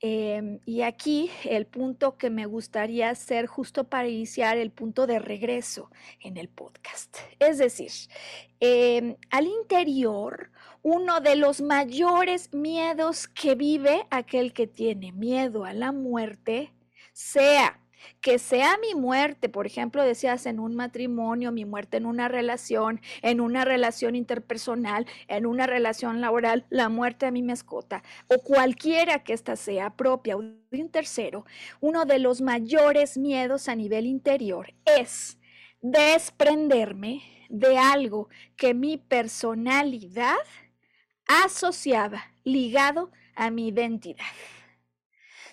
Em, 0.00 0.60
y 0.66 0.82
aquí 0.82 1.30
el 1.44 1.66
punto 1.66 2.18
que 2.18 2.28
me 2.28 2.46
gustaría 2.46 3.10
hacer 3.10 3.46
justo 3.46 3.84
para 3.84 4.08
iniciar 4.08 4.58
el 4.58 4.70
punto 4.70 5.06
de 5.06 5.18
regreso 5.18 5.90
en 6.20 6.36
el 6.36 6.48
podcast. 6.48 7.16
Es 7.38 7.58
decir, 7.58 7.90
em, 8.60 9.16
al 9.30 9.46
interior, 9.46 10.50
uno 10.82 11.20
de 11.20 11.36
los 11.36 11.62
mayores 11.62 12.52
miedos 12.52 13.28
que 13.28 13.54
vive 13.54 14.06
aquel 14.10 14.52
que 14.52 14.66
tiene 14.66 15.12
miedo 15.12 15.64
a 15.64 15.72
la 15.72 15.92
muerte, 15.92 16.74
sea 17.14 17.80
que 18.20 18.38
sea 18.38 18.76
mi 18.78 18.94
muerte, 18.94 19.48
por 19.48 19.66
ejemplo, 19.66 20.02
decías 20.02 20.46
en 20.46 20.60
un 20.60 20.74
matrimonio, 20.74 21.52
mi 21.52 21.64
muerte 21.64 21.96
en 21.96 22.06
una 22.06 22.28
relación, 22.28 23.00
en 23.22 23.40
una 23.40 23.64
relación 23.64 24.14
interpersonal, 24.14 25.06
en 25.28 25.46
una 25.46 25.66
relación 25.66 26.20
laboral, 26.20 26.66
la 26.70 26.88
muerte 26.88 27.26
de 27.26 27.32
mi 27.32 27.42
mascota, 27.42 28.02
o 28.28 28.38
cualquiera 28.42 29.24
que 29.24 29.32
ésta 29.32 29.56
sea 29.56 29.90
propia 29.90 30.36
o 30.36 30.42
de 30.42 30.82
un 30.82 30.90
tercero, 30.90 31.44
uno 31.80 32.04
de 32.04 32.18
los 32.18 32.40
mayores 32.40 33.16
miedos 33.16 33.68
a 33.68 33.76
nivel 33.76 34.06
interior 34.06 34.74
es 34.84 35.38
desprenderme 35.80 37.22
de 37.48 37.78
algo 37.78 38.28
que 38.56 38.74
mi 38.74 38.96
personalidad 38.96 40.36
asociaba, 41.26 42.32
ligado 42.42 43.10
a 43.34 43.50
mi 43.50 43.68
identidad. 43.68 44.24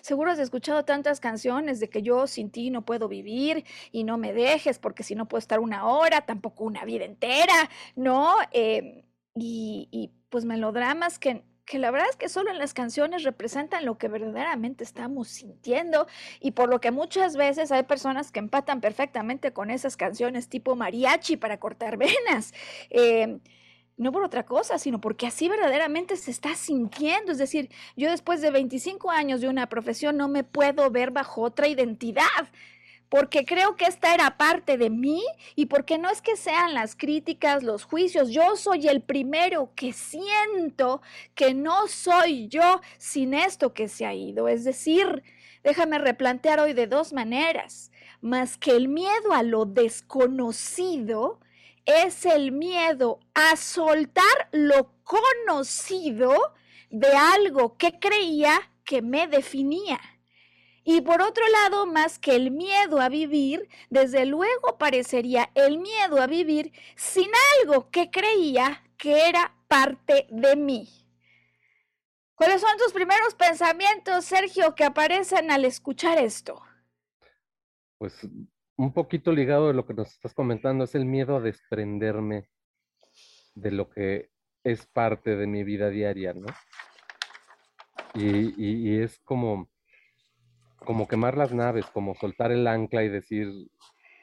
Seguro 0.02 0.32
has 0.32 0.40
escuchado 0.40 0.84
tantas 0.84 1.20
canciones 1.20 1.78
de 1.80 1.88
que 1.88 2.02
yo 2.02 2.26
sin 2.26 2.50
ti 2.50 2.70
no 2.70 2.82
puedo 2.84 3.08
vivir 3.08 3.64
y 3.92 4.02
no 4.02 4.18
me 4.18 4.32
dejes 4.32 4.78
porque 4.80 5.04
si 5.04 5.14
no 5.14 5.28
puedo 5.28 5.38
estar 5.38 5.60
una 5.60 5.86
hora, 5.86 6.22
tampoco 6.22 6.64
una 6.64 6.84
vida 6.84 7.04
entera, 7.04 7.70
¿no? 7.94 8.34
Em, 8.50 9.02
y, 9.34 10.10
pues 10.28 10.44
melodramas 10.44 11.18
que, 11.18 11.44
que 11.64 11.78
la 11.78 11.90
verdad 11.90 12.08
es 12.10 12.16
que 12.16 12.28
solo 12.28 12.50
en 12.50 12.58
las 12.58 12.74
canciones 12.74 13.22
representan 13.22 13.84
lo 13.84 13.96
que 13.96 14.08
verdaderamente 14.08 14.82
estamos 14.82 15.28
sintiendo 15.28 16.06
y 16.40 16.52
por 16.52 16.68
lo 16.68 16.80
que 16.80 16.90
muchas 16.90 17.36
veces 17.36 17.70
hay 17.70 17.84
personas 17.84 18.32
que 18.32 18.40
empatan 18.40 18.80
perfectamente 18.80 19.52
con 19.52 19.70
esas 19.70 19.96
canciones 19.96 20.48
tipo 20.48 20.74
mariachi 20.74 21.36
para 21.36 21.60
cortar 21.60 21.96
venas. 21.96 22.52
Eh, 22.90 23.38
no 23.96 24.12
por 24.12 24.24
otra 24.24 24.44
cosa, 24.44 24.78
sino 24.78 25.00
porque 25.00 25.26
así 25.26 25.48
verdaderamente 25.48 26.16
se 26.16 26.30
está 26.30 26.54
sintiendo. 26.54 27.32
Es 27.32 27.38
decir, 27.38 27.70
yo 27.96 28.10
después 28.10 28.40
de 28.40 28.50
25 28.50 29.10
años 29.10 29.40
de 29.40 29.48
una 29.48 29.68
profesión 29.68 30.16
no 30.16 30.28
me 30.28 30.44
puedo 30.44 30.90
ver 30.90 31.10
bajo 31.10 31.42
otra 31.42 31.68
identidad, 31.68 32.24
porque 33.08 33.44
creo 33.44 33.76
que 33.76 33.84
esta 33.84 34.14
era 34.14 34.38
parte 34.38 34.78
de 34.78 34.88
mí 34.88 35.22
y 35.54 35.66
porque 35.66 35.98
no 35.98 36.08
es 36.08 36.22
que 36.22 36.34
sean 36.34 36.72
las 36.72 36.96
críticas, 36.96 37.62
los 37.62 37.84
juicios, 37.84 38.30
yo 38.30 38.56
soy 38.56 38.88
el 38.88 39.02
primero 39.02 39.70
que 39.76 39.92
siento 39.92 41.02
que 41.34 41.52
no 41.52 41.88
soy 41.88 42.48
yo 42.48 42.80
sin 42.96 43.34
esto 43.34 43.74
que 43.74 43.88
se 43.88 44.06
ha 44.06 44.14
ido. 44.14 44.48
Es 44.48 44.64
decir, 44.64 45.22
déjame 45.62 45.98
replantear 45.98 46.58
hoy 46.60 46.72
de 46.72 46.86
dos 46.86 47.12
maneras, 47.12 47.92
más 48.22 48.56
que 48.56 48.70
el 48.70 48.88
miedo 48.88 49.34
a 49.34 49.42
lo 49.42 49.66
desconocido, 49.66 51.38
es 51.84 52.26
el 52.26 52.52
miedo 52.52 53.20
a 53.34 53.56
soltar 53.56 54.48
lo 54.52 54.92
conocido 55.04 56.54
de 56.90 57.08
algo 57.08 57.76
que 57.76 57.98
creía 57.98 58.70
que 58.84 59.02
me 59.02 59.26
definía. 59.26 60.00
Y 60.84 61.00
por 61.00 61.22
otro 61.22 61.46
lado, 61.48 61.86
más 61.86 62.18
que 62.18 62.34
el 62.34 62.50
miedo 62.50 63.00
a 63.00 63.08
vivir, 63.08 63.68
desde 63.88 64.26
luego 64.26 64.78
parecería 64.78 65.50
el 65.54 65.78
miedo 65.78 66.20
a 66.20 66.26
vivir 66.26 66.72
sin 66.96 67.30
algo 67.60 67.90
que 67.90 68.10
creía 68.10 68.82
que 68.96 69.28
era 69.28 69.54
parte 69.68 70.26
de 70.30 70.56
mí. 70.56 70.88
¿Cuáles 72.34 72.60
son 72.60 72.76
tus 72.78 72.92
primeros 72.92 73.34
pensamientos, 73.34 74.24
Sergio, 74.24 74.74
que 74.74 74.84
aparecen 74.84 75.50
al 75.52 75.64
escuchar 75.64 76.18
esto? 76.18 76.60
Pues 77.98 78.26
un 78.82 78.92
poquito 78.92 79.30
ligado 79.30 79.68
de 79.68 79.74
lo 79.74 79.86
que 79.86 79.94
nos 79.94 80.12
estás 80.12 80.34
comentando, 80.34 80.82
es 80.84 80.96
el 80.96 81.04
miedo 81.04 81.36
a 81.36 81.40
desprenderme 81.40 82.48
de 83.54 83.70
lo 83.70 83.88
que 83.88 84.30
es 84.64 84.86
parte 84.86 85.36
de 85.36 85.46
mi 85.46 85.62
vida 85.62 85.88
diaria, 85.88 86.34
¿no? 86.34 86.46
Y, 88.14 88.98
es 88.98 89.20
como, 89.20 89.70
como 90.84 91.06
quemar 91.06 91.36
las 91.36 91.52
naves, 91.52 91.86
como 91.86 92.16
soltar 92.16 92.50
el 92.50 92.66
ancla 92.66 93.04
y 93.04 93.08
decir, 93.08 93.48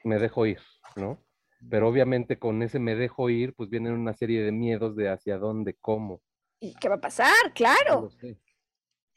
me 0.03 0.20
dejo 0.20 0.45
ir, 0.45 0.60
¿no? 0.97 1.24
Pero 1.70 1.88
obviamente 1.88 2.38
con 2.38 2.62
ese 2.62 2.80
me 2.80 2.95
dejo 2.95 3.30
ir, 3.30 3.55
pues 3.55 3.70
vienen 3.70 3.93
una 3.93 4.14
serie 4.14 4.43
de 4.43 4.51
miedos 4.51 4.95
de 4.97 5.10
hacia 5.10 5.38
dónde, 5.38 5.78
cómo. 5.80 6.22
¿Y 6.60 6.76
qué 6.76 6.89
va 6.89 6.95
a 6.95 7.01
pasar? 7.01 7.53
Claro. 7.55 8.10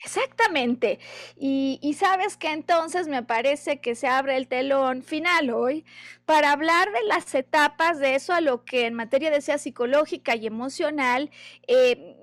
Exactamente. 0.05 0.99
Y, 1.37 1.79
sabes 1.99 2.37
que 2.37 2.51
entonces 2.51 3.07
me 3.07 3.23
parece 3.23 3.81
que 3.81 3.95
se 3.95 4.09
abre 4.09 4.37
el 4.37 4.49
telón 4.49 5.03
final 5.03 5.51
hoy 5.51 5.85
para 6.25 6.51
hablar 6.53 6.91
de 6.93 7.03
las 7.07 7.33
etapas 7.35 7.99
de 8.01 8.17
eso 8.17 8.33
a 8.33 8.41
lo 8.41 8.65
que 8.65 8.87
en 8.87 8.95
materia 8.95 9.31
de 9.31 9.41
sea 9.41 9.59
psicológica 9.59 10.35
y 10.35 10.47
emocional, 10.47 11.31
eh, 11.69 12.17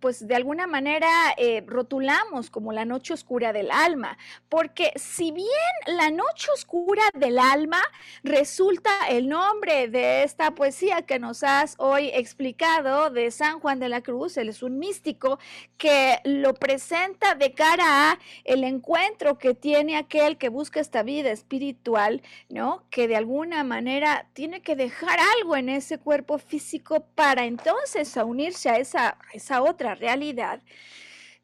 pues 0.00 0.26
de 0.26 0.34
alguna 0.34 0.66
manera 0.66 1.08
eh, 1.36 1.62
rotulamos 1.66 2.50
como 2.50 2.72
la 2.72 2.84
noche 2.84 3.14
oscura 3.14 3.52
del 3.52 3.70
alma. 3.70 4.18
Porque 4.48 4.92
si 4.96 5.32
bien 5.32 5.48
la 5.86 6.10
noche 6.10 6.48
oscura 6.52 7.02
del 7.14 7.38
alma 7.38 7.82
resulta 8.22 8.90
el 9.08 9.28
nombre 9.28 9.88
de 9.88 10.22
esta 10.22 10.54
poesía 10.54 11.02
que 11.02 11.18
nos 11.18 11.42
has 11.42 11.74
hoy 11.78 12.10
explicado 12.12 13.10
de 13.10 13.30
San 13.30 13.60
Juan 13.60 13.78
de 13.78 13.88
la 13.88 14.02
Cruz, 14.02 14.36
él 14.36 14.48
es 14.48 14.62
un 14.62 14.78
místico 14.78 15.38
que 15.76 16.18
lo 16.24 16.54
presenta 16.54 17.34
de 17.34 17.52
cara 17.52 18.12
a 18.12 18.18
el 18.44 18.64
encuentro 18.64 19.38
que 19.38 19.54
tiene 19.54 19.96
aquel 19.96 20.38
que 20.38 20.48
busca 20.48 20.80
esta 20.80 21.02
vida 21.02 21.30
espiritual, 21.30 22.22
¿no? 22.48 22.84
Que 22.90 23.08
de 23.08 23.16
alguna 23.16 23.64
manera 23.64 24.26
tiene 24.32 24.62
que 24.62 24.76
dejar 24.76 25.18
algo 25.38 25.56
en 25.56 25.68
ese 25.68 25.98
cuerpo 25.98 26.38
físico 26.38 27.06
para 27.14 27.44
entonces 27.44 28.16
unirse 28.16 28.70
a 28.70 28.78
esa, 28.78 29.08
a 29.08 29.18
esa 29.32 29.53
otra 29.62 29.94
realidad. 29.94 30.62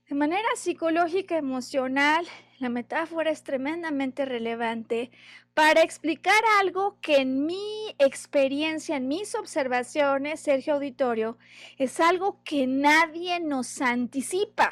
De 0.09 0.15
manera 0.15 0.49
psicológica, 0.57 1.37
emocional, 1.39 2.27
la 2.59 2.69
metáfora 2.69 3.31
es 3.31 3.43
tremendamente 3.43 4.25
relevante 4.25 5.11
para 5.55 5.83
explicar 5.83 6.43
algo 6.61 6.99
que 7.01 7.17
en 7.19 7.47
mi 7.47 7.95
experiencia, 7.99 8.97
en 8.97 9.09
mis 9.09 9.35
observaciones, 9.35 10.41
Sergio 10.41 10.75
Auditorio, 10.75 11.39
es 11.79 12.01
algo 12.01 12.43
que 12.45 12.67
nadie 12.67 13.41
nos 13.41 13.81
anticipa. 13.81 14.71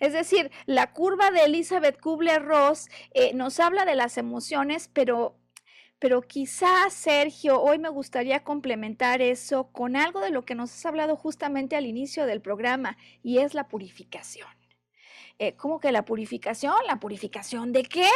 Es 0.00 0.12
decir, 0.12 0.50
la 0.66 0.92
curva 0.92 1.30
de 1.30 1.44
Elizabeth 1.44 2.00
Kubler-Ross 2.00 2.88
eh, 3.12 3.34
nos 3.34 3.60
habla 3.60 3.84
de 3.84 3.96
las 3.96 4.16
emociones, 4.16 4.88
pero 4.92 5.36
pero 5.98 6.22
quizás, 6.22 6.92
Sergio, 6.92 7.60
hoy 7.60 7.78
me 7.78 7.88
gustaría 7.88 8.44
complementar 8.44 9.20
eso 9.20 9.70
con 9.72 9.96
algo 9.96 10.20
de 10.20 10.30
lo 10.30 10.44
que 10.44 10.54
nos 10.54 10.72
has 10.72 10.86
hablado 10.86 11.16
justamente 11.16 11.76
al 11.76 11.86
inicio 11.86 12.26
del 12.26 12.40
programa, 12.40 12.96
y 13.22 13.38
es 13.38 13.54
la 13.54 13.68
purificación. 13.68 14.48
Eh, 15.40 15.54
¿Cómo 15.54 15.78
que 15.78 15.92
la 15.92 16.04
purificación? 16.04 16.74
¿La 16.86 16.98
purificación 16.98 17.72
de 17.72 17.84
qué? 17.84 18.08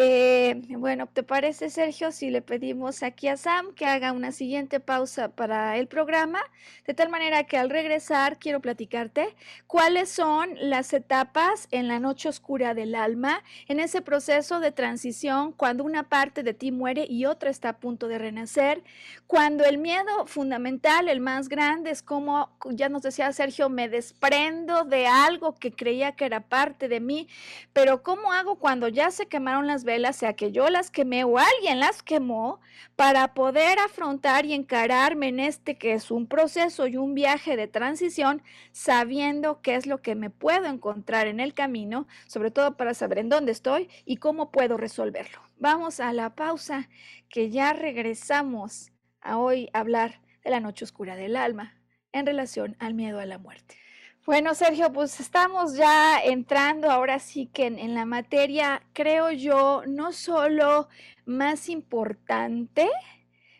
Eh, 0.00 0.62
bueno, 0.78 1.08
¿te 1.08 1.24
parece, 1.24 1.70
Sergio, 1.70 2.12
si 2.12 2.30
le 2.30 2.40
pedimos 2.40 3.02
aquí 3.02 3.26
a 3.26 3.36
Sam 3.36 3.74
que 3.74 3.84
haga 3.84 4.12
una 4.12 4.30
siguiente 4.30 4.78
pausa 4.78 5.30
para 5.30 5.76
el 5.76 5.88
programa? 5.88 6.38
De 6.86 6.94
tal 6.94 7.08
manera 7.08 7.42
que 7.42 7.56
al 7.56 7.68
regresar 7.68 8.38
quiero 8.38 8.60
platicarte 8.60 9.34
cuáles 9.66 10.08
son 10.08 10.50
las 10.60 10.92
etapas 10.92 11.66
en 11.72 11.88
la 11.88 11.98
noche 11.98 12.28
oscura 12.28 12.74
del 12.74 12.94
alma, 12.94 13.42
en 13.66 13.80
ese 13.80 14.00
proceso 14.00 14.60
de 14.60 14.70
transición 14.70 15.50
cuando 15.50 15.82
una 15.82 16.08
parte 16.08 16.44
de 16.44 16.54
ti 16.54 16.70
muere 16.70 17.04
y 17.10 17.24
otra 17.24 17.50
está 17.50 17.70
a 17.70 17.78
punto 17.78 18.06
de 18.06 18.18
renacer, 18.18 18.84
cuando 19.26 19.64
el 19.64 19.78
miedo 19.78 20.26
fundamental, 20.26 21.08
el 21.08 21.18
más 21.18 21.48
grande, 21.48 21.90
es 21.90 22.02
como, 22.02 22.56
ya 22.70 22.88
nos 22.88 23.02
decía 23.02 23.32
Sergio, 23.32 23.68
me 23.68 23.88
desprendo 23.88 24.84
de 24.84 25.08
algo 25.08 25.56
que 25.56 25.72
creía 25.72 26.12
que 26.12 26.24
era 26.24 26.38
parte 26.38 26.86
de 26.86 27.00
mí, 27.00 27.26
pero 27.72 28.04
¿cómo 28.04 28.32
hago 28.32 28.60
cuando 28.60 28.86
ya 28.86 29.10
se 29.10 29.26
quemaron 29.26 29.66
las 29.66 29.87
velas, 29.88 30.16
sea 30.16 30.34
que 30.34 30.52
yo 30.52 30.68
las 30.68 30.90
quemé 30.90 31.24
o 31.24 31.38
alguien 31.38 31.80
las 31.80 32.02
quemó, 32.02 32.60
para 32.94 33.32
poder 33.32 33.78
afrontar 33.78 34.44
y 34.44 34.52
encararme 34.52 35.28
en 35.28 35.40
este 35.40 35.78
que 35.78 35.94
es 35.94 36.10
un 36.10 36.26
proceso 36.26 36.86
y 36.86 36.98
un 36.98 37.14
viaje 37.14 37.56
de 37.56 37.68
transición, 37.68 38.42
sabiendo 38.70 39.62
qué 39.62 39.76
es 39.76 39.86
lo 39.86 40.02
que 40.02 40.14
me 40.14 40.28
puedo 40.28 40.66
encontrar 40.66 41.26
en 41.26 41.40
el 41.40 41.54
camino, 41.54 42.06
sobre 42.26 42.50
todo 42.50 42.76
para 42.76 42.92
saber 42.92 43.18
en 43.18 43.30
dónde 43.30 43.52
estoy 43.52 43.88
y 44.04 44.18
cómo 44.18 44.50
puedo 44.50 44.76
resolverlo. 44.76 45.40
Vamos 45.56 46.00
a 46.00 46.12
la 46.12 46.34
pausa, 46.34 46.90
que 47.30 47.48
ya 47.50 47.72
regresamos 47.72 48.92
a 49.22 49.38
hoy 49.38 49.70
hablar 49.72 50.20
de 50.44 50.50
la 50.50 50.60
noche 50.60 50.84
oscura 50.84 51.16
del 51.16 51.34
alma 51.34 51.74
en 52.12 52.26
relación 52.26 52.76
al 52.78 52.92
miedo 52.92 53.20
a 53.20 53.26
la 53.26 53.38
muerte. 53.38 53.87
Bueno, 54.28 54.54
Sergio, 54.54 54.92
pues 54.92 55.20
estamos 55.20 55.74
ya 55.74 56.20
entrando 56.22 56.90
ahora 56.90 57.18
sí 57.18 57.46
que 57.46 57.64
en, 57.64 57.94
la 57.94 58.04
materia, 58.04 58.82
creo 58.92 59.30
yo, 59.30 59.84
no 59.86 60.12
solo 60.12 60.90
más 61.24 61.70
importante, 61.70 62.90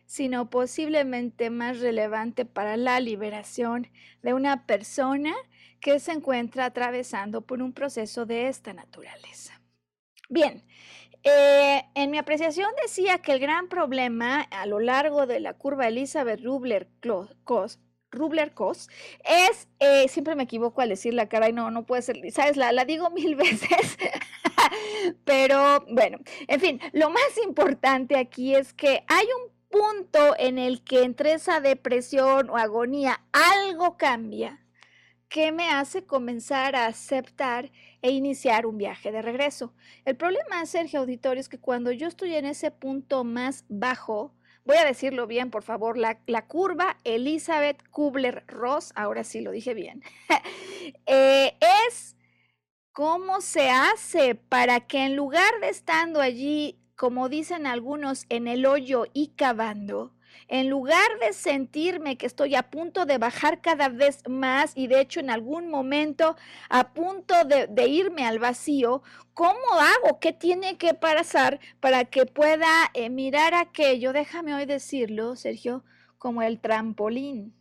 sino 0.05 0.51
posiblemente 0.51 1.49
más 1.49 1.81
relevante 1.81 2.45
para 2.45 2.77
la 2.77 3.01
liberación 3.01 3.89
de 4.23 4.35
una 4.35 4.67
persona 4.67 5.33
que 5.81 5.99
se 6.01 6.13
encuentra 6.13 6.67
atravesando 6.67 7.41
por 7.47 7.63
un 7.63 7.73
proceso 7.73 8.27
de 8.27 8.49
esta 8.49 8.75
naturaleza. 8.75 9.63
Bien, 10.29 10.67
eh, 11.23 11.83
en 11.95 12.11
mi 12.11 12.19
apreciación 12.19 12.69
decía 12.83 13.23
que 13.23 13.33
el 13.33 13.41
gran 13.41 13.71
problema 13.71 14.43
a 14.43 14.67
lo 14.67 14.81
largo 14.81 15.27
de 15.27 15.41
la 15.41 15.55
curva 15.55 15.89
Elizabeth 15.89 16.43
Rubler-Kos 16.43 17.79
Rubler-Kos 18.11 18.89
es, 19.25 19.69
eh, 19.81 20.09
siempre 20.09 20.35
me 20.35 20.45
equivoco 20.45 20.81
al 20.81 20.89
decir 20.89 21.15
la 21.15 21.29
cara 21.29 21.49
y 21.49 21.53
no, 21.53 21.71
no 21.71 21.85
puede 21.85 22.03
ser, 22.03 22.17
sabes, 22.33 22.57
la, 22.57 22.73
la 22.73 22.85
digo 22.85 23.11
mil 23.19 23.37
veces, 23.37 23.99
pero 25.25 25.85
bueno, 25.91 26.19
en 26.47 26.61
fin, 26.61 26.81
lo 26.93 27.11
más 27.11 27.39
importante 27.45 28.17
aquí 28.17 28.55
es 28.55 28.73
que 28.73 29.05
hay 29.07 29.27
un 29.27 29.53
punto 29.71 30.35
en 30.39 30.59
el 30.59 30.83
que 30.83 31.03
entre 31.03 31.35
esa 31.35 31.61
depresión 31.61 32.51
o 32.51 32.57
agonía 32.57 33.21
algo 33.33 33.97
cambia 33.97 34.65
que 35.29 35.53
me 35.53 35.71
hace 35.71 36.05
comenzar 36.05 36.75
a 36.75 36.87
aceptar 36.87 37.71
e 38.01 38.11
iniciar 38.11 38.67
un 38.67 38.79
viaje 38.79 39.13
de 39.13 39.23
regreso. 39.23 39.75
El 40.05 40.17
problema, 40.17 40.65
Sergio 40.65 41.01
Auditorio, 41.01 41.41
es 41.41 41.49
que 41.49 41.59
cuando 41.59 41.93
yo 41.93 42.09
estoy 42.09 42.35
en 42.35 42.47
ese 42.47 42.71
punto 42.71 43.25
más 43.25 43.65
bajo, 43.69 44.33
voy 44.69 44.77
a 44.77 44.85
decirlo 44.85 45.27
bien, 45.27 45.51
por 45.51 45.63
favor, 45.63 45.97
la, 45.97 46.19
curva 46.47 46.99
Elizabeth 47.05 47.83
Kubler-Ross, 47.91 48.93
ahora 48.95 49.25
sí 49.25 49.41
lo 49.41 49.51
dije 49.51 49.73
bien, 49.73 50.03
eh, 51.07 51.57
es 51.89 52.17
cómo 52.93 53.41
se 53.41 53.71
hace 53.71 54.35
para 54.35 54.81
que 54.81 55.07
en 55.07 55.17
lugar 55.17 55.59
de 55.63 55.71
estando 55.71 56.21
allí, 56.21 56.79
como 56.97 57.31
dicen 57.31 57.67
algunos, 57.67 58.27
en 58.29 58.47
el 58.47 58.67
hoyo 58.67 59.07
y 59.15 59.29
cavando, 59.29 60.13
en 60.49 60.71
lugar 60.71 61.09
de 61.21 61.33
sentirme 61.33 62.17
que 62.17 62.27
estoy 62.27 62.55
a 62.55 62.71
punto 62.71 63.07
de 63.07 63.19
bajar 63.19 63.61
cada 63.61 63.89
vez 63.89 64.23
más 64.29 64.73
y 64.75 64.87
de 64.87 65.01
hecho 65.01 65.21
en 65.21 65.31
algún 65.31 65.69
momento 65.69 66.37
a 66.71 66.93
punto 66.93 67.35
de, 67.45 67.87
irme 67.87 68.27
al 68.27 68.39
vacío, 68.39 69.03
¿cómo 69.35 69.73
hago? 69.73 70.19
¿Qué 70.21 70.33
tiene 70.33 70.79
que 70.79 70.95
pasar 70.95 71.61
para 71.81 72.07
que 72.07 72.27
pueda 72.27 72.91
eh, 72.95 73.11
mirar 73.11 73.55
aquello? 73.55 74.13
Déjame 74.13 74.55
hoy 74.55 74.65
decirlo, 74.65 75.37
Sergio, 75.37 75.85
como 76.17 76.43
el 76.43 76.61
trampolín, 76.61 77.55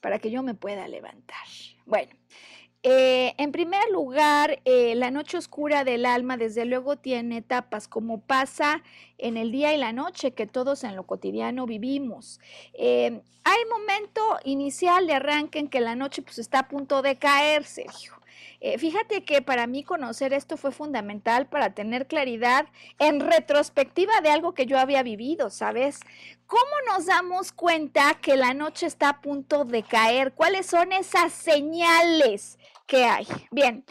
para 0.00 0.18
que 0.18 0.30
yo 0.30 0.42
me 0.42 0.54
pueda 0.54 0.86
levantar. 0.88 1.46
Bueno. 1.86 2.10
Eh, 2.88 3.34
en 3.38 3.50
primer 3.50 3.90
lugar, 3.90 4.60
eh, 4.64 4.94
la 4.94 5.10
noche 5.10 5.36
oscura 5.36 5.82
del 5.82 6.06
alma, 6.06 6.36
desde 6.36 6.64
luego, 6.64 6.94
tiene 6.94 7.38
etapas, 7.38 7.88
como 7.88 8.20
pasa 8.20 8.80
en 9.18 9.36
el 9.36 9.50
día 9.50 9.74
y 9.74 9.76
la 9.76 9.92
noche 9.92 10.34
que 10.34 10.46
todos 10.46 10.84
en 10.84 10.94
lo 10.94 11.02
cotidiano 11.02 11.66
vivimos. 11.66 12.38
Eh, 12.74 13.22
hay 13.42 13.64
momento 13.68 14.38
inicial 14.44 15.08
de 15.08 15.14
arranque 15.14 15.58
en 15.58 15.68
que 15.68 15.80
la 15.80 15.96
noche 15.96 16.22
pues, 16.22 16.38
está 16.38 16.60
a 16.60 16.68
punto 16.68 17.02
de 17.02 17.16
caer, 17.16 17.64
Sergio. 17.64 18.12
fíjate 18.78 19.24
que 19.24 19.42
para 19.42 19.66
mí 19.66 19.82
conocer 19.82 20.32
esto 20.32 20.56
fue 20.56 20.70
fundamental 20.70 21.46
para 21.46 21.74
tener 21.74 22.06
claridad 22.06 22.66
en 22.98 23.20
retrospectiva 23.20 24.20
de 24.22 24.30
algo 24.30 24.54
que 24.54 24.66
yo 24.66 24.78
había 24.78 25.02
vivido, 25.02 25.50
¿sabes? 25.50 26.00
¿Cómo 26.46 26.74
nos 26.88 27.06
damos 27.06 27.52
cuenta 27.52 28.14
que 28.14 28.36
la 28.36 28.54
noche 28.54 28.86
está 28.86 29.08
a 29.08 29.20
punto 29.20 29.64
de 29.64 29.82
caer? 29.82 30.32
¿Cuáles 30.32 30.66
son 30.66 30.92
esas 30.92 31.32
señales 31.32 32.58
¿Qué 32.86 33.04
hay? 33.04 33.26
Bien, 33.50 33.84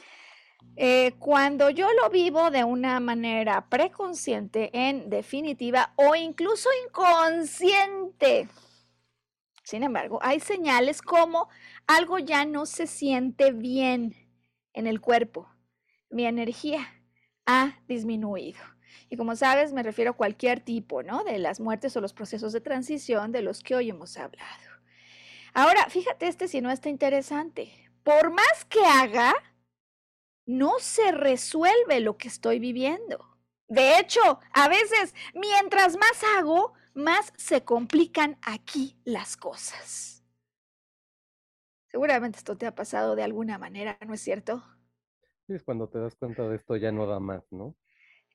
eh, 0.77 1.13
cuando 1.19 1.69
yo 1.69 1.91
lo 1.93 2.09
vivo 2.09 2.49
de 2.49 2.63
una 2.63 2.99
manera 2.99 3.67
preconsciente, 3.69 4.69
en 4.73 5.09
definitiva, 5.09 5.93
o 5.97 6.15
incluso 6.15 6.69
inconsciente, 6.87 8.47
sin 9.63 9.83
embargo, 9.83 10.19
hay 10.21 10.39
señales 10.39 11.01
como 11.01 11.49
algo 11.87 12.19
ya 12.19 12.45
no 12.45 12.65
se 12.65 12.87
siente 12.87 13.51
bien 13.51 14.15
en 14.73 14.85
el 14.85 15.01
cuerpo. 15.01 15.49
Mi 16.09 16.25
energía 16.25 16.87
ha 17.45 17.79
disminuido. 17.87 18.59
Y 19.09 19.17
como 19.17 19.35
sabes, 19.35 19.73
me 19.73 19.83
refiero 19.83 20.11
a 20.11 20.15
cualquier 20.15 20.59
tipo, 20.59 21.03
¿no? 21.03 21.23
De 21.23 21.39
las 21.39 21.59
muertes 21.59 21.97
o 21.97 22.01
los 22.01 22.13
procesos 22.13 22.53
de 22.53 22.61
transición 22.61 23.31
de 23.31 23.41
los 23.41 23.61
que 23.61 23.75
hoy 23.75 23.89
hemos 23.89 24.17
hablado. 24.17 24.69
Ahora, 25.53 25.89
fíjate 25.89 26.27
este 26.27 26.47
si 26.47 26.61
no 26.61 26.69
está 26.69 26.89
interesante. 26.89 27.84
Por 28.05 28.29
más 28.29 28.65
que 28.69 28.85
haga, 28.85 29.33
no 30.45 30.73
se 30.77 31.11
resuelve 31.11 32.01
lo 32.01 32.17
que 32.17 32.27
estoy 32.27 32.59
viviendo. 32.59 33.39
De 33.67 33.97
hecho, 33.97 34.39
a 34.53 34.69
veces, 34.69 35.15
mientras 35.33 35.97
más 35.97 36.23
hago, 36.37 36.73
más 36.93 37.33
se 37.35 37.63
complican 37.63 38.37
aquí 38.43 38.95
las 39.05 39.35
cosas. 39.35 40.23
Seguramente 41.87 42.37
esto 42.37 42.55
te 42.55 42.67
ha 42.67 42.75
pasado 42.75 43.15
de 43.15 43.23
alguna 43.23 43.57
manera, 43.57 43.97
¿no 44.05 44.13
es 44.13 44.21
cierto? 44.21 44.63
Sí, 45.47 45.53
es 45.53 45.63
cuando 45.63 45.89
te 45.89 45.97
das 45.97 46.15
cuenta 46.15 46.47
de 46.47 46.57
esto 46.57 46.75
ya 46.75 46.91
no 46.91 47.07
da 47.07 47.19
más, 47.19 47.43
¿no? 47.51 47.75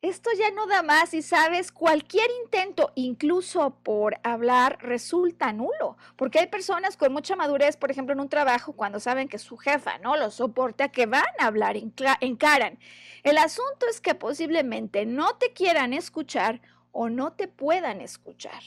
Esto 0.02 0.30
ya 0.32 0.50
no 0.50 0.66
da 0.66 0.82
más 0.82 1.12
y 1.12 1.20
sabes, 1.20 1.70
cualquier 1.72 2.26
intento, 2.42 2.90
incluso 2.94 3.76
por 3.82 4.18
hablar, 4.22 4.78
resulta 4.80 5.52
nulo, 5.52 5.98
porque 6.16 6.38
hay 6.38 6.46
personas 6.46 6.96
con 6.96 7.12
mucha 7.12 7.36
madurez, 7.36 7.76
por 7.76 7.90
ejemplo, 7.90 8.14
en 8.14 8.20
un 8.20 8.30
trabajo, 8.30 8.72
cuando 8.72 8.98
saben 8.98 9.28
que 9.28 9.38
su 9.38 9.58
jefa 9.58 9.98
no 9.98 10.16
lo 10.16 10.30
soporta, 10.30 10.88
que 10.88 11.04
van 11.04 11.22
a 11.38 11.46
hablar, 11.46 11.76
encaran. 11.76 12.78
El 13.24 13.36
asunto 13.36 13.86
es 13.90 14.00
que 14.00 14.14
posiblemente 14.14 15.04
no 15.04 15.36
te 15.36 15.52
quieran 15.52 15.92
escuchar 15.92 16.62
o 16.92 17.10
no 17.10 17.34
te 17.34 17.46
puedan 17.46 18.00
escuchar. 18.00 18.62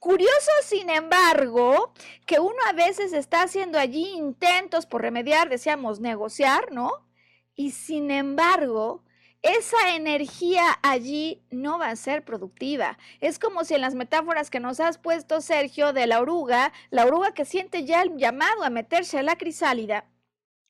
Curioso, 0.00 0.50
sin 0.64 0.90
embargo, 0.90 1.92
que 2.26 2.40
uno 2.40 2.56
a 2.68 2.72
veces 2.72 3.12
está 3.12 3.42
haciendo 3.42 3.78
allí 3.78 4.10
intentos 4.10 4.86
por 4.86 5.02
remediar, 5.02 5.48
decíamos, 5.48 6.00
negociar, 6.00 6.72
¿no? 6.72 7.06
Y 7.54 7.70
sin 7.70 8.10
embargo, 8.10 9.04
esa 9.42 9.96
energía 9.96 10.78
allí 10.82 11.42
no 11.50 11.78
va 11.78 11.90
a 11.90 11.96
ser 11.96 12.24
productiva. 12.24 12.98
Es 13.20 13.38
como 13.38 13.64
si 13.64 13.74
en 13.74 13.80
las 13.80 13.94
metáforas 13.94 14.50
que 14.50 14.60
nos 14.60 14.78
has 14.78 14.98
puesto, 14.98 15.40
Sergio, 15.40 15.92
de 15.92 16.06
la 16.06 16.20
oruga, 16.20 16.72
la 16.90 17.04
oruga 17.04 17.34
que 17.34 17.44
siente 17.44 17.84
ya 17.84 18.02
el 18.02 18.16
llamado 18.16 18.62
a 18.62 18.70
meterse 18.70 19.18
a 19.18 19.22
la 19.22 19.36
crisálida, 19.36 20.06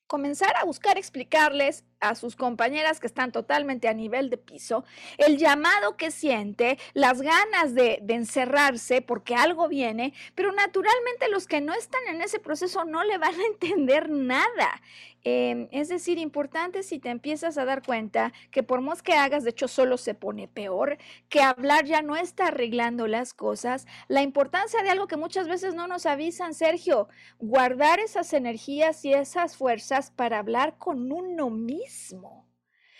comenzar 0.07 0.55
a 0.57 0.65
buscar 0.65 0.97
explicarles 0.97 1.85
a 2.09 2.15
sus 2.15 2.35
compañeras 2.35 2.99
que 2.99 3.07
están 3.07 3.31
totalmente 3.31 3.87
a 3.87 3.93
nivel 3.93 4.29
de 4.29 4.37
piso, 4.37 4.83
el 5.17 5.37
llamado 5.37 5.97
que 5.97 6.11
siente, 6.11 6.77
las 6.93 7.21
ganas 7.21 7.73
de, 7.73 7.99
de, 8.01 8.13
encerrarse 8.13 9.01
porque 9.01 9.35
algo 9.35 9.67
viene, 9.67 10.13
pero 10.35 10.51
naturalmente 10.51 11.29
los 11.29 11.47
que 11.47 11.61
no 11.61 11.73
están 11.73 12.01
en 12.09 12.21
ese 12.21 12.39
proceso 12.39 12.85
no 12.85 13.03
le 13.03 13.17
van 13.17 13.39
a 13.39 13.45
entender 13.45 14.09
nada. 14.09 14.81
Em, 15.25 15.69
es 15.71 15.87
decir, 15.87 16.17
importante 16.17 16.83
si 16.83 16.99
te 16.99 17.09
empiezas 17.09 17.57
a 17.57 17.63
dar 17.63 17.81
cuenta 17.81 18.33
que 18.51 18.61
por 18.61 18.81
más 18.81 19.01
que 19.01 19.13
hagas, 19.13 19.45
de 19.45 19.51
hecho 19.51 19.69
solo 19.69 19.97
se 19.97 20.15
pone 20.15 20.49
peor, 20.49 20.97
que 21.29 21.41
hablar 21.41 21.85
ya 21.85 22.01
no 22.01 22.17
está 22.17 22.47
arreglando 22.47 23.07
las 23.07 23.33
cosas, 23.33 23.87
la 24.09 24.21
importancia 24.21 24.83
de 24.83 24.89
algo 24.89 25.07
que 25.07 25.15
muchas 25.15 25.47
veces 25.47 25.75
no 25.75 25.87
nos 25.87 26.05
avisan, 26.05 26.53
Sergio, 26.53 27.07
guardar 27.39 28.01
esas 28.01 28.33
energías 28.33 29.05
y 29.05 29.13
esas 29.13 29.55
fuerzas 29.55 30.11
para 30.11 30.39
hablar 30.39 30.77
con 30.77 31.09
uno 31.11 31.49
mismo 31.49 31.92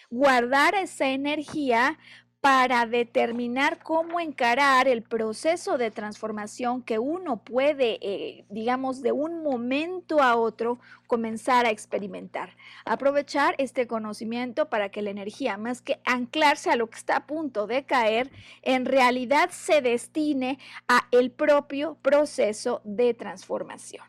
guardar 0.09 0.75
esa 0.75 1.07
energía 1.09 1.97
para 2.43 2.85
determinar 2.85 3.81
cómo 3.81 4.19
encarar 4.19 4.89
el 4.89 5.01
proceso 5.01 5.77
de 5.77 5.91
transformación 5.91 6.83
que 6.83 6.99
uno 6.99 7.41
puede, 7.41 7.99
eh, 8.01 8.45
digamos, 8.49 9.01
de 9.01 9.13
un 9.13 9.41
momento 9.43 10.21
a 10.21 10.35
otro 10.35 10.77
comenzar 11.07 11.65
a 11.65 11.69
experimentar. 11.69 12.57
Aprovechar 12.83 13.55
este 13.59 13.87
conocimiento 13.87 14.69
para 14.69 14.89
que 14.89 15.01
la 15.01 15.11
energía, 15.11 15.55
más 15.55 15.81
que 15.81 16.01
anclarse 16.03 16.69
a 16.69 16.75
lo 16.75 16.89
que 16.89 16.97
está 16.97 17.15
a 17.15 17.27
punto 17.27 17.65
de 17.65 17.85
caer, 17.85 18.29
en 18.61 18.83
realidad 18.83 19.49
se 19.49 19.79
destine 19.79 20.59
a 20.89 21.07
el 21.11 21.31
propio 21.31 21.97
proceso 22.01 22.81
de 22.83 23.13
transformación. 23.13 24.03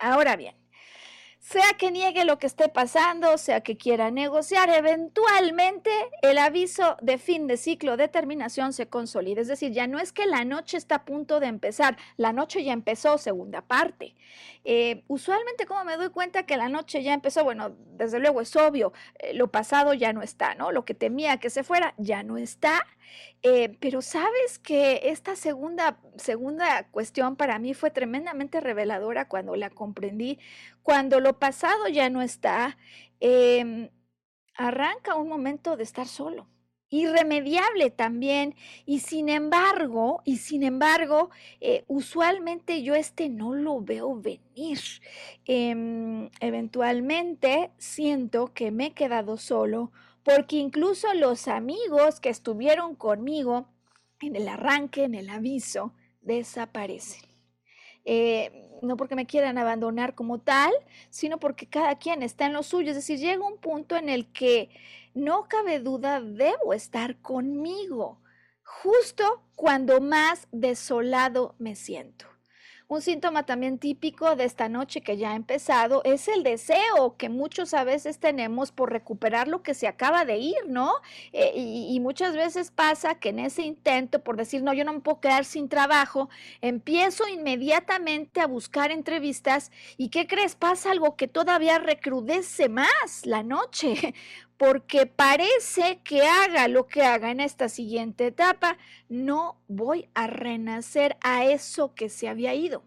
Ahora 0.00 0.34
bien, 0.34 0.56
sea 1.42 1.74
que 1.76 1.90
niegue 1.90 2.24
lo 2.24 2.38
que 2.38 2.46
esté 2.46 2.68
pasando, 2.68 3.36
sea 3.36 3.62
que 3.62 3.76
quiera 3.76 4.12
negociar, 4.12 4.70
eventualmente 4.70 5.90
el 6.22 6.38
aviso 6.38 6.96
de 7.02 7.18
fin 7.18 7.48
de 7.48 7.56
ciclo 7.56 7.96
de 7.96 8.06
terminación 8.06 8.72
se 8.72 8.86
consolida. 8.86 9.40
Es 9.40 9.48
decir, 9.48 9.72
ya 9.72 9.88
no 9.88 9.98
es 9.98 10.12
que 10.12 10.24
la 10.26 10.44
noche 10.44 10.76
está 10.76 10.94
a 10.94 11.04
punto 11.04 11.40
de 11.40 11.48
empezar, 11.48 11.96
la 12.16 12.32
noche 12.32 12.62
ya 12.62 12.72
empezó, 12.72 13.18
segunda 13.18 13.60
parte. 13.60 14.14
Eh, 14.64 15.02
usualmente, 15.08 15.66
como 15.66 15.84
me 15.84 15.96
doy 15.96 16.10
cuenta 16.10 16.44
que 16.44 16.56
la 16.56 16.68
noche 16.68 17.02
ya 17.02 17.12
empezó, 17.12 17.42
bueno, 17.42 17.74
desde 17.96 18.20
luego 18.20 18.40
es 18.40 18.54
obvio, 18.54 18.92
eh, 19.18 19.34
lo 19.34 19.50
pasado 19.50 19.94
ya 19.94 20.12
no 20.12 20.22
está, 20.22 20.54
¿no? 20.54 20.70
Lo 20.70 20.84
que 20.84 20.94
temía 20.94 21.38
que 21.38 21.50
se 21.50 21.64
fuera 21.64 21.94
ya 21.98 22.22
no 22.22 22.36
está. 22.36 22.86
Eh, 23.42 23.76
pero 23.80 24.02
sabes 24.02 24.58
que 24.58 25.00
esta 25.04 25.34
segunda, 25.36 25.98
segunda 26.16 26.84
cuestión 26.90 27.36
para 27.36 27.58
mí 27.58 27.74
fue 27.74 27.90
tremendamente 27.90 28.60
reveladora 28.60 29.28
cuando 29.28 29.56
la 29.56 29.68
comprendí. 29.68 30.38
Cuando 30.82 31.20
lo 31.20 31.38
pasado 31.38 31.88
ya 31.88 32.10
no 32.10 32.22
está, 32.22 32.76
em, 33.20 33.90
arranca 34.54 35.16
un 35.16 35.28
momento 35.28 35.76
de 35.76 35.84
estar 35.84 36.06
solo 36.06 36.48
irremediable 36.92 37.90
también 37.90 38.54
y 38.84 39.00
sin 39.00 39.30
embargo, 39.30 40.20
y 40.26 40.36
sin 40.36 40.62
embargo, 40.62 41.30
eh, 41.60 41.84
usualmente 41.88 42.82
yo 42.82 42.94
este 42.94 43.30
no 43.30 43.54
lo 43.54 43.80
veo 43.80 44.14
venir. 44.20 44.78
Em, 45.46 46.28
eventualmente 46.40 47.70
siento 47.78 48.52
que 48.52 48.70
me 48.70 48.86
he 48.86 48.92
quedado 48.92 49.38
solo 49.38 49.90
porque 50.22 50.56
incluso 50.56 51.12
los 51.14 51.48
amigos 51.48 52.20
que 52.20 52.28
estuvieron 52.28 52.94
conmigo 52.94 53.68
en 54.20 54.36
el 54.36 54.46
arranque, 54.46 55.04
en 55.04 55.14
el 55.14 55.30
aviso, 55.30 55.94
desaparecen. 56.20 57.22
Eh, 58.04 58.71
no 58.82 58.96
porque 58.96 59.14
me 59.14 59.26
quieran 59.26 59.58
abandonar 59.58 60.14
como 60.14 60.38
tal, 60.38 60.72
sino 61.10 61.38
porque 61.38 61.66
cada 61.66 61.96
quien 61.96 62.22
está 62.22 62.46
en 62.46 62.52
lo 62.52 62.62
suyo. 62.62 62.90
Es 62.90 62.96
decir, 62.96 63.18
llega 63.18 63.46
un 63.46 63.58
punto 63.58 63.96
en 63.96 64.08
el 64.08 64.26
que 64.32 64.70
no 65.14 65.44
cabe 65.48 65.78
duda, 65.78 66.20
debo 66.20 66.74
estar 66.74 67.16
conmigo, 67.20 68.18
justo 68.64 69.42
cuando 69.54 70.00
más 70.00 70.48
desolado 70.52 71.54
me 71.58 71.76
siento. 71.76 72.31
Un 72.92 73.00
síntoma 73.00 73.46
también 73.46 73.78
típico 73.78 74.36
de 74.36 74.44
esta 74.44 74.68
noche 74.68 75.00
que 75.00 75.16
ya 75.16 75.30
ha 75.30 75.34
empezado 75.34 76.02
es 76.04 76.28
el 76.28 76.42
deseo 76.42 77.16
que 77.16 77.30
muchos 77.30 77.72
a 77.72 77.84
veces 77.84 78.18
tenemos 78.18 78.70
por 78.70 78.92
recuperar 78.92 79.48
lo 79.48 79.62
que 79.62 79.72
se 79.72 79.88
acaba 79.88 80.26
de 80.26 80.36
ir, 80.36 80.58
¿no? 80.68 80.92
Eh, 81.32 81.54
y, 81.56 81.98
muchas 82.00 82.36
veces 82.36 82.70
pasa 82.70 83.14
que 83.14 83.30
en 83.30 83.38
ese 83.38 83.62
intento 83.62 84.22
por 84.22 84.36
decir, 84.36 84.62
no, 84.62 84.74
yo 84.74 84.84
no 84.84 84.92
me 84.92 85.00
puedo 85.00 85.20
quedar 85.20 85.46
sin 85.46 85.70
trabajo, 85.70 86.28
empiezo 86.60 87.26
inmediatamente 87.28 88.42
a 88.42 88.46
buscar 88.46 88.90
entrevistas 88.90 89.72
y 89.96 90.10
¿qué 90.10 90.26
crees? 90.26 90.54
Pasa 90.54 90.90
algo 90.90 91.16
que 91.16 91.28
todavía 91.28 91.78
recrudece 91.78 92.68
más 92.68 93.24
la 93.24 93.42
noche 93.42 94.12
porque 94.62 95.06
parece 95.06 96.02
que 96.04 96.22
haga 96.22 96.68
lo 96.68 96.86
que 96.86 97.02
haga 97.02 97.32
en 97.32 97.40
esta 97.40 97.68
siguiente 97.68 98.28
etapa, 98.28 98.78
no 99.08 99.60
voy 99.66 100.08
a 100.14 100.28
renacer 100.28 101.16
a 101.20 101.44
eso 101.46 101.96
que 101.96 102.08
se 102.08 102.28
había 102.28 102.54
ido. 102.54 102.84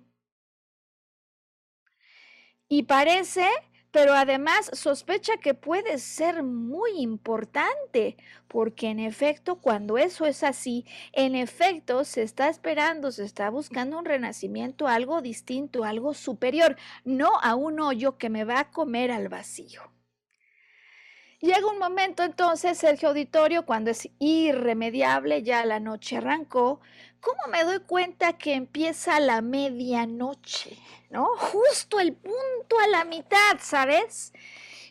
Y 2.70 2.84
parece, 2.84 3.46
pero 3.92 4.14
además 4.14 4.72
sospecha 4.72 5.36
que 5.36 5.54
puede 5.54 6.00
ser 6.00 6.44
muy 6.44 6.92
importante, 6.98 8.16
porque 8.48 8.88
en 8.88 9.00
efecto, 9.00 9.58
cuando 9.58 9.98
eso 9.98 10.26
es 10.26 10.44
así, 10.44 10.86
en 11.12 11.36
efecto 11.36 12.06
se 12.06 12.24
está 12.24 12.48
esperando, 12.48 13.12
se 13.12 13.26
está 13.26 13.50
buscando 13.50 14.00
un 14.00 14.06
renacimiento, 14.06 14.88
algo 14.88 15.22
distinto, 15.22 15.84
algo 15.84 16.14
superior, 16.14 16.78
no 17.04 17.32
a 17.42 17.56
un 17.56 17.82
hoyo 17.82 18.18
que 18.18 18.30
me 18.30 18.46
va 18.46 18.62
a 18.62 18.72
comer 18.72 19.12
al 19.12 19.28
vacío. 19.28 19.95
Llega 21.46 21.68
un 21.68 21.78
momento 21.78 22.24
entonces, 22.24 22.76
Sergio 22.76 23.10
Auditorio, 23.10 23.68
cuando 23.68 23.92
es 23.92 24.10
irremediable, 24.18 25.44
ya 25.44 25.64
la 25.64 25.80
noche 25.80 26.18
arrancó, 26.18 26.80
¿cómo 27.20 27.38
me 27.52 27.64
doy 27.64 27.82
cuenta 27.82 28.34
que 28.34 28.56
empieza 28.56 29.20
la 29.20 29.44
medianoche? 29.44 30.76
¿No? 31.12 31.28
Justo 31.38 32.00
el 32.00 32.14
punto 32.14 32.80
a 32.84 32.88
la 32.88 33.06
mitad, 33.06 33.60
¿sabes? 33.60 34.34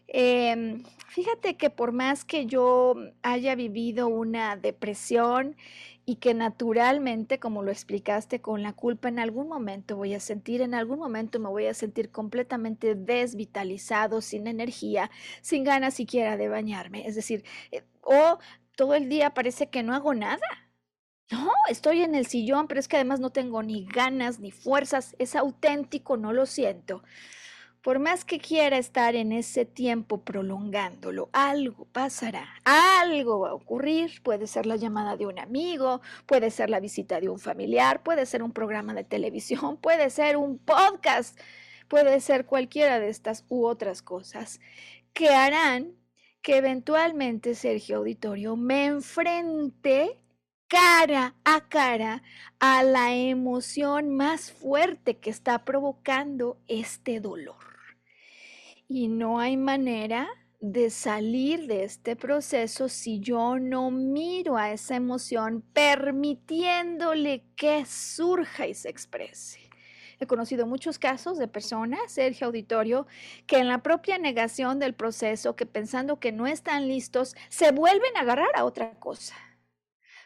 Em, 0.06 0.84
fíjate 1.08 1.56
que 1.56 1.70
por 1.70 1.90
más 1.90 2.24
que 2.24 2.46
yo 2.46 2.94
haya 3.22 3.56
vivido 3.56 4.06
una 4.06 4.54
depresión 4.54 5.56
y 6.06 6.16
que 6.16 6.34
naturalmente, 6.34 7.38
como 7.38 7.62
lo 7.62 7.70
explicaste, 7.70 8.40
con 8.40 8.62
la 8.62 8.72
culpa 8.72 9.08
en 9.08 9.18
algún 9.18 9.48
momento 9.48 9.96
voy 9.96 10.14
a 10.14 10.20
sentir, 10.20 10.60
en 10.60 10.74
algún 10.74 10.98
momento 10.98 11.38
me 11.40 11.48
voy 11.48 11.66
a 11.66 11.74
sentir 11.74 12.10
completamente 12.10 12.94
desvitalizado, 12.94 14.20
sin 14.20 14.46
energía, 14.46 15.10
sin 15.40 15.64
ganas 15.64 15.94
siquiera 15.94 16.36
de 16.36 16.48
bañarme. 16.48 17.06
Es 17.06 17.14
decir, 17.14 17.44
eh, 17.70 17.82
o 18.02 18.38
todo 18.76 18.94
el 18.94 19.08
día 19.08 19.34
parece 19.34 19.70
que 19.70 19.82
no 19.82 19.94
hago 19.94 20.14
nada. 20.14 20.46
No, 21.30 21.50
estoy 21.70 22.02
en 22.02 22.14
el 22.14 22.26
sillón, 22.26 22.68
pero 22.68 22.80
es 22.80 22.88
que 22.88 22.96
además 22.96 23.18
no 23.18 23.30
tengo 23.30 23.62
ni 23.62 23.86
ganas 23.86 24.40
ni 24.40 24.50
fuerzas, 24.50 25.16
es 25.18 25.34
auténtico, 25.34 26.18
no 26.18 26.32
lo 26.32 26.44
siento. 26.44 27.02
Por 27.84 27.98
más 27.98 28.24
que 28.24 28.38
quiera 28.38 28.78
estar 28.78 29.14
en 29.14 29.30
ese 29.30 29.66
tiempo 29.66 30.24
prolongándolo, 30.24 31.28
algo 31.34 31.84
pasará, 31.92 32.48
algo 32.64 33.40
va 33.40 33.50
a 33.50 33.54
ocurrir. 33.54 34.22
Puede 34.22 34.46
ser 34.46 34.64
la 34.64 34.76
llamada 34.76 35.18
de 35.18 35.26
un 35.26 35.38
amigo, 35.38 36.00
puede 36.24 36.50
ser 36.50 36.70
la 36.70 36.80
visita 36.80 37.20
de 37.20 37.28
un 37.28 37.38
familiar, 37.38 38.02
puede 38.02 38.24
ser 38.24 38.42
un 38.42 38.52
programa 38.52 38.94
de 38.94 39.04
televisión, 39.04 39.76
puede 39.82 40.08
ser 40.08 40.38
un 40.38 40.56
podcast, 40.56 41.38
puede 41.86 42.20
ser 42.20 42.46
cualquiera 42.46 42.98
de 42.98 43.10
estas 43.10 43.44
u 43.50 43.66
otras 43.66 44.00
cosas 44.00 44.60
que 45.12 45.28
harán 45.28 45.92
que 46.40 46.56
eventualmente 46.56 47.54
Sergio 47.54 47.98
Auditorio 47.98 48.56
me 48.56 48.86
enfrente 48.86 50.18
cara 50.68 51.34
a 51.44 51.68
cara 51.68 52.22
a 52.60 52.82
la 52.82 53.14
emoción 53.14 54.16
más 54.16 54.52
fuerte 54.52 55.18
que 55.18 55.28
está 55.28 55.66
provocando 55.66 56.56
este 56.66 57.20
dolor 57.20 57.73
y 58.94 59.08
no 59.08 59.40
hay 59.40 59.56
manera 59.56 60.28
de 60.60 60.88
salir 60.88 61.66
de 61.66 61.82
este 61.82 62.14
proceso 62.14 62.88
si 62.88 63.18
yo 63.18 63.58
no 63.58 63.90
miro 63.90 64.56
a 64.56 64.70
esa 64.70 64.94
emoción 64.94 65.64
permitiéndole 65.72 67.42
que 67.56 67.84
surja 67.86 68.68
y 68.68 68.74
se 68.74 68.88
exprese. 68.88 69.58
He 70.20 70.28
conocido 70.28 70.68
muchos 70.68 71.00
casos 71.00 71.38
de 71.38 71.48
personas, 71.48 71.98
Sergio 72.06 72.46
Auditorio, 72.46 73.08
que 73.48 73.58
en 73.58 73.66
la 73.66 73.82
propia 73.82 74.16
negación 74.16 74.78
del 74.78 74.94
proceso, 74.94 75.56
que 75.56 75.66
pensando 75.66 76.20
que 76.20 76.30
no 76.30 76.46
están 76.46 76.86
listos, 76.86 77.34
se 77.48 77.72
vuelven 77.72 78.16
a 78.16 78.20
agarrar 78.20 78.50
a 78.54 78.64
otra 78.64 78.92
cosa 79.00 79.34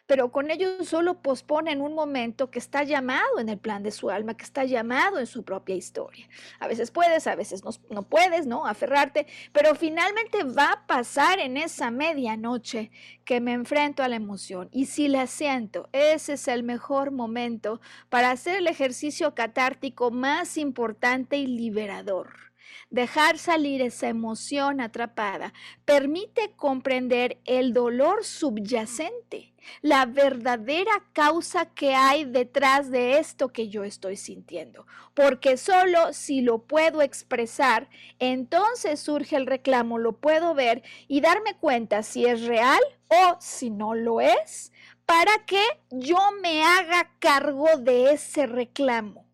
pero 0.09 0.33
con 0.33 0.51
ellos 0.51 0.89
solo 0.89 1.21
posponen 1.21 1.83
un 1.83 1.95
momento 1.95 2.51
que 2.51 2.59
está 2.59 2.83
llamado 2.83 3.41
en 3.41 3.51
el 3.51 3.59
plan 3.59 3.83
de 3.83 3.91
su 3.91 4.09
alma, 4.09 4.39
que 4.39 4.45
está 4.45 4.65
llamado 4.65 5.19
en 5.19 5.27
su 5.27 5.45
propia 5.45 5.77
historia. 5.77 6.27
A 6.61 6.67
veces 6.67 6.91
puedes, 6.91 7.27
a 7.27 7.35
veces 7.35 7.63
no, 7.63 7.73
no 7.91 8.05
puedes, 8.05 8.47
¿no? 8.47 8.67
Aferrarte, 8.67 9.27
pero 9.53 9.75
finalmente 9.75 10.45
va 10.45 10.73
a 10.73 10.87
pasar 10.87 11.39
en 11.41 11.59
esa 11.59 11.91
medianoche 11.91 12.91
que 13.27 13.43
me 13.43 13.53
enfrento 13.53 14.03
a 14.03 14.09
la 14.09 14.17
emoción. 14.17 14.71
Y 14.73 14.87
si 14.87 15.09
la 15.09 15.27
siento, 15.27 15.91
ese 15.93 16.33
es 16.33 16.49
el 16.49 16.63
mejor 16.63 17.11
momento 17.11 17.83
para 18.09 18.31
hacer 18.31 18.57
el 18.57 18.67
ejercicio 18.67 19.35
catártico 19.35 20.11
más 20.11 20.57
importante 20.57 21.37
y 21.37 21.47
liberador 21.47 22.49
dejar 22.91 23.39
salir 23.39 23.83
esa 23.83 24.09
emoción 24.09 24.81
atrapada 24.81 25.53
permite 25.85 26.53
comprender 26.57 27.39
el 27.45 27.73
dolor 27.73 28.25
subyacente 28.25 29.55
la 29.83 30.07
verdadera 30.07 30.93
causa 31.13 31.67
que 31.67 31.95
hay 31.95 32.25
detrás 32.25 32.91
de 32.91 33.19
esto 33.19 33.53
que 33.53 33.69
yo 33.69 33.85
estoy 33.85 34.17
sintiendo. 34.17 34.87
Porque 35.15 35.57
solo 35.57 36.13
si 36.13 36.41
lo 36.41 36.59
puedo 36.59 37.03
expresar, 37.03 37.89
entonces 38.19 39.01
surge 39.01 39.37
el 39.37 39.47
reclamo, 39.47 39.99
lo 39.99 40.13
puedo 40.13 40.55
ver 40.55 40.83
y 41.07 41.21
darme 41.21 41.57
cuenta 41.57 42.03
si 42.03 42.27
es 42.27 42.43
real 42.47 42.81
o 43.09 43.37
si 43.41 43.71
no 43.71 43.95
lo 43.95 44.21
es, 44.21 44.73
para 45.07 45.33
que 45.47 45.63
yo 45.91 46.19
me 46.43 46.63
haga 46.65 47.11
cargo 47.19 47.79
de 47.79 48.13
ese 48.13 48.47
reclamo. 48.47 49.28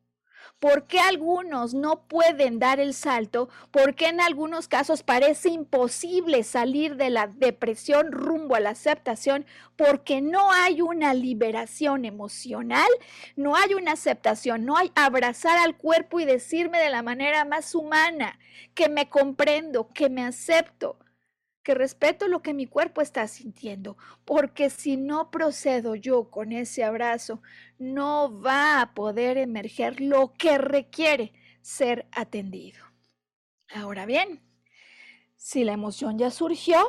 ¿Por 0.65 0.87
qué 0.87 0.99
algunos 0.99 1.75
no 1.75 2.09
pueden 2.09 2.59
dar 2.59 2.81
el 2.81 2.95
salto? 2.95 3.51
¿Por 3.71 3.95
qué 3.95 4.07
en 4.07 4.23
algunos 4.23 4.67
casos 4.67 5.03
parece 5.03 5.51
imposible 5.51 6.43
salir 6.43 6.97
de 6.97 7.11
la 7.11 7.27
depresión 7.27 8.13
rumbo 8.13 8.55
a 8.55 8.61
la 8.61 8.71
aceptación? 8.71 9.45
Porque 9.77 10.23
no 10.23 10.51
hay 10.53 10.81
una 10.81 11.13
liberación 11.13 12.07
emocional, 12.07 12.89
no 13.37 13.57
hay 13.57 13.75
una 13.75 13.93
aceptación, 13.93 14.65
no 14.65 14.79
hay 14.79 14.91
abrazar 14.95 15.59
al 15.59 15.77
cuerpo 15.77 16.19
y 16.19 16.25
decirme 16.25 16.79
de 16.79 16.89
la 16.89 17.03
manera 17.03 17.45
más 17.45 17.75
humana 17.75 18.39
que 18.73 18.89
me 18.89 19.11
comprendo, 19.11 19.91
que 19.93 20.09
me 20.09 20.25
acepto 20.25 20.97
que 21.65 21.75
respeto 21.75 22.29
lo 22.29 22.43
que 22.43 22.55
mi 22.55 22.67
cuerpo 22.67 23.01
está 23.01 23.27
sintiendo, 23.27 23.97
porque 24.25 24.71
si 24.71 24.97
no 24.97 25.31
procedo 25.31 25.97
yo 25.97 26.31
con 26.31 26.53
ese 26.53 26.85
abrazo, 26.85 27.43
no 27.79 28.41
va 28.41 28.81
a 28.81 28.95
poder 28.95 29.39
emerger 29.39 30.01
lo 30.01 30.35
que 30.35 30.59
requiere 30.59 31.33
ser 31.63 32.07
atendido. 32.13 32.85
Ahora 33.75 34.05
bien, 34.05 34.43
si 35.37 35.65
la 35.65 35.73
emoción 35.73 36.19
ya 36.19 36.31
surgió, 36.31 36.87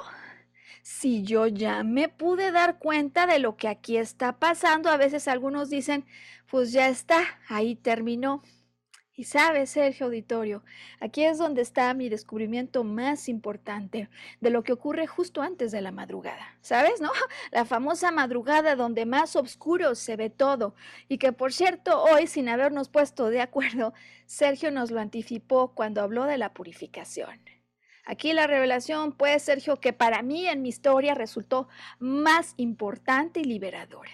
si 0.84 1.24
yo 1.24 1.48
ya 1.48 1.84
me 1.84 2.10
pude 2.10 2.52
dar 2.52 2.78
cuenta 2.78 3.26
de 3.26 3.40
lo 3.40 3.56
que 3.56 3.70
aquí 3.70 3.98
está 3.98 4.40
pasando, 4.40 4.90
a 4.90 4.98
veces 4.98 5.28
algunos 5.30 5.70
dicen, 5.70 6.06
pues 6.52 6.74
ya 6.74 6.90
está, 6.90 7.24
ahí 7.48 7.76
terminó. 7.76 8.44
Y 9.18 9.24
sabes, 9.24 9.70
Sergio 9.70 10.08
Auditorio, 10.08 10.62
aquí 11.00 11.24
es 11.24 11.38
donde 11.38 11.62
está 11.62 11.94
mi 11.94 12.10
descubrimiento 12.10 12.84
más 12.84 13.30
importante 13.30 14.10
de 14.42 14.50
lo 14.50 14.62
que 14.64 14.74
ocurre 14.74 15.08
justo 15.08 15.42
antes 15.42 15.72
de 15.72 15.80
la 15.80 15.94
madrugada. 15.94 16.58
¿Sabes, 16.60 17.00
no? 17.00 17.12
La 17.52 17.64
famosa 17.64 18.12
madrugada 18.12 18.76
donde 18.76 19.06
más 19.06 19.38
oscuro 19.38 19.96
se 19.96 20.18
ve 20.18 20.30
todo. 20.30 20.76
Y 21.08 21.18
que, 21.18 21.32
por 21.32 21.54
cierto, 21.54 22.04
hoy, 22.04 22.28
sin 22.28 22.50
habernos 22.50 22.90
puesto 22.90 23.30
de 23.30 23.40
acuerdo, 23.40 23.94
Sergio 24.26 24.70
nos 24.70 24.92
lo 24.92 25.00
anticipó 25.00 25.70
cuando 25.74 26.02
habló 26.02 26.26
de 26.26 26.38
la 26.38 26.54
purificación. 26.54 27.40
Aquí 28.06 28.34
la 28.34 28.48
revelación, 28.48 29.14
pues, 29.14 29.44
Sergio, 29.44 29.80
que 29.80 29.94
para 29.94 30.24
mí 30.24 30.46
en 30.46 30.62
mi 30.62 30.68
historia 30.68 31.16
resultó 31.16 31.70
más 32.00 32.54
importante 32.58 33.40
y 33.40 33.46
liberadora. 33.46 34.12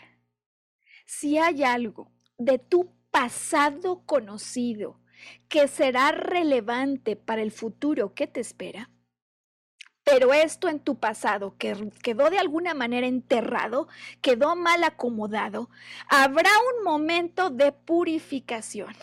Si 1.07 1.39
hay 1.39 1.63
algo 1.63 2.11
de 2.37 2.59
tu 2.59 3.00
pasado 3.11 4.03
conocido 4.05 4.99
que 5.47 5.67
será 5.67 6.11
relevante 6.11 7.15
para 7.15 7.41
el 7.41 7.51
futuro 7.51 8.13
que 8.13 8.27
te 8.27 8.39
espera, 8.39 8.89
pero 10.03 10.33
esto 10.33 10.67
en 10.67 10.79
tu 10.79 10.99
pasado 10.99 11.55
que 11.57 11.89
quedó 12.01 12.29
de 12.29 12.39
alguna 12.39 12.73
manera 12.73 13.05
enterrado, 13.05 13.87
quedó 14.21 14.55
mal 14.55 14.83
acomodado, 14.83 15.69
habrá 16.09 16.49
un 16.75 16.83
momento 16.83 17.49
de 17.49 17.71
purificación, 17.71 18.95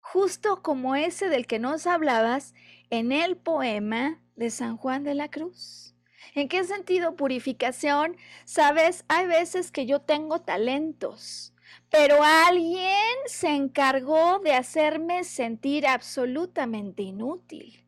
justo 0.00 0.62
como 0.62 0.94
ese 0.94 1.28
del 1.28 1.46
que 1.46 1.58
nos 1.58 1.86
hablabas 1.86 2.54
en 2.90 3.12
el 3.12 3.36
poema 3.36 4.20
de 4.36 4.50
San 4.50 4.76
Juan 4.76 5.02
de 5.04 5.14
la 5.14 5.28
Cruz. 5.28 5.94
¿En 6.34 6.48
qué 6.48 6.62
sentido 6.64 7.16
purificación? 7.16 8.16
Sabes, 8.44 9.04
hay 9.08 9.26
veces 9.26 9.72
que 9.72 9.86
yo 9.86 10.00
tengo 10.00 10.40
talentos, 10.40 11.52
pero 11.90 12.22
alguien 12.22 13.16
se 13.26 13.48
encargó 13.48 14.38
de 14.38 14.54
hacerme 14.54 15.24
sentir 15.24 15.86
absolutamente 15.86 17.02
inútil. 17.02 17.84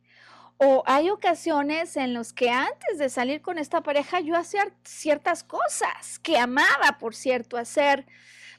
O 0.57 0.83
hay 0.85 1.09
ocasiones 1.09 1.97
en 1.97 2.13
las 2.13 2.31
que 2.31 2.49
antes 2.49 2.97
de 2.97 3.09
salir 3.09 3.41
con 3.41 3.57
esta 3.57 3.81
pareja 3.81 4.19
yo 4.19 4.35
hacía 4.35 4.73
ciertas 4.83 5.43
cosas 5.43 6.19
que 6.19 6.37
amaba, 6.37 6.97
por 6.99 7.15
cierto, 7.15 7.57
hacer, 7.57 8.05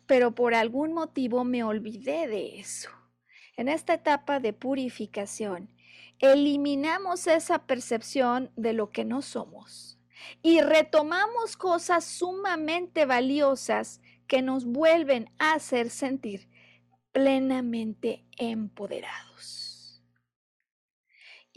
pero 0.06 0.34
por 0.34 0.54
algún 0.54 0.92
motivo 0.92 1.44
me 1.44 1.62
olvidé 1.62 2.26
de 2.26 2.58
eso. 2.58 2.90
En 3.56 3.68
esta 3.68 3.94
etapa 3.94 4.40
de 4.40 4.52
purificación, 4.52 5.70
eliminamos 6.18 7.26
esa 7.26 7.66
percepción 7.66 8.50
de 8.56 8.72
lo 8.72 8.90
que 8.90 9.04
no 9.04 9.22
somos 9.22 9.98
y 10.42 10.60
retomamos 10.60 11.56
cosas 11.56 12.04
sumamente 12.04 13.04
valiosas 13.06 14.00
que 14.26 14.42
nos 14.42 14.64
vuelven 14.64 15.30
a 15.38 15.54
hacer 15.54 15.90
sentir 15.90 16.48
plenamente 17.12 18.24
empoderados. 18.38 19.64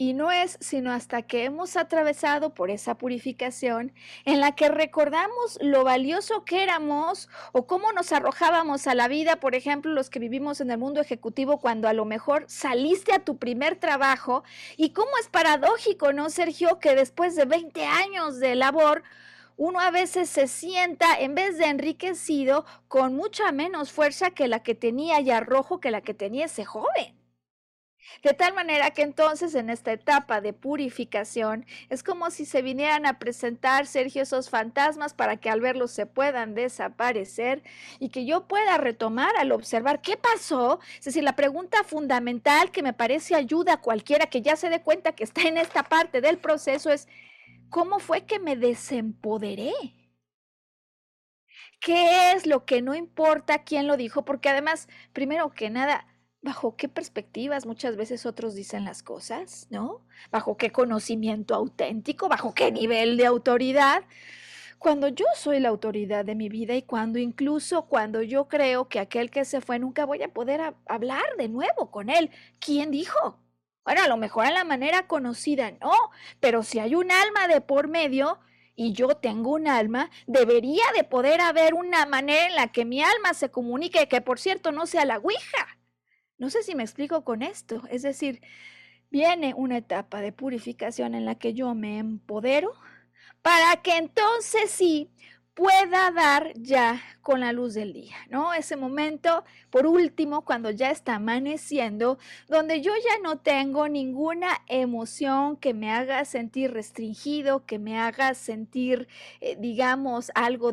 Y 0.00 0.12
no 0.12 0.30
es 0.30 0.56
sino 0.60 0.92
hasta 0.92 1.22
que 1.22 1.42
hemos 1.42 1.76
atravesado 1.76 2.54
por 2.54 2.70
esa 2.70 2.96
purificación 2.96 3.92
en 4.24 4.38
la 4.38 4.54
que 4.54 4.68
recordamos 4.68 5.58
lo 5.60 5.82
valioso 5.82 6.44
que 6.44 6.62
éramos 6.62 7.28
o 7.50 7.66
cómo 7.66 7.92
nos 7.92 8.12
arrojábamos 8.12 8.86
a 8.86 8.94
la 8.94 9.08
vida, 9.08 9.40
por 9.40 9.56
ejemplo, 9.56 9.90
los 9.90 10.08
que 10.08 10.20
vivimos 10.20 10.60
en 10.60 10.70
el 10.70 10.78
mundo 10.78 11.00
ejecutivo 11.00 11.58
cuando 11.58 11.88
a 11.88 11.94
lo 11.94 12.04
mejor 12.04 12.44
saliste 12.46 13.12
a 13.12 13.24
tu 13.24 13.38
primer 13.38 13.74
trabajo 13.74 14.44
y 14.76 14.90
cómo 14.90 15.10
es 15.20 15.26
paradójico, 15.28 16.12
¿no, 16.12 16.30
Sergio? 16.30 16.78
Que 16.78 16.94
después 16.94 17.34
de 17.34 17.46
20 17.46 17.84
años 17.84 18.38
de 18.38 18.54
labor, 18.54 19.02
uno 19.58 19.80
a 19.80 19.90
veces 19.90 20.30
se 20.30 20.46
sienta, 20.46 21.18
en 21.18 21.34
vez 21.34 21.58
de 21.58 21.66
enriquecido, 21.66 22.64
con 22.86 23.14
mucha 23.16 23.50
menos 23.50 23.92
fuerza 23.92 24.30
que 24.30 24.46
la 24.46 24.62
que 24.62 24.76
tenía 24.76 25.20
y 25.20 25.30
arrojo 25.32 25.80
que 25.80 25.90
la 25.90 26.00
que 26.00 26.14
tenía 26.14 26.46
ese 26.46 26.64
joven. 26.64 27.18
De 28.22 28.34
tal 28.34 28.54
manera 28.54 28.92
que 28.92 29.02
entonces 29.02 29.54
en 29.56 29.68
esta 29.68 29.92
etapa 29.92 30.40
de 30.40 30.52
purificación 30.52 31.66
es 31.90 32.02
como 32.04 32.30
si 32.30 32.46
se 32.46 32.62
vinieran 32.62 33.04
a 33.04 33.18
presentar, 33.18 33.86
Sergio, 33.86 34.22
esos 34.22 34.48
fantasmas 34.48 35.12
para 35.12 35.36
que 35.36 35.50
al 35.50 35.60
verlos 35.60 35.90
se 35.90 36.06
puedan 36.06 36.54
desaparecer 36.54 37.62
y 37.98 38.08
que 38.10 38.24
yo 38.24 38.46
pueda 38.46 38.78
retomar 38.78 39.36
al 39.36 39.50
observar 39.50 40.00
qué 40.00 40.16
pasó. 40.16 40.78
Es 40.98 41.06
decir, 41.06 41.24
la 41.24 41.36
pregunta 41.36 41.82
fundamental 41.84 42.70
que 42.70 42.82
me 42.82 42.92
parece 42.92 43.34
ayuda 43.34 43.74
a 43.74 43.80
cualquiera 43.80 44.26
que 44.26 44.40
ya 44.40 44.56
se 44.56 44.70
dé 44.70 44.80
cuenta 44.82 45.12
que 45.12 45.24
está 45.24 45.42
en 45.42 45.58
esta 45.58 45.82
parte 45.82 46.20
del 46.20 46.38
proceso 46.38 46.90
es, 46.90 47.08
¿Cómo 47.70 47.98
fue 47.98 48.24
que 48.26 48.38
me 48.38 48.56
desempoderé? 48.56 49.72
¿Qué 51.80 52.32
es 52.32 52.46
lo 52.46 52.64
que 52.64 52.82
no 52.82 52.94
importa 52.94 53.64
quién 53.64 53.86
lo 53.86 53.96
dijo? 53.96 54.24
Porque 54.24 54.48
además, 54.48 54.88
primero 55.12 55.50
que 55.50 55.70
nada, 55.70 56.06
bajo 56.42 56.76
qué 56.76 56.88
perspectivas 56.88 57.66
muchas 57.66 57.96
veces 57.96 58.26
otros 58.26 58.54
dicen 58.54 58.84
las 58.84 59.02
cosas, 59.02 59.66
¿no? 59.70 60.04
Bajo 60.30 60.56
qué 60.56 60.70
conocimiento 60.72 61.54
auténtico, 61.54 62.28
bajo 62.28 62.54
qué 62.54 62.72
nivel 62.72 63.16
de 63.16 63.26
autoridad. 63.26 64.04
Cuando 64.78 65.08
yo 65.08 65.26
soy 65.34 65.60
la 65.60 65.68
autoridad 65.70 66.24
de 66.24 66.34
mi 66.36 66.48
vida 66.48 66.74
y 66.74 66.82
cuando 66.82 67.18
incluso 67.18 67.86
cuando 67.86 68.22
yo 68.22 68.48
creo 68.48 68.88
que 68.88 69.00
aquel 69.00 69.30
que 69.30 69.44
se 69.44 69.60
fue 69.60 69.78
nunca 69.78 70.06
voy 70.06 70.22
a 70.22 70.32
poder 70.32 70.60
hablar 70.86 71.24
de 71.38 71.48
nuevo 71.48 71.90
con 71.90 72.10
él, 72.10 72.30
¿quién 72.60 72.90
dijo? 72.90 73.38
Bueno, 73.88 74.02
a 74.02 74.08
lo 74.08 74.18
mejor 74.18 74.44
en 74.44 74.52
la 74.52 74.64
manera 74.64 75.06
conocida, 75.06 75.70
no, 75.80 75.94
pero 76.40 76.62
si 76.62 76.78
hay 76.78 76.94
un 76.94 77.10
alma 77.10 77.48
de 77.48 77.62
por 77.62 77.88
medio, 77.88 78.38
y 78.76 78.92
yo 78.92 79.16
tengo 79.16 79.52
un 79.52 79.66
alma, 79.66 80.10
debería 80.26 80.82
de 80.94 81.04
poder 81.04 81.40
haber 81.40 81.72
una 81.72 82.04
manera 82.04 82.48
en 82.48 82.54
la 82.54 82.68
que 82.70 82.84
mi 82.84 83.02
alma 83.02 83.32
se 83.32 83.50
comunique, 83.50 84.06
que 84.06 84.20
por 84.20 84.38
cierto 84.38 84.72
no 84.72 84.84
sea 84.84 85.06
la 85.06 85.16
Ouija. 85.16 85.78
No 86.36 86.50
sé 86.50 86.62
si 86.62 86.74
me 86.74 86.82
explico 86.82 87.24
con 87.24 87.40
esto. 87.40 87.82
Es 87.88 88.02
decir, 88.02 88.42
viene 89.08 89.54
una 89.56 89.78
etapa 89.78 90.20
de 90.20 90.32
purificación 90.32 91.14
en 91.14 91.24
la 91.24 91.36
que 91.36 91.54
yo 91.54 91.74
me 91.74 91.96
empodero 91.96 92.74
para 93.40 93.80
que 93.80 93.96
entonces 93.96 94.70
sí 94.70 95.10
pueda 95.58 96.12
dar 96.12 96.52
ya 96.54 97.02
con 97.20 97.40
la 97.40 97.52
luz 97.52 97.74
del 97.74 97.92
día, 97.92 98.14
¿no? 98.30 98.54
Ese 98.54 98.76
momento, 98.76 99.42
por 99.70 99.88
último, 99.88 100.44
cuando 100.44 100.70
ya 100.70 100.92
está 100.92 101.16
amaneciendo, 101.16 102.16
donde 102.46 102.80
yo 102.80 102.92
ya 102.94 103.20
no 103.24 103.38
tengo 103.38 103.88
ninguna 103.88 104.62
emoción 104.68 105.56
que 105.56 105.74
me 105.74 105.90
haga 105.90 106.24
sentir 106.24 106.72
restringido, 106.72 107.66
que 107.66 107.80
me 107.80 107.98
haga 107.98 108.34
sentir, 108.34 109.08
eh, 109.40 109.56
digamos, 109.58 110.30
algo 110.36 110.70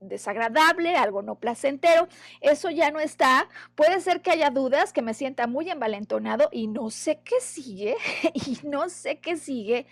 desagradable, 0.00 0.96
algo 0.96 1.22
no 1.22 1.36
placentero, 1.36 2.08
eso 2.40 2.70
ya 2.70 2.90
no 2.90 3.00
está. 3.00 3.48
Puede 3.74 4.00
ser 4.00 4.20
que 4.22 4.30
haya 4.30 4.50
dudas, 4.50 4.92
que 4.92 5.02
me 5.02 5.14
sienta 5.14 5.46
muy 5.46 5.70
envalentonado 5.70 6.48
y 6.52 6.68
no 6.68 6.90
sé 6.90 7.20
qué 7.24 7.40
sigue, 7.40 7.96
y 8.34 8.66
no 8.66 8.88
sé 8.88 9.18
qué 9.18 9.36
sigue, 9.36 9.86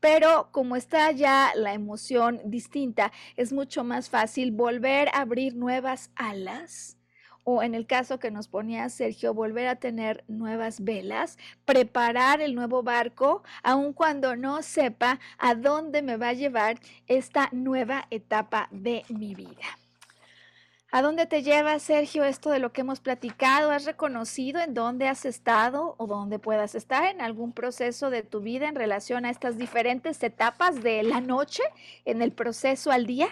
pero 0.00 0.48
como 0.52 0.76
está 0.76 1.10
ya 1.12 1.52
la 1.54 1.74
emoción 1.74 2.40
distinta, 2.44 3.12
es 3.36 3.52
mucho 3.52 3.84
más 3.84 4.08
fácil 4.08 4.52
volver 4.52 5.08
a 5.08 5.20
abrir 5.20 5.54
nuevas 5.56 6.10
alas 6.16 6.99
o 7.56 7.62
en 7.62 7.74
el 7.74 7.86
caso 7.86 8.18
que 8.18 8.30
nos 8.30 8.48
ponía 8.48 8.88
Sergio, 8.88 9.34
volver 9.34 9.66
a 9.66 9.76
tener 9.76 10.24
nuevas 10.28 10.84
velas, 10.84 11.38
preparar 11.64 12.40
el 12.40 12.54
nuevo 12.54 12.82
barco, 12.82 13.42
aun 13.62 13.92
cuando 13.92 14.36
no 14.36 14.62
sepa 14.62 15.18
a 15.38 15.54
dónde 15.54 16.02
me 16.02 16.16
va 16.16 16.28
a 16.28 16.34
llevar 16.34 16.78
esta 17.06 17.48
nueva 17.52 18.06
etapa 18.10 18.68
de 18.70 19.04
mi 19.08 19.34
vida. 19.34 19.78
¿A 20.92 21.02
dónde 21.02 21.26
te 21.26 21.44
lleva, 21.44 21.78
Sergio, 21.78 22.24
esto 22.24 22.50
de 22.50 22.58
lo 22.58 22.72
que 22.72 22.80
hemos 22.80 22.98
platicado? 22.98 23.70
¿Has 23.70 23.84
reconocido 23.84 24.60
en 24.60 24.74
dónde 24.74 25.06
has 25.06 25.24
estado 25.24 25.94
o 25.98 26.08
dónde 26.08 26.40
puedas 26.40 26.74
estar 26.74 27.04
en 27.04 27.20
algún 27.20 27.52
proceso 27.52 28.10
de 28.10 28.24
tu 28.24 28.40
vida 28.40 28.68
en 28.68 28.74
relación 28.74 29.24
a 29.24 29.30
estas 29.30 29.56
diferentes 29.56 30.20
etapas 30.24 30.82
de 30.82 31.04
la 31.04 31.20
noche 31.20 31.62
en 32.04 32.22
el 32.22 32.32
proceso 32.32 32.90
al 32.90 33.06
día? 33.06 33.28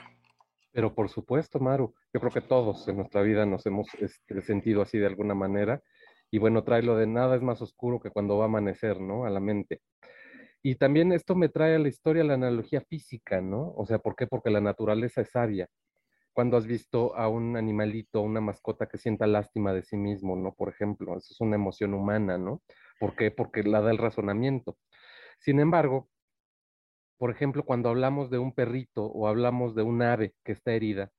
Pero 0.78 0.94
por 0.94 1.08
supuesto, 1.08 1.58
Maru, 1.58 1.92
yo 2.14 2.20
creo 2.20 2.30
que 2.30 2.40
todos 2.40 2.86
en 2.86 2.98
nuestra 2.98 3.22
vida 3.22 3.44
nos 3.44 3.66
hemos 3.66 3.88
este, 3.94 4.40
sentido 4.42 4.80
así 4.80 4.96
de 4.96 5.06
alguna 5.06 5.34
manera. 5.34 5.82
Y 6.30 6.38
bueno, 6.38 6.62
trae 6.62 6.82
lo 6.84 6.94
de 6.94 7.08
nada 7.08 7.34
es 7.34 7.42
más 7.42 7.60
oscuro 7.60 7.98
que 7.98 8.10
cuando 8.10 8.38
va 8.38 8.44
a 8.44 8.46
amanecer, 8.46 9.00
¿no? 9.00 9.24
A 9.24 9.30
la 9.30 9.40
mente. 9.40 9.80
Y 10.62 10.76
también 10.76 11.10
esto 11.10 11.34
me 11.34 11.48
trae 11.48 11.74
a 11.74 11.80
la 11.80 11.88
historia 11.88 12.22
la 12.22 12.34
analogía 12.34 12.80
física, 12.80 13.40
¿no? 13.40 13.72
O 13.76 13.86
sea, 13.86 13.98
¿por 13.98 14.14
qué? 14.14 14.28
Porque 14.28 14.50
la 14.50 14.60
naturaleza 14.60 15.22
es 15.22 15.30
sabia 15.32 15.66
cuando 16.32 16.56
has 16.56 16.66
visto 16.68 17.16
a 17.16 17.26
un 17.28 17.56
animalito, 17.56 18.20
una 18.20 18.40
mascota 18.40 18.86
que 18.86 18.98
sienta 18.98 19.26
lástima 19.26 19.72
de 19.72 19.82
sí 19.82 19.96
mismo, 19.96 20.36
¿no? 20.36 20.54
Por 20.54 20.68
ejemplo, 20.68 21.18
eso 21.18 21.32
es 21.32 21.40
una 21.40 21.56
emoción 21.56 21.92
humana, 21.92 22.38
¿no? 22.38 22.62
¿Por 23.00 23.16
qué? 23.16 23.32
Porque 23.32 23.64
la 23.64 23.80
da 23.80 23.90
el 23.90 23.98
razonamiento. 23.98 24.78
Sin 25.40 25.58
embargo, 25.58 26.08
por 27.18 27.30
ejemplo, 27.30 27.64
cuando 27.64 27.88
hablamos 27.88 28.30
de 28.30 28.38
un 28.38 28.52
perrito 28.52 29.04
o 29.04 29.28
hablamos 29.28 29.74
de 29.74 29.82
un 29.82 30.02
ave 30.02 30.34
que 30.44 30.52
está 30.52 30.72
herida 30.72 31.10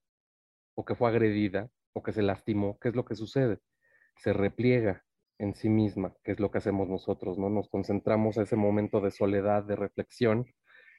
o 0.75 0.85
que 0.85 0.95
fue 0.95 1.09
agredida 1.09 1.69
o 1.93 2.01
que 2.03 2.13
se 2.13 2.21
lastimó, 2.21 2.77
¿qué 2.79 2.89
es 2.89 2.95
lo 2.95 3.05
que 3.05 3.15
sucede? 3.15 3.59
Se 4.17 4.33
repliega 4.33 5.05
en 5.37 5.53
sí 5.55 5.69
misma, 5.69 6.15
que 6.23 6.31
es 6.31 6.39
lo 6.39 6.51
que 6.51 6.57
hacemos 6.57 6.89
nosotros, 6.89 7.37
¿no? 7.37 7.49
Nos 7.49 7.69
concentramos 7.69 8.37
en 8.37 8.43
ese 8.43 8.55
momento 8.55 9.01
de 9.01 9.11
soledad, 9.11 9.63
de 9.63 9.75
reflexión, 9.75 10.45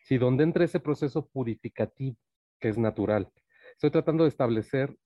si 0.04 0.18
donde 0.18 0.44
entra 0.44 0.64
ese 0.64 0.80
proceso 0.80 1.28
purificativo, 1.28 2.16
que 2.58 2.68
es 2.68 2.78
natural, 2.78 3.30
Estoy 3.72 3.90
tratando 3.90 4.24
de 4.24 4.28
establecer 4.28 4.96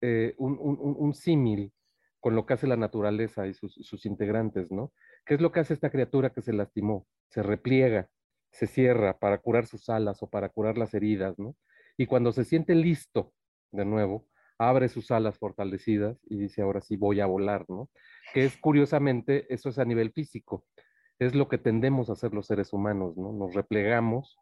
eh, 0.00 0.34
un, 0.38 1.14
símil 1.14 1.72
con 2.20 2.34
lo 2.34 2.46
que 2.46 2.54
hace 2.54 2.66
la 2.66 2.76
naturaleza 2.76 3.46
y 3.46 3.54
sus, 3.54 4.06
integrantes, 4.06 4.70
¿no? 4.70 4.92
¿Qué 5.24 5.34
es 5.34 5.40
lo 5.40 5.52
que 5.52 5.60
hace 5.60 5.74
esta 5.74 5.90
criatura 5.90 6.32
que 6.32 6.42
se 6.42 6.52
lastimó? 6.52 7.06
Se 7.28 7.42
repliega, 7.42 8.08
se 8.56 8.66
cierra 8.66 9.18
para 9.18 9.38
curar 9.38 9.66
sus 9.66 9.88
alas 9.88 10.22
o 10.22 10.30
para 10.30 10.48
curar 10.48 10.78
las 10.78 10.94
heridas, 10.94 11.38
¿no? 11.38 11.56
Y 11.96 12.06
cuando 12.06 12.32
se 12.32 12.44
siente 12.44 12.74
listo, 12.74 13.32
de 13.70 13.84
nuevo, 13.84 14.28
abre 14.58 14.88
sus 14.88 15.10
alas 15.10 15.38
fortalecidas 15.38 16.18
y 16.24 16.38
dice, 16.38 16.62
ahora 16.62 16.80
sí 16.80 16.96
voy 16.96 17.20
a 17.20 17.26
volar, 17.26 17.66
¿no? 17.68 17.90
Que 18.32 18.44
es 18.44 18.56
curiosamente, 18.56 19.52
eso 19.52 19.68
es 19.68 19.78
a 19.78 19.84
nivel 19.84 20.12
físico, 20.12 20.64
es 21.18 21.34
lo 21.34 21.48
que 21.48 21.58
tendemos 21.58 22.08
a 22.08 22.14
hacer 22.14 22.32
los 22.32 22.46
seres 22.46 22.72
humanos, 22.72 23.16
¿no? 23.16 23.32
Nos 23.32 23.54
replegamos 23.54 24.38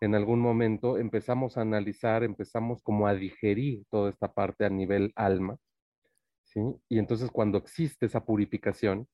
en 0.00 0.14
algún 0.14 0.40
momento 0.40 0.98
empezamos 0.98 1.56
a 1.56 1.62
analizar, 1.62 2.24
empezamos 2.24 2.82
como 2.82 3.06
a 3.06 3.14
digerir 3.14 3.84
toda 3.90 4.10
esta 4.10 4.32
parte 4.32 4.64
a 4.64 4.68
nivel 4.70 5.12
alma, 5.16 5.56
¿sí? 6.42 6.60
Y 6.88 6.98
entonces 6.98 7.30
cuando 7.30 7.58
existe 7.58 8.06
esa 8.06 8.24
purificación, 8.24 9.08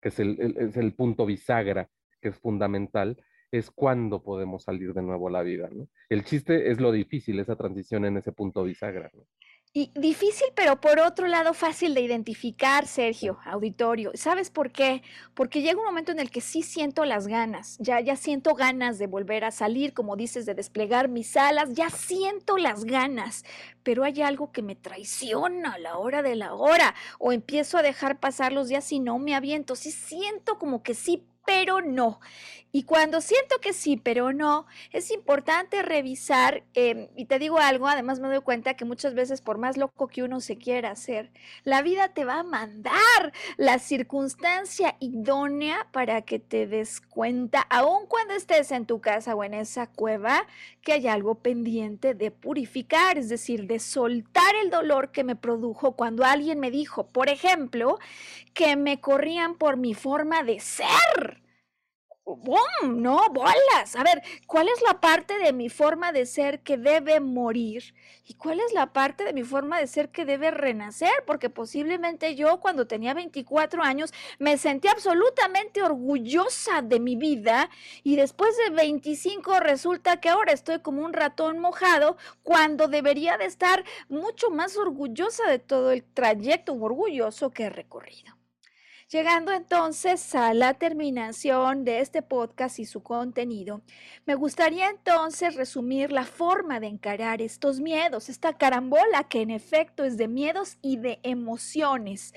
que 0.00 0.08
es 0.08 0.18
el, 0.20 0.56
es 0.58 0.76
el 0.76 0.94
punto 0.94 1.26
bisagra, 1.26 1.90
que 2.20 2.28
es 2.30 2.38
fundamental, 2.38 3.22
es 3.52 3.70
cuando 3.70 4.22
podemos 4.22 4.64
salir 4.64 4.94
de 4.94 5.02
nuevo 5.02 5.28
a 5.28 5.30
la 5.30 5.42
vida, 5.42 5.68
¿no? 5.70 5.86
El 6.08 6.24
chiste 6.24 6.70
es 6.70 6.80
lo 6.80 6.90
difícil, 6.90 7.38
esa 7.38 7.54
transición 7.54 8.04
en 8.06 8.16
ese 8.16 8.32
punto 8.32 8.64
bisagra, 8.64 9.10
¿no? 9.14 9.24
Y 9.74 9.90
difícil, 9.94 10.48
pero 10.54 10.82
por 10.82 11.00
otro 11.00 11.26
lado 11.28 11.54
fácil 11.54 11.94
de 11.94 12.02
identificar, 12.02 12.86
Sergio, 12.86 13.38
auditorio. 13.46 14.10
¿Sabes 14.12 14.50
por 14.50 14.70
qué? 14.70 15.02
Porque 15.32 15.62
llega 15.62 15.78
un 15.78 15.86
momento 15.86 16.12
en 16.12 16.20
el 16.20 16.30
que 16.30 16.42
sí 16.42 16.62
siento 16.62 17.06
las 17.06 17.26
ganas, 17.26 17.78
ya, 17.78 17.98
ya 18.00 18.16
siento 18.16 18.54
ganas 18.54 18.98
de 18.98 19.06
volver 19.06 19.44
a 19.44 19.50
salir, 19.50 19.94
como 19.94 20.14
dices, 20.14 20.44
de 20.44 20.52
desplegar 20.52 21.08
mis 21.08 21.38
alas, 21.38 21.72
ya 21.72 21.88
siento 21.88 22.58
las 22.58 22.84
ganas, 22.84 23.46
pero 23.82 24.04
hay 24.04 24.20
algo 24.20 24.52
que 24.52 24.60
me 24.60 24.76
traiciona 24.76 25.72
a 25.72 25.78
la 25.78 25.96
hora 25.96 26.20
de 26.20 26.36
la 26.36 26.52
hora, 26.52 26.94
o 27.18 27.32
empiezo 27.32 27.78
a 27.78 27.82
dejar 27.82 28.20
pasar 28.20 28.52
los 28.52 28.68
días 28.68 28.92
y 28.92 29.00
no 29.00 29.18
me 29.18 29.34
aviento, 29.34 29.74
sí 29.74 29.90
siento 29.90 30.58
como 30.58 30.82
que 30.82 30.92
sí 30.92 31.24
pero 31.44 31.80
no. 31.80 32.20
Y 32.74 32.84
cuando 32.84 33.20
siento 33.20 33.60
que 33.60 33.74
sí, 33.74 33.98
pero 33.98 34.32
no, 34.32 34.66
es 34.92 35.10
importante 35.10 35.82
revisar, 35.82 36.64
em, 36.72 37.08
y 37.14 37.26
te 37.26 37.38
digo 37.38 37.58
algo, 37.58 37.86
además 37.86 38.18
me 38.18 38.28
doy 38.28 38.40
cuenta 38.40 38.74
que 38.74 38.86
muchas 38.86 39.12
veces 39.12 39.42
por 39.42 39.58
más 39.58 39.76
loco 39.76 40.08
que 40.08 40.22
uno 40.22 40.40
se 40.40 40.56
quiera 40.56 40.90
hacer, 40.90 41.30
la 41.64 41.82
vida 41.82 42.08
te 42.14 42.24
va 42.24 42.38
a 42.40 42.44
mandar 42.44 43.34
la 43.58 43.78
circunstancia 43.78 44.96
idónea 45.00 45.86
para 45.92 46.22
que 46.22 46.38
te 46.38 46.66
des 46.66 47.02
cuenta, 47.02 47.60
aun 47.68 48.06
cuando 48.06 48.32
estés 48.32 48.72
en 48.72 48.86
tu 48.86 49.02
casa 49.02 49.34
o 49.34 49.44
en 49.44 49.52
esa 49.52 49.86
cueva, 49.86 50.46
que 50.80 50.94
hay 50.94 51.08
algo 51.08 51.34
pendiente 51.34 52.14
de 52.14 52.30
purificar, 52.30 53.18
es 53.18 53.28
decir, 53.28 53.66
de 53.66 53.80
soltar 53.80 54.54
el 54.62 54.70
dolor 54.70 55.12
que 55.12 55.24
me 55.24 55.36
produjo 55.36 55.92
cuando 55.92 56.24
alguien 56.24 56.58
me 56.58 56.70
dijo, 56.70 57.06
por 57.08 57.28
ejemplo, 57.28 57.98
que 58.54 58.76
me 58.76 58.98
corrían 58.98 59.56
por 59.56 59.76
mi 59.76 59.92
forma 59.92 60.42
de 60.42 60.58
ser 60.58 61.41
¡Bum! 62.36 63.02
No, 63.02 63.20
bolas. 63.30 63.96
A 63.96 64.02
ver, 64.02 64.22
¿cuál 64.46 64.68
es 64.68 64.82
la 64.82 65.00
parte 65.00 65.38
de 65.38 65.52
mi 65.52 65.68
forma 65.68 66.12
de 66.12 66.26
ser 66.26 66.60
que 66.60 66.76
debe 66.76 67.20
morir? 67.20 67.94
¿Y 68.26 68.34
cuál 68.34 68.60
es 68.60 68.72
la 68.72 68.92
parte 68.92 69.24
de 69.24 69.32
mi 69.32 69.42
forma 69.42 69.78
de 69.78 69.86
ser 69.86 70.10
que 70.10 70.24
debe 70.24 70.50
renacer? 70.50 71.12
Porque 71.26 71.50
posiblemente 71.50 72.34
yo 72.34 72.60
cuando 72.60 72.86
tenía 72.86 73.14
24 73.14 73.82
años 73.82 74.12
me 74.38 74.58
sentí 74.58 74.88
absolutamente 74.88 75.82
orgullosa 75.82 76.82
de 76.82 77.00
mi 77.00 77.16
vida 77.16 77.68
y 78.04 78.16
después 78.16 78.56
de 78.58 78.70
25 78.70 79.60
resulta 79.60 80.20
que 80.20 80.28
ahora 80.28 80.52
estoy 80.52 80.80
como 80.80 81.04
un 81.04 81.12
ratón 81.12 81.58
mojado 81.58 82.16
cuando 82.42 82.88
debería 82.88 83.36
de 83.38 83.46
estar 83.46 83.84
mucho 84.08 84.50
más 84.50 84.76
orgullosa 84.76 85.48
de 85.48 85.58
todo 85.58 85.90
el 85.90 86.04
trayecto 86.04 86.74
orgulloso 86.74 87.50
que 87.50 87.64
he 87.64 87.70
recorrido. 87.70 88.41
Llegando 89.12 89.52
entonces 89.52 90.34
a 90.34 90.54
la 90.54 90.72
terminación 90.72 91.84
de 91.84 92.00
este 92.00 92.22
podcast 92.22 92.78
y 92.78 92.86
su 92.86 93.02
contenido, 93.02 93.82
me 94.24 94.34
gustaría 94.36 94.88
entonces 94.88 95.54
resumir 95.54 96.10
la 96.10 96.24
forma 96.24 96.80
de 96.80 96.86
encarar 96.86 97.42
estos 97.42 97.78
miedos, 97.78 98.30
esta 98.30 98.56
carambola 98.56 99.24
que 99.28 99.42
en 99.42 99.50
efecto 99.50 100.04
es 100.04 100.16
de 100.16 100.28
miedos 100.28 100.78
y 100.80 100.96
de 100.96 101.20
emociones. 101.24 102.32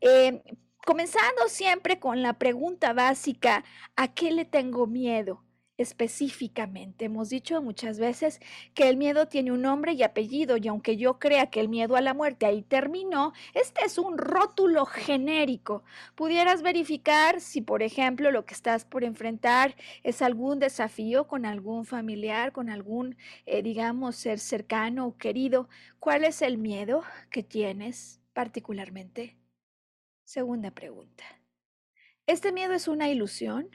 Eh, 0.00 0.42
comenzando 0.84 1.46
siempre 1.46 2.00
con 2.00 2.22
la 2.22 2.32
pregunta 2.32 2.92
básica, 2.92 3.62
¿a 3.94 4.12
qué 4.12 4.32
le 4.32 4.44
tengo 4.44 4.88
miedo? 4.88 5.45
Específicamente. 5.78 7.04
Hemos 7.04 7.28
dicho 7.28 7.60
muchas 7.62 7.98
veces 7.98 8.40
que 8.74 8.88
el 8.88 8.96
miedo 8.96 9.28
tiene 9.28 9.52
un 9.52 9.62
nombre 9.62 9.92
y 9.92 10.02
apellido 10.02 10.56
y 10.56 10.68
aunque 10.68 10.96
yo 10.96 11.18
crea 11.18 11.50
que 11.50 11.60
el 11.60 11.68
miedo 11.68 11.96
a 11.96 12.00
la 12.00 12.14
muerte 12.14 12.46
ahí 12.46 12.62
terminó, 12.62 13.32
este 13.54 13.84
es 13.84 13.98
un 13.98 14.18
rótulo 14.18 14.86
genérico. 14.86 15.84
Pudieras 16.14 16.62
verificar 16.62 17.40
si, 17.40 17.60
por 17.60 17.82
ejemplo, 17.82 18.30
lo 18.30 18.44
que 18.46 18.54
estás 18.54 18.84
por 18.84 19.04
enfrentar 19.04 19.76
es 20.02 20.22
algún 20.22 20.58
desafío 20.58 21.26
con 21.26 21.44
algún 21.44 21.84
familiar, 21.84 22.52
con 22.52 22.70
algún, 22.70 23.16
eh, 23.44 23.62
digamos, 23.62 24.16
ser 24.16 24.38
cercano 24.38 25.06
o 25.06 25.16
querido. 25.18 25.68
¿Cuál 25.98 26.24
es 26.24 26.42
el 26.42 26.58
miedo 26.58 27.02
que 27.30 27.42
tienes 27.42 28.20
particularmente? 28.32 29.36
Segunda 30.24 30.70
pregunta. 30.70 31.24
¿Este 32.26 32.50
miedo 32.50 32.72
es 32.72 32.88
una 32.88 33.08
ilusión? 33.08 33.70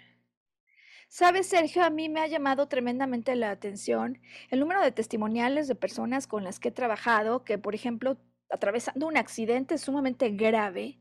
Sabes, 1.14 1.48
Sergio, 1.48 1.84
a 1.84 1.90
mí 1.90 2.08
me 2.08 2.22
ha 2.22 2.28
llamado 2.28 2.70
tremendamente 2.70 3.36
la 3.36 3.52
atención 3.52 4.22
el 4.50 4.62
número 4.62 4.82
de 4.82 4.94
testimoniales 4.94 5.68
de 5.68 5.76
personas 5.76 6.26
con 6.26 6.46
las 6.46 6.58
que 6.58 6.70
he 6.70 6.72
trabajado 6.72 7.44
que, 7.44 7.58
por 7.58 7.76
ejemplo, 7.76 8.16
atravesando 8.50 9.08
un 9.08 9.18
accidente 9.18 9.78
sumamente 9.78 10.30
grave, 10.30 11.00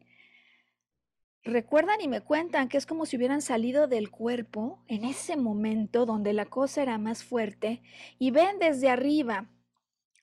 recuerdan 1.45 2.01
y 2.01 2.09
me 2.09 2.23
cuentan 2.23 2.69
que 2.69 2.77
es 2.77 2.87
como 2.87 3.07
si 3.07 3.19
hubieran 3.19 3.41
salido 3.41 3.87
del 3.87 4.11
cuerpo 4.11 4.83
en 4.89 5.05
ese 5.05 5.37
momento 5.37 6.07
donde 6.07 6.33
la 6.33 6.47
cosa 6.47 6.83
era 6.83 6.99
más 6.99 7.23
fuerte 7.23 7.81
y 8.19 8.33
ven 8.33 8.59
desde 8.59 8.91
arriba 8.91 9.49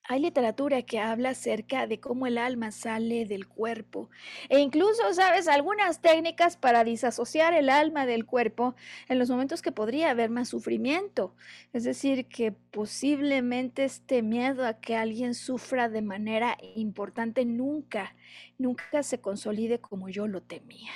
hay 0.08 0.22
literatura 0.22 0.82
que 0.84 1.00
habla 1.00 1.30
acerca 1.30 1.86
de 1.86 2.00
cómo 2.00 2.28
el 2.28 2.38
alma 2.38 2.72
sale 2.72 3.26
del 3.26 3.48
cuerpo 3.48 4.10
e 4.48 4.60
incluso, 4.60 5.14
sabes, 5.14 5.50
algunas 5.50 6.02
técnicas 6.02 6.56
para 6.56 6.86
disasociar 6.86 7.54
el 7.54 7.70
alma 7.70 8.06
del 8.06 8.26
cuerpo 8.26 8.76
en 9.10 9.20
los 9.20 9.30
momentos 9.30 9.62
que 9.62 9.74
podría 9.74 10.10
haber 10.10 10.30
más 10.30 10.48
sufrimiento. 10.48 11.36
Es 11.74 11.84
decir, 11.84 12.28
que 12.28 12.54
posiblemente 12.54 13.84
este 13.84 14.22
miedo 14.22 14.66
a 14.66 14.80
que 14.80 14.96
alguien 14.96 15.34
sufra 15.34 15.90
de 15.90 16.02
manera 16.02 16.58
importante 16.76 17.44
nunca, 17.44 18.16
nunca 18.58 19.04
se 19.04 19.20
consolide 19.20 19.80
como 19.80 20.08
yo 20.08 20.28
lo 20.28 20.42
temía. 20.42 20.92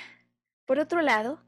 Por 0.64 0.78
otro 0.78 1.02
lado, 1.02 1.42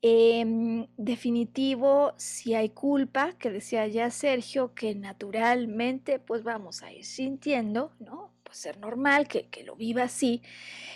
Em, 0.00 0.86
definitivo, 0.96 2.12
si 2.18 2.54
hay 2.54 2.68
culpa, 2.68 3.32
que 3.32 3.50
decía 3.50 3.88
ya 3.88 4.10
Sergio, 4.10 4.72
que 4.72 4.94
naturalmente 4.94 6.20
pues 6.20 6.44
vamos 6.44 6.82
a 6.84 6.92
ir 6.92 7.04
sintiendo, 7.04 7.92
¿no? 7.98 8.30
Pues 8.44 8.58
ser 8.58 8.78
normal, 8.78 9.26
que, 9.26 9.48
lo 9.64 9.74
viva 9.74 10.04
así. 10.04 10.40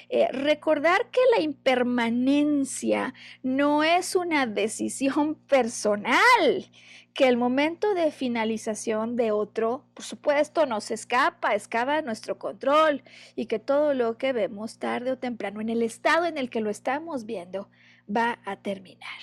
Eh, 0.09 0.29
recordar 0.31 1.11
que 1.11 1.21
la 1.37 1.43
impermanencia 1.43 3.13
no 3.43 3.83
es 3.83 4.15
una 4.15 4.47
decisión 4.47 5.35
personal, 5.35 6.71
que 7.13 7.27
el 7.27 7.37
momento 7.37 7.95
de 7.95 8.13
finalización 8.13 9.17
de 9.17 9.33
otro, 9.33 9.85
por 9.95 10.05
supuesto, 10.05 10.65
nos 10.67 10.93
escapa, 10.93 11.55
escapa 11.55 11.97
de 11.97 12.03
nuestro 12.03 12.39
control 12.39 13.03
y 13.35 13.47
que 13.47 13.59
todo 13.59 13.95
lo 13.95 14.17
que 14.17 14.33
vemos 14.33 14.79
tarde 14.79 15.11
o 15.11 15.19
temprano, 15.19 15.61
en 15.61 15.71
el 15.71 15.83
estado 15.83 16.27
en 16.27 16.39
el 16.39 16.51
que 16.51 16.61
lo 16.61 16.71
estamos 16.71 17.27
viendo, 17.27 17.69
va 18.09 18.39
a 18.45 18.57
terminar. 18.57 19.21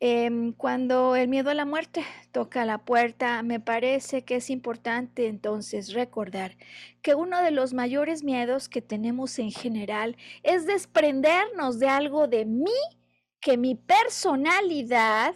Em, 0.00 0.52
cuando 0.52 1.16
el 1.16 1.26
miedo 1.26 1.50
a 1.50 1.54
la 1.54 1.64
muerte 1.64 2.04
toca 2.30 2.64
la 2.64 2.78
puerta, 2.78 3.42
me 3.42 3.58
parece 3.58 4.24
que 4.24 4.36
es 4.36 4.48
importante 4.48 5.26
entonces 5.26 5.92
recordar 5.92 6.56
que 7.02 7.16
uno 7.16 7.42
de 7.42 7.50
los 7.50 7.74
mayores 7.74 8.22
miedos 8.22 8.68
que 8.68 8.80
tenemos 8.80 9.40
en 9.40 9.50
general 9.50 10.16
es 10.44 10.66
desprendernos 10.66 11.80
de 11.80 11.88
algo 11.88 12.28
de 12.28 12.44
mí 12.44 12.70
que 13.40 13.56
mi 13.56 13.74
personalidad 13.74 15.34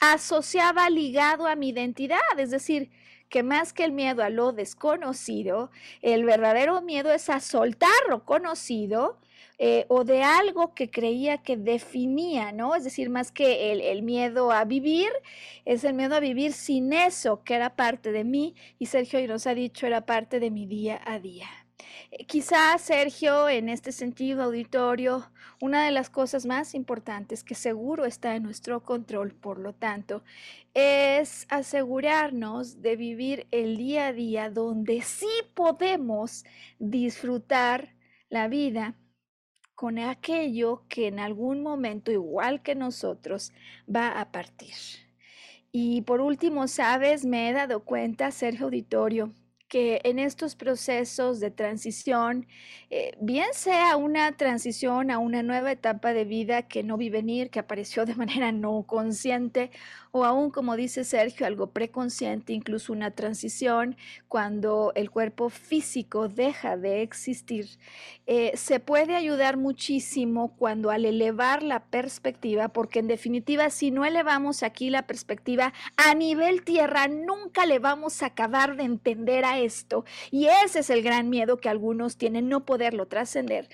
asociaba 0.00 0.90
ligado 0.90 1.46
a 1.46 1.54
mi 1.54 1.68
identidad, 1.68 2.18
es 2.36 2.50
decir, 2.50 2.90
que 3.28 3.44
más 3.44 3.72
que 3.72 3.84
el 3.84 3.92
miedo 3.92 4.24
a 4.24 4.30
lo 4.30 4.52
desconocido, 4.52 5.70
el 6.02 6.24
verdadero 6.24 6.82
miedo 6.82 7.12
es 7.12 7.28
a 7.30 7.38
soltar 7.38 7.90
lo 8.08 8.24
conocido 8.24 9.20
eh, 9.62 9.84
o 9.88 10.04
de 10.04 10.22
algo 10.22 10.72
que 10.74 10.90
creía 10.90 11.36
que 11.42 11.58
definía, 11.58 12.50
¿no? 12.50 12.74
Es 12.74 12.82
decir, 12.82 13.10
más 13.10 13.30
que 13.30 13.72
el, 13.72 14.02
miedo 14.02 14.52
a 14.52 14.64
vivir, 14.64 15.10
es 15.66 15.84
el 15.84 15.92
miedo 15.92 16.14
a 16.14 16.20
vivir 16.20 16.54
sin 16.54 16.94
eso, 16.94 17.44
que 17.44 17.56
era 17.56 17.76
parte 17.76 18.10
de 18.10 18.24
mí, 18.24 18.54
y 18.78 18.86
Sergio 18.86 19.20
nos 19.28 19.46
ha 19.46 19.52
dicho, 19.54 19.86
era 19.86 20.06
parte 20.06 20.40
de 20.40 20.50
mi 20.50 20.64
día 20.64 20.98
a 21.04 21.18
día. 21.18 21.46
Eh, 22.10 22.24
quizás, 22.24 22.80
Sergio, 22.80 23.50
en 23.50 23.68
este 23.68 23.92
sentido, 23.92 24.44
auditorio, 24.44 25.30
una 25.60 25.84
de 25.84 25.90
las 25.90 26.08
cosas 26.08 26.46
más 26.46 26.74
importantes 26.74 27.44
que 27.44 27.54
seguro 27.54 28.06
está 28.06 28.36
en 28.36 28.44
nuestro 28.44 28.82
control, 28.82 29.34
por 29.34 29.58
lo 29.58 29.74
tanto, 29.74 30.22
es 30.72 31.46
asegurarnos 31.50 32.80
de 32.80 32.96
vivir 32.96 33.46
el 33.50 33.76
día 33.76 34.06
a 34.06 34.12
día 34.14 34.48
donde 34.48 35.02
sí 35.02 35.28
podemos 35.54 36.46
disfrutar 36.78 37.94
la 38.30 38.48
vida 38.48 38.94
con 39.80 39.98
aquello 39.98 40.82
que 40.90 41.06
en 41.06 41.18
algún 41.18 41.62
momento, 41.62 42.12
igual 42.12 42.60
que 42.62 42.74
nosotros, 42.74 43.50
va 43.88 44.20
a 44.20 44.30
partir. 44.30 44.74
Y 45.72 46.02
por 46.02 46.20
último, 46.20 46.68
sabes, 46.68 47.24
me 47.24 47.48
he 47.48 47.54
dado 47.54 47.82
cuenta, 47.82 48.30
Sergio 48.30 48.66
Auditorio, 48.66 49.32
que 49.68 50.02
en 50.04 50.18
estos 50.18 50.54
procesos 50.54 51.40
de 51.40 51.50
transición, 51.50 52.46
eh, 52.90 53.16
bien 53.22 53.46
sea 53.52 53.96
una 53.96 54.36
transición 54.36 55.10
a 55.10 55.18
una 55.18 55.42
nueva 55.42 55.72
etapa 55.72 56.12
de 56.12 56.26
vida 56.26 56.68
que 56.68 56.82
no 56.82 56.98
vi 56.98 57.08
venir, 57.08 57.48
que 57.48 57.60
apareció 57.60 58.04
de 58.04 58.14
manera 58.16 58.52
no 58.52 58.82
consciente, 58.86 59.70
o 60.12 60.24
aún, 60.24 60.50
como 60.50 60.76
dice 60.76 61.04
Sergio, 61.04 61.46
algo 61.46 61.68
preconsciente, 61.68 62.52
incluso 62.52 62.92
una 62.92 63.12
transición 63.12 63.96
cuando 64.28 64.92
el 64.94 65.10
cuerpo 65.10 65.50
físico 65.50 66.28
deja 66.28 66.76
de 66.76 67.02
existir, 67.02 67.66
eh, 68.26 68.52
se 68.56 68.80
puede 68.80 69.16
ayudar 69.16 69.56
muchísimo 69.56 70.54
cuando 70.56 70.90
al 70.90 71.04
elevar 71.04 71.62
la 71.62 71.84
perspectiva, 71.84 72.68
porque 72.68 73.00
en 73.00 73.08
definitiva, 73.08 73.70
si 73.70 73.90
no 73.90 74.04
elevamos 74.04 74.62
aquí 74.62 74.90
la 74.90 75.06
perspectiva 75.06 75.72
a 75.96 76.14
nivel 76.14 76.62
tierra, 76.62 77.08
nunca 77.08 77.66
le 77.66 77.78
vamos 77.78 78.22
a 78.22 78.26
acabar 78.26 78.76
de 78.76 78.84
entender 78.84 79.44
a 79.44 79.58
esto. 79.58 80.04
Y 80.30 80.46
ese 80.64 80.80
es 80.80 80.90
el 80.90 81.02
gran 81.02 81.28
miedo 81.28 81.58
que 81.58 81.68
algunos 81.68 82.16
tienen, 82.16 82.48
no 82.48 82.64
poderlo 82.64 83.06
trascender. 83.06 83.68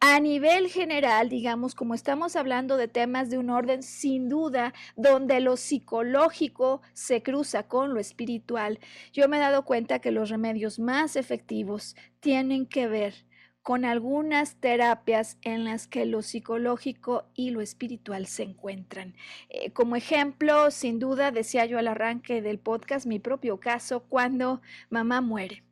A 0.00 0.20
nivel 0.20 0.68
general, 0.68 1.28
digamos, 1.28 1.74
como 1.74 1.94
estamos 1.94 2.36
hablando 2.36 2.76
de 2.76 2.88
temas 2.88 3.30
de 3.30 3.38
un 3.38 3.50
orden, 3.50 3.82
sin 3.82 4.28
duda, 4.28 4.74
donde 4.96 5.40
lo 5.40 5.56
psicológico 5.80 6.82
se 6.92 7.22
cruza 7.22 7.66
con 7.66 7.94
lo 7.94 8.00
espiritual, 8.00 8.78
yo 9.12 9.28
me 9.28 9.38
he 9.38 9.40
dado 9.40 9.64
cuenta 9.64 9.98
que 9.98 10.10
los 10.10 10.28
remedios 10.28 10.78
más 10.78 11.16
efectivos 11.16 11.96
tienen 12.20 12.66
que 12.66 12.86
ver 12.86 13.14
con 13.62 13.84
algunas 13.84 14.56
terapias 14.56 15.38
en 15.42 15.64
las 15.64 15.86
que 15.86 16.04
lo 16.04 16.22
psicológico 16.22 17.24
y 17.34 17.50
lo 17.50 17.60
espiritual 17.60 18.26
se 18.26 18.42
encuentran. 18.42 19.14
Eh, 19.48 19.70
como 19.72 19.96
ejemplo, 19.96 20.70
sin 20.70 20.98
duda, 20.98 21.30
decía 21.30 21.66
yo 21.66 21.78
al 21.78 21.88
arranque 21.88 22.42
del 22.42 22.58
podcast, 22.58 23.06
mi 23.06 23.18
propio 23.18 23.58
caso 23.58 24.00
cuando 24.00 24.60
mamá 24.90 25.20
muere. 25.20 25.62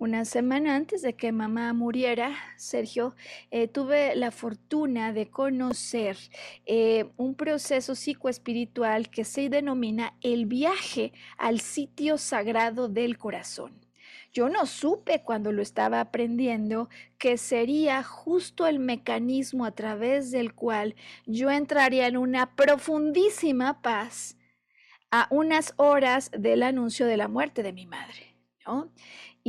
Una 0.00 0.24
semana 0.24 0.76
antes 0.76 1.02
de 1.02 1.14
que 1.14 1.32
mamá 1.32 1.72
muriera, 1.72 2.36
Sergio, 2.56 3.16
eh, 3.50 3.66
tuve 3.66 4.14
la 4.14 4.30
fortuna 4.30 5.12
de 5.12 5.28
conocer 5.28 6.16
eh, 6.66 7.10
un 7.16 7.34
proceso 7.34 7.96
psicoespiritual 7.96 9.10
que 9.10 9.24
se 9.24 9.48
denomina 9.48 10.14
el 10.20 10.46
viaje 10.46 11.12
al 11.36 11.58
sitio 11.58 12.16
sagrado 12.16 12.86
del 12.88 13.18
corazón. 13.18 13.72
Yo 14.32 14.48
no 14.48 14.66
supe 14.66 15.24
cuando 15.24 15.50
lo 15.50 15.62
estaba 15.62 16.00
aprendiendo 16.00 16.88
que 17.18 17.36
sería 17.36 18.04
justo 18.04 18.68
el 18.68 18.78
mecanismo 18.78 19.64
a 19.64 19.72
través 19.72 20.30
del 20.30 20.54
cual 20.54 20.94
yo 21.26 21.50
entraría 21.50 22.06
en 22.06 22.18
una 22.18 22.54
profundísima 22.54 23.82
paz 23.82 24.36
a 25.10 25.26
unas 25.32 25.74
horas 25.76 26.30
del 26.30 26.62
anuncio 26.62 27.04
de 27.06 27.16
la 27.16 27.26
muerte 27.26 27.64
de 27.64 27.72
mi 27.72 27.86
madre. 27.86 28.28
¿no? 28.68 28.92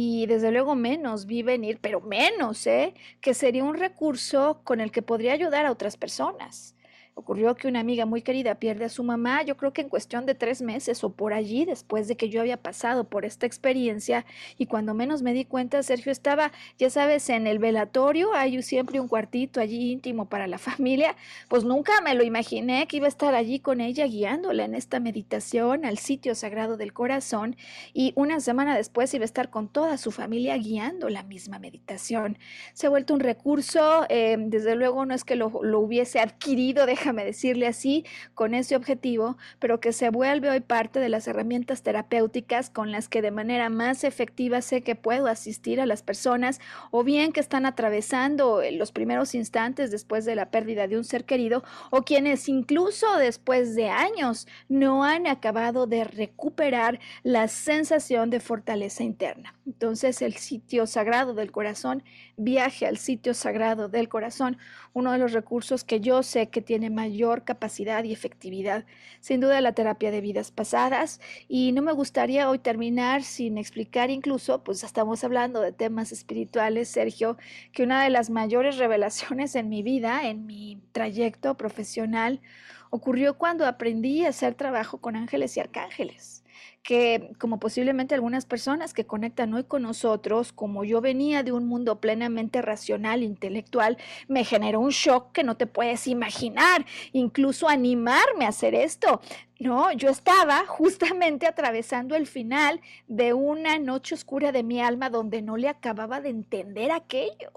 Y 0.01 0.27
desde 0.27 0.51
luego 0.51 0.75
menos 0.75 1.25
vi 1.25 1.43
venir, 1.43 1.79
pero 1.81 1.99
menos, 1.99 2.65
¿eh? 2.67 2.93
que 3.19 3.33
sería 3.33 3.65
un 3.65 3.73
recurso 3.75 4.61
con 4.63 4.79
el 4.79 4.93
que 4.93 5.01
podría 5.01 5.33
ayudar 5.33 5.65
a 5.65 5.73
otras 5.73 5.97
personas. 5.97 6.73
Ocurrió 7.19 7.53
que 7.55 7.67
una 7.67 7.81
amiga 7.81 8.05
muy 8.05 8.21
querida 8.21 8.55
pierde 8.55 8.85
a 8.85 8.89
su 8.89 9.03
mamá, 9.03 9.43
yo 9.43 9.57
creo 9.57 9.73
que 9.73 9.81
en 9.81 9.89
cuestión 9.89 10.25
de 10.25 10.35
tres 10.35 10.61
meses 10.61 11.03
o 11.03 11.09
por 11.09 11.33
allí, 11.33 11.65
después 11.65 12.07
de 12.07 12.15
que 12.15 12.29
yo 12.29 12.39
había 12.39 12.55
pasado 12.55 13.03
por 13.03 13.25
esta 13.25 13.45
experiencia, 13.45 14.25
y 14.57 14.67
cuando 14.67 14.93
menos 14.93 15.21
me 15.21 15.33
di 15.33 15.43
cuenta, 15.43 15.83
Sergio 15.83 16.13
estaba, 16.13 16.53
ya 16.77 16.89
sabes, 16.89 17.29
en 17.29 17.45
el 17.45 17.59
velatorio, 17.59 18.33
hay 18.33 18.61
siempre 18.61 19.01
un 19.01 19.09
cuartito 19.09 19.59
allí 19.59 19.91
íntimo 19.91 20.29
para 20.29 20.47
la 20.47 20.57
familia, 20.69 21.17
pues 21.49 21.65
nunca 21.65 21.91
me 22.05 22.15
lo 22.15 22.23
imaginé 22.23 22.87
que 22.87 22.95
iba 22.95 23.07
a 23.07 23.09
estar 23.09 23.35
allí 23.35 23.59
con 23.59 23.81
ella 23.81 24.07
guiándola 24.07 24.63
en 24.63 24.75
esta 24.75 25.01
meditación 25.01 25.83
al 25.83 25.97
sitio 25.97 26.35
sagrado 26.35 26.77
del 26.77 26.93
corazón, 26.93 27.57
y 27.93 28.13
una 28.15 28.39
semana 28.39 28.77
después 28.77 29.13
iba 29.13 29.23
a 29.23 29.25
estar 29.25 29.49
con 29.49 29.67
toda 29.67 29.97
su 29.97 30.11
familia 30.11 30.55
guiando 30.55 31.09
la 31.09 31.23
misma 31.23 31.59
meditación. 31.59 32.37
Se 32.71 32.87
ha 32.87 32.89
vuelto 32.89 33.13
un 33.13 33.19
recurso, 33.19 34.05
eh, 34.07 34.37
desde 34.39 34.75
luego 34.75 35.05
no 35.05 35.13
es 35.13 35.25
que 35.25 35.35
lo, 35.35 35.47
hubiese 35.47 36.19
adquirido, 36.19 36.85
déjame 36.85 37.08
déjame 37.09 37.25
decirle 37.25 37.65
así, 37.65 38.05
con 38.35 38.53
ese 38.53 38.75
objetivo, 38.75 39.35
pero 39.57 39.79
que 39.79 39.93
se 39.93 40.11
vuelve 40.11 40.51
hoy 40.51 40.59
parte 40.59 40.99
de 40.99 41.09
las 41.09 41.27
herramientas 41.27 41.81
terapéuticas 41.81 42.69
con 42.69 42.91
las 42.91 43.09
que 43.09 43.23
de 43.23 43.31
manera 43.31 43.69
más 43.69 44.03
efectiva 44.03 44.61
sé 44.61 44.83
que 44.83 44.93
puedo 44.93 45.25
asistir 45.25 45.81
a 45.81 45.87
las 45.87 46.03
personas 46.03 46.59
o 46.91 47.03
bien 47.03 47.31
que 47.31 47.39
están 47.39 47.65
atravesando 47.65 48.61
los 48.73 48.91
primeros 48.91 49.33
instantes 49.33 49.89
después 49.89 50.23
de 50.23 50.35
la 50.35 50.51
pérdida 50.51 50.87
de 50.87 50.97
un 50.97 51.03
ser 51.03 51.25
querido 51.25 51.63
o 51.89 52.03
quienes 52.03 52.47
incluso 52.47 53.17
después 53.17 53.75
de 53.75 53.89
años 53.89 54.47
no 54.67 55.03
han 55.03 55.25
acabado 55.25 55.87
de 55.87 56.03
recuperar 56.03 56.99
la 57.23 57.47
sensación 57.47 58.29
de 58.29 58.39
fortaleza 58.39 59.03
interna. 59.03 59.55
Entonces 59.65 60.21
el 60.21 60.35
sitio 60.35 60.85
sagrado 60.85 61.33
del 61.33 61.51
corazón, 61.51 62.03
viaje 62.37 62.85
al 62.85 62.97
sitio 62.97 63.33
sagrado 63.33 63.89
del 63.89 64.09
corazón, 64.09 64.59
uno 64.93 65.11
de 65.11 65.17
los 65.17 65.33
recursos 65.33 65.83
que 65.83 65.99
yo 66.01 66.21
sé 66.21 66.49
que 66.49 66.61
tiene 66.61 66.89
mayor 66.99 67.43
capacidad 67.43 68.03
y 68.03 68.11
efectividad, 68.11 68.85
sin 69.21 69.39
duda 69.39 69.61
la 69.61 69.71
terapia 69.73 70.11
de 70.11 70.21
vidas 70.21 70.51
pasadas. 70.51 71.21
Y 71.47 71.71
no 71.71 71.81
me 71.81 71.93
gustaría 71.93 72.49
hoy 72.49 72.59
terminar 72.59 73.23
sin 73.23 73.57
explicar 73.57 74.09
incluso, 74.09 74.63
pues 74.63 74.83
estamos 74.83 75.23
hablando 75.23 75.61
de 75.61 75.71
temas 75.71 76.11
espirituales, 76.11 76.89
Sergio, 76.89 77.37
que 77.71 77.83
una 77.83 78.03
de 78.03 78.09
las 78.09 78.29
mayores 78.29 78.77
revelaciones 78.77 79.55
en 79.55 79.69
mi 79.69 79.81
vida, 79.81 80.27
en 80.27 80.45
mi 80.45 80.81
trayecto 80.91 81.55
profesional, 81.55 82.41
ocurrió 82.89 83.37
cuando 83.37 83.65
aprendí 83.65 84.25
a 84.25 84.29
hacer 84.29 84.55
trabajo 84.55 84.97
con 84.99 85.15
ángeles 85.15 85.55
y 85.55 85.59
arcángeles 85.61 86.38
que 86.83 87.31
como 87.39 87.59
posiblemente 87.59 88.15
algunas 88.15 88.45
personas 88.45 88.93
que 88.93 89.05
conectan 89.05 89.53
hoy 89.53 89.63
con 89.63 89.83
nosotros, 89.83 90.51
como 90.51 90.83
yo 90.83 91.01
venía 91.01 91.43
de 91.43 91.51
un 91.51 91.67
mundo 91.67 91.99
plenamente 91.99 92.61
racional, 92.61 93.23
intelectual, 93.23 93.97
me 94.27 94.43
generó 94.43 94.79
un 94.79 94.89
shock 94.89 95.31
que 95.31 95.43
no 95.43 95.57
te 95.57 95.67
puedes 95.67 96.07
imaginar, 96.07 96.85
incluso 97.11 97.67
animarme 97.67 98.45
a 98.45 98.49
hacer 98.49 98.75
esto. 98.75 99.21
No, 99.59 99.91
yo 99.91 100.09
estaba 100.09 100.65
justamente 100.65 101.45
atravesando 101.45 102.15
el 102.15 102.27
final 102.27 102.81
de 103.07 103.33
una 103.33 103.77
noche 103.77 104.15
oscura 104.15 104.51
de 104.51 104.63
mi 104.63 104.81
alma 104.81 105.09
donde 105.09 105.41
no 105.41 105.57
le 105.57 105.69
acababa 105.69 106.21
de 106.21 106.29
entender 106.29 106.91
aquello 106.91 107.51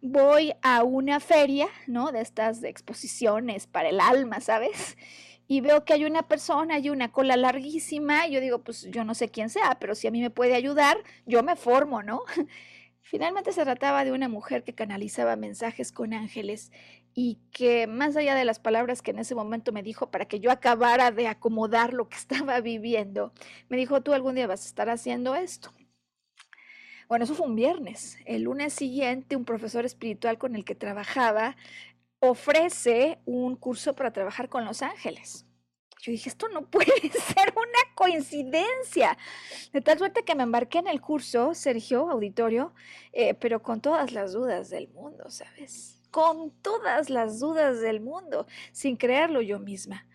voy 0.00 0.52
a 0.62 0.84
una 0.84 1.20
feria, 1.20 1.68
¿no? 1.86 2.12
De 2.12 2.20
estas 2.20 2.62
exposiciones 2.62 3.66
para 3.66 3.88
el 3.88 4.00
alma, 4.00 4.40
¿sabes? 4.40 4.96
Y 5.48 5.62
veo 5.62 5.84
que 5.84 5.94
hay 5.94 6.04
una 6.04 6.28
persona 6.28 6.78
y 6.78 6.90
una 6.90 7.10
cola 7.10 7.36
larguísima, 7.36 8.26
y 8.26 8.32
yo 8.32 8.40
digo, 8.40 8.58
pues 8.62 8.86
yo 8.90 9.02
no 9.04 9.14
sé 9.14 9.30
quién 9.30 9.48
sea, 9.48 9.78
pero 9.80 9.94
si 9.94 10.06
a 10.06 10.10
mí 10.10 10.20
me 10.20 10.30
puede 10.30 10.54
ayudar, 10.54 10.98
yo 11.24 11.42
me 11.42 11.56
formo, 11.56 12.02
¿no? 12.02 12.22
Finalmente 13.00 13.52
se 13.52 13.64
trataba 13.64 14.04
de 14.04 14.12
una 14.12 14.28
mujer 14.28 14.62
que 14.62 14.74
canalizaba 14.74 15.36
mensajes 15.36 15.90
con 15.90 16.12
ángeles 16.12 16.70
y 17.14 17.38
que 17.50 17.86
más 17.86 18.14
allá 18.16 18.34
de 18.34 18.44
las 18.44 18.60
palabras 18.60 19.00
que 19.00 19.12
en 19.12 19.20
ese 19.20 19.34
momento 19.34 19.72
me 19.72 19.82
dijo 19.82 20.10
para 20.10 20.26
que 20.26 20.38
yo 20.38 20.50
acabara 20.50 21.10
de 21.10 21.26
acomodar 21.26 21.94
lo 21.94 22.10
que 22.10 22.16
estaba 22.18 22.60
viviendo, 22.60 23.32
me 23.70 23.78
dijo, 23.78 24.02
tú 24.02 24.12
algún 24.12 24.34
día 24.34 24.46
vas 24.46 24.64
a 24.64 24.68
estar 24.68 24.90
haciendo 24.90 25.34
esto. 25.34 25.72
Bueno, 27.08 27.24
eso 27.24 27.34
fue 27.34 27.46
un 27.46 27.56
viernes. 27.56 28.18
El 28.26 28.42
lunes 28.42 28.74
siguiente, 28.74 29.34
un 29.34 29.46
profesor 29.46 29.86
espiritual 29.86 30.36
con 30.36 30.54
el 30.54 30.66
que 30.66 30.74
trabajaba 30.74 31.56
ofrece 32.20 33.20
un 33.24 33.56
curso 33.56 33.94
para 33.94 34.12
trabajar 34.12 34.48
con 34.48 34.64
los 34.64 34.82
ángeles. 34.82 35.46
Yo 36.00 36.12
dije, 36.12 36.28
esto 36.28 36.48
no 36.48 36.62
puede 36.70 36.92
ser 37.10 37.52
una 37.56 37.94
coincidencia. 37.94 39.16
De 39.72 39.80
tal 39.80 39.98
suerte 39.98 40.24
que 40.24 40.34
me 40.34 40.44
embarqué 40.44 40.78
en 40.78 40.88
el 40.88 41.00
curso, 41.00 41.54
Sergio, 41.54 42.10
auditorio, 42.10 42.72
eh, 43.12 43.34
pero 43.34 43.62
con 43.62 43.80
todas 43.80 44.12
las 44.12 44.32
dudas 44.32 44.70
del 44.70 44.88
mundo, 44.88 45.30
¿sabes? 45.30 46.00
Con 46.10 46.50
todas 46.62 47.10
las 47.10 47.38
dudas 47.38 47.80
del 47.80 48.00
mundo, 48.00 48.46
sin 48.72 48.96
creerlo 48.96 49.42
yo 49.42 49.58
misma 49.58 50.06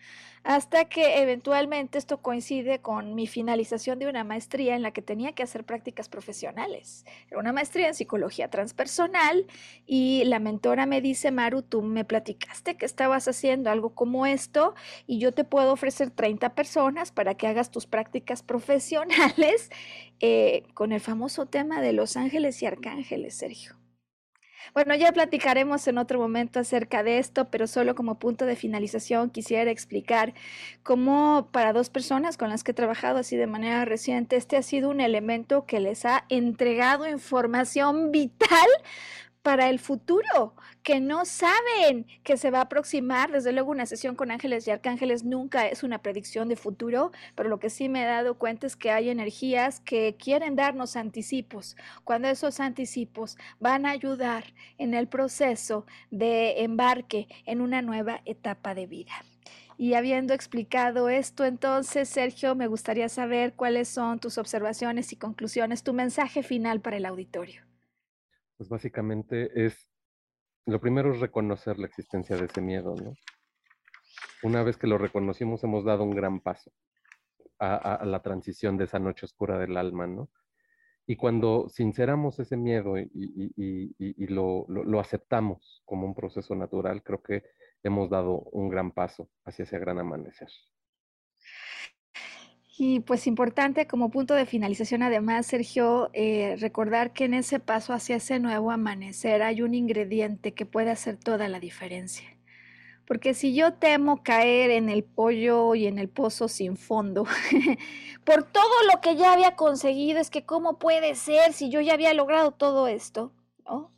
hasta 0.44 0.84
que 0.84 1.22
eventualmente 1.22 1.96
esto 1.96 2.18
coincide 2.18 2.80
con 2.80 3.14
mi 3.14 3.26
finalización 3.26 3.98
de 3.98 4.06
una 4.06 4.24
maestría 4.24 4.76
en 4.76 4.82
la 4.82 4.92
que 4.92 5.00
tenía 5.00 5.32
que 5.32 5.42
hacer 5.42 5.64
prácticas 5.64 6.10
profesionales. 6.10 7.06
Era 7.30 7.40
una 7.40 7.52
maestría 7.52 7.88
en 7.88 7.94
psicología 7.94 8.48
transpersonal 8.48 9.46
y 9.86 10.22
la 10.26 10.38
mentora 10.38 10.84
me 10.84 11.00
dice, 11.00 11.30
Maru, 11.30 11.62
tú 11.62 11.80
me 11.80 12.04
platicaste 12.04 12.76
que 12.76 12.84
estabas 12.84 13.26
haciendo 13.26 13.70
algo 13.70 13.94
como 13.94 14.26
esto 14.26 14.74
y 15.06 15.18
yo 15.18 15.32
te 15.32 15.44
puedo 15.44 15.72
ofrecer 15.72 16.10
30 16.10 16.54
personas 16.54 17.10
para 17.10 17.34
que 17.34 17.46
hagas 17.46 17.70
tus 17.70 17.86
prácticas 17.86 18.42
profesionales 18.42 19.70
eh, 20.20 20.64
con 20.74 20.92
el 20.92 21.00
famoso 21.00 21.46
tema 21.46 21.80
de 21.80 21.94
los 21.94 22.18
ángeles 22.18 22.62
y 22.62 22.66
arcángeles, 22.66 23.34
Sergio. 23.34 23.76
Bueno, 24.72 24.94
ya 24.94 25.12
platicaremos 25.12 25.86
en 25.88 25.98
otro 25.98 26.18
momento 26.18 26.60
acerca 26.60 27.02
de 27.02 27.18
esto, 27.18 27.50
pero 27.50 27.66
solo 27.66 27.94
como 27.94 28.18
punto 28.18 28.46
de 28.46 28.56
finalización 28.56 29.30
quisiera 29.30 29.70
explicar 29.70 30.34
cómo 30.82 31.48
para 31.52 31.72
dos 31.72 31.90
personas 31.90 32.36
con 32.36 32.48
las 32.48 32.64
que 32.64 32.70
he 32.70 32.74
trabajado 32.74 33.18
así 33.18 33.36
de 33.36 33.46
manera 33.46 33.84
reciente, 33.84 34.36
este 34.36 34.56
ha 34.56 34.62
sido 34.62 34.90
un 34.90 35.00
elemento 35.00 35.66
que 35.66 35.80
les 35.80 36.04
ha 36.04 36.24
entregado 36.28 37.08
información 37.08 38.10
vital 38.10 38.68
para 39.42 39.68
el 39.68 39.78
futuro, 39.78 40.54
que 40.84 41.00
no 41.00 41.24
saben 41.24 42.06
que 42.22 42.36
se 42.36 42.50
va 42.50 42.58
a 42.58 42.64
aproximar. 42.64 43.32
Desde 43.32 43.52
luego 43.52 43.70
una 43.70 43.86
sesión 43.86 44.14
con 44.14 44.30
ángeles 44.30 44.68
y 44.68 44.70
arcángeles 44.70 45.24
nunca 45.24 45.66
es 45.66 45.82
una 45.82 46.02
predicción 46.02 46.48
de 46.48 46.56
futuro, 46.56 47.10
pero 47.34 47.48
lo 47.48 47.58
que 47.58 47.70
sí 47.70 47.88
me 47.88 48.02
he 48.02 48.06
dado 48.06 48.38
cuenta 48.38 48.66
es 48.66 48.76
que 48.76 48.90
hay 48.90 49.08
energías 49.08 49.80
que 49.80 50.14
quieren 50.16 50.54
darnos 50.54 50.94
anticipos. 50.94 51.74
Cuando 52.04 52.28
esos 52.28 52.60
anticipos 52.60 53.38
van 53.58 53.86
a 53.86 53.90
ayudar 53.90 54.44
en 54.78 54.92
el 54.92 55.08
proceso 55.08 55.86
de 56.10 56.62
embarque 56.62 57.28
en 57.46 57.62
una 57.62 57.80
nueva 57.80 58.20
etapa 58.26 58.74
de 58.74 58.86
vida. 58.86 59.12
Y 59.78 59.94
habiendo 59.94 60.34
explicado 60.34 61.08
esto, 61.08 61.44
entonces, 61.44 62.08
Sergio, 62.10 62.54
me 62.54 62.68
gustaría 62.68 63.08
saber 63.08 63.54
cuáles 63.54 63.88
son 63.88 64.20
tus 64.20 64.38
observaciones 64.38 65.12
y 65.12 65.16
conclusiones, 65.16 65.82
tu 65.82 65.94
mensaje 65.94 66.42
final 66.42 66.80
para 66.80 66.98
el 66.98 67.06
auditorio. 67.06 67.62
Pues 68.56 68.68
básicamente 68.68 69.66
es, 69.66 69.93
lo 70.66 70.80
primero 70.80 71.12
es 71.12 71.20
reconocer 71.20 71.78
la 71.78 71.86
existencia 71.86 72.36
de 72.36 72.46
ese 72.46 72.60
miedo, 72.60 72.94
¿no? 72.96 73.14
Una 74.42 74.62
vez 74.62 74.76
que 74.76 74.86
lo 74.86 74.98
reconocimos, 74.98 75.64
hemos 75.64 75.84
dado 75.84 76.04
un 76.04 76.10
gran 76.10 76.40
paso 76.40 76.70
a, 77.58 78.04
la 78.04 78.20
transición 78.20 78.76
de 78.76 78.84
esa 78.84 78.98
noche 78.98 79.24
oscura 79.26 79.58
del 79.58 79.76
alma, 79.76 80.06
¿no? 80.06 80.30
Y 81.06 81.16
cuando 81.16 81.68
sinceramos 81.68 82.38
ese 82.40 82.56
miedo 82.56 82.98
y, 82.98 84.26
lo, 84.28 84.66
lo, 84.68 85.00
aceptamos 85.00 85.82
como 85.84 86.06
un 86.06 86.14
proceso 86.14 86.54
natural, 86.54 87.02
creo 87.02 87.22
que 87.22 87.44
hemos 87.82 88.08
dado 88.08 88.40
un 88.52 88.70
gran 88.70 88.90
paso 88.90 89.30
hacia 89.44 89.64
ese 89.64 89.78
gran 89.78 89.98
amanecer. 89.98 90.48
Y 92.76 93.00
pues 93.00 93.28
importante 93.28 93.86
como 93.86 94.10
punto 94.10 94.34
de 94.34 94.46
finalización, 94.46 95.02
además, 95.02 95.46
Sergio, 95.46 96.10
eh, 96.12 96.56
recordar 96.58 97.12
que 97.12 97.24
en 97.24 97.34
ese 97.34 97.60
paso 97.60 97.92
hacia 97.92 98.16
ese 98.16 98.40
nuevo 98.40 98.72
amanecer 98.72 99.42
hay 99.42 99.62
un 99.62 99.74
ingrediente 99.74 100.54
que 100.54 100.66
puede 100.66 100.90
hacer 100.90 101.16
toda 101.16 101.46
la 101.46 101.60
diferencia. 101.60 102.28
Porque 103.06 103.34
si 103.34 103.54
yo 103.54 103.74
temo 103.74 104.24
caer 104.24 104.70
en 104.70 104.88
el 104.88 105.04
pollo 105.04 105.76
y 105.76 105.86
en 105.86 105.98
el 105.98 106.08
pozo 106.08 106.48
sin 106.48 106.76
fondo, 106.76 107.26
por 108.24 108.42
todo 108.44 108.82
lo 108.92 109.00
que 109.00 109.14
ya 109.14 109.32
había 109.32 109.54
conseguido, 109.54 110.18
es 110.18 110.30
que 110.30 110.44
cómo 110.44 110.78
puede 110.78 111.14
ser 111.14 111.52
si 111.52 111.70
yo 111.70 111.80
ya 111.80 111.94
había 111.94 112.12
logrado 112.12 112.52
todo 112.52 112.88
esto, 112.88 113.32
¿no? 113.64 113.93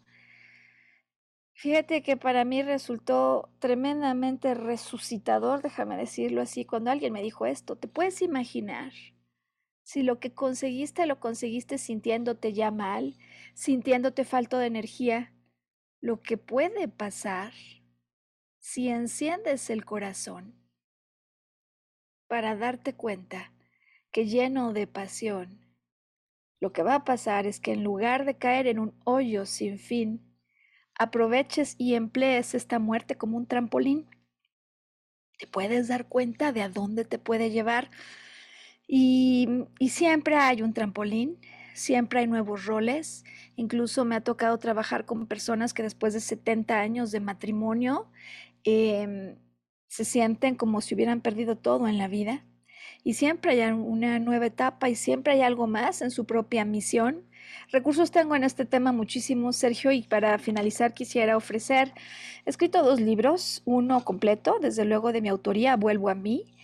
Fíjate 1.58 2.02
que 2.02 2.18
para 2.18 2.44
mí 2.44 2.62
resultó 2.62 3.48
tremendamente 3.60 4.52
resucitador, 4.52 5.62
déjame 5.62 5.96
decirlo 5.96 6.42
así, 6.42 6.66
cuando 6.66 6.90
alguien 6.90 7.14
me 7.14 7.22
dijo 7.22 7.46
esto, 7.46 7.76
¿te 7.76 7.88
puedes 7.88 8.20
imaginar 8.20 8.92
si 9.82 10.02
lo 10.02 10.20
que 10.20 10.34
conseguiste 10.34 11.06
lo 11.06 11.18
conseguiste 11.18 11.78
sintiéndote 11.78 12.52
ya 12.52 12.70
mal, 12.70 13.16
sintiéndote 13.54 14.26
falto 14.26 14.58
de 14.58 14.66
energía? 14.66 15.32
Lo 16.02 16.20
que 16.20 16.36
puede 16.36 16.88
pasar 16.88 17.54
si 18.58 18.90
enciendes 18.90 19.70
el 19.70 19.86
corazón 19.86 20.54
para 22.28 22.54
darte 22.54 22.94
cuenta 22.94 23.54
que 24.10 24.26
lleno 24.26 24.74
de 24.74 24.86
pasión, 24.86 25.64
lo 26.60 26.74
que 26.74 26.82
va 26.82 26.96
a 26.96 27.04
pasar 27.06 27.46
es 27.46 27.60
que 27.60 27.72
en 27.72 27.82
lugar 27.82 28.26
de 28.26 28.36
caer 28.36 28.66
en 28.66 28.78
un 28.78 28.94
hoyo 29.04 29.46
sin 29.46 29.78
fin, 29.78 30.25
aproveches 30.98 31.74
y 31.78 31.94
emplees 31.94 32.54
esta 32.54 32.78
muerte 32.78 33.16
como 33.16 33.36
un 33.36 33.46
trampolín. 33.46 34.06
Te 35.38 35.46
puedes 35.46 35.88
dar 35.88 36.08
cuenta 36.08 36.52
de 36.52 36.62
a 36.62 36.68
dónde 36.68 37.04
te 37.04 37.18
puede 37.18 37.50
llevar. 37.50 37.90
Y, 38.88 39.48
y, 39.78 39.90
siempre 39.90 40.36
hay 40.36 40.62
un 40.62 40.72
trampolín, 40.72 41.38
siempre 41.74 42.20
hay 42.20 42.26
nuevos 42.26 42.64
roles. 42.64 43.24
Incluso 43.56 44.04
me 44.04 44.14
ha 44.14 44.20
tocado 44.22 44.58
trabajar 44.58 45.04
con 45.04 45.26
personas 45.26 45.74
que 45.74 45.82
después 45.82 46.14
de 46.14 46.20
70 46.20 46.80
años 46.80 47.10
de 47.10 47.20
matrimonio 47.20 48.10
em, 48.64 49.36
se 49.88 50.04
sienten 50.04 50.54
como 50.56 50.80
si 50.80 50.94
hubieran 50.94 51.20
perdido 51.20 51.56
todo 51.56 51.88
en 51.88 51.98
la 51.98 52.08
vida. 52.08 52.44
Y 53.04 53.14
siempre 53.14 53.52
hay 53.52 53.72
una 53.72 54.18
nueva 54.18 54.46
etapa 54.46 54.88
y 54.88 54.94
siempre 54.94 55.34
hay 55.34 55.42
algo 55.42 55.66
más 55.66 56.02
en 56.02 56.10
su 56.10 56.26
propia 56.26 56.64
misión 56.64 57.24
Recursos 57.72 58.10
tengo 58.10 58.34
en 58.36 58.44
este 58.44 58.64
tema 58.64 58.92
muchísimos, 58.92 59.56
Sergio, 59.56 59.92
y 59.92 60.02
para 60.02 60.38
finalizar 60.38 60.94
quisiera 60.94 61.36
ofrecer, 61.36 61.92
he 62.44 62.50
escrito 62.50 62.82
dos 62.82 63.00
libros, 63.00 63.62
uno 63.64 64.04
completo, 64.04 64.58
desde 64.60 64.84
luego 64.84 65.12
de 65.12 65.20
mi 65.20 65.28
autoría, 65.28 65.76
Vuelvo 65.76 66.08
a 66.08 66.14
mí, 66.14 66.56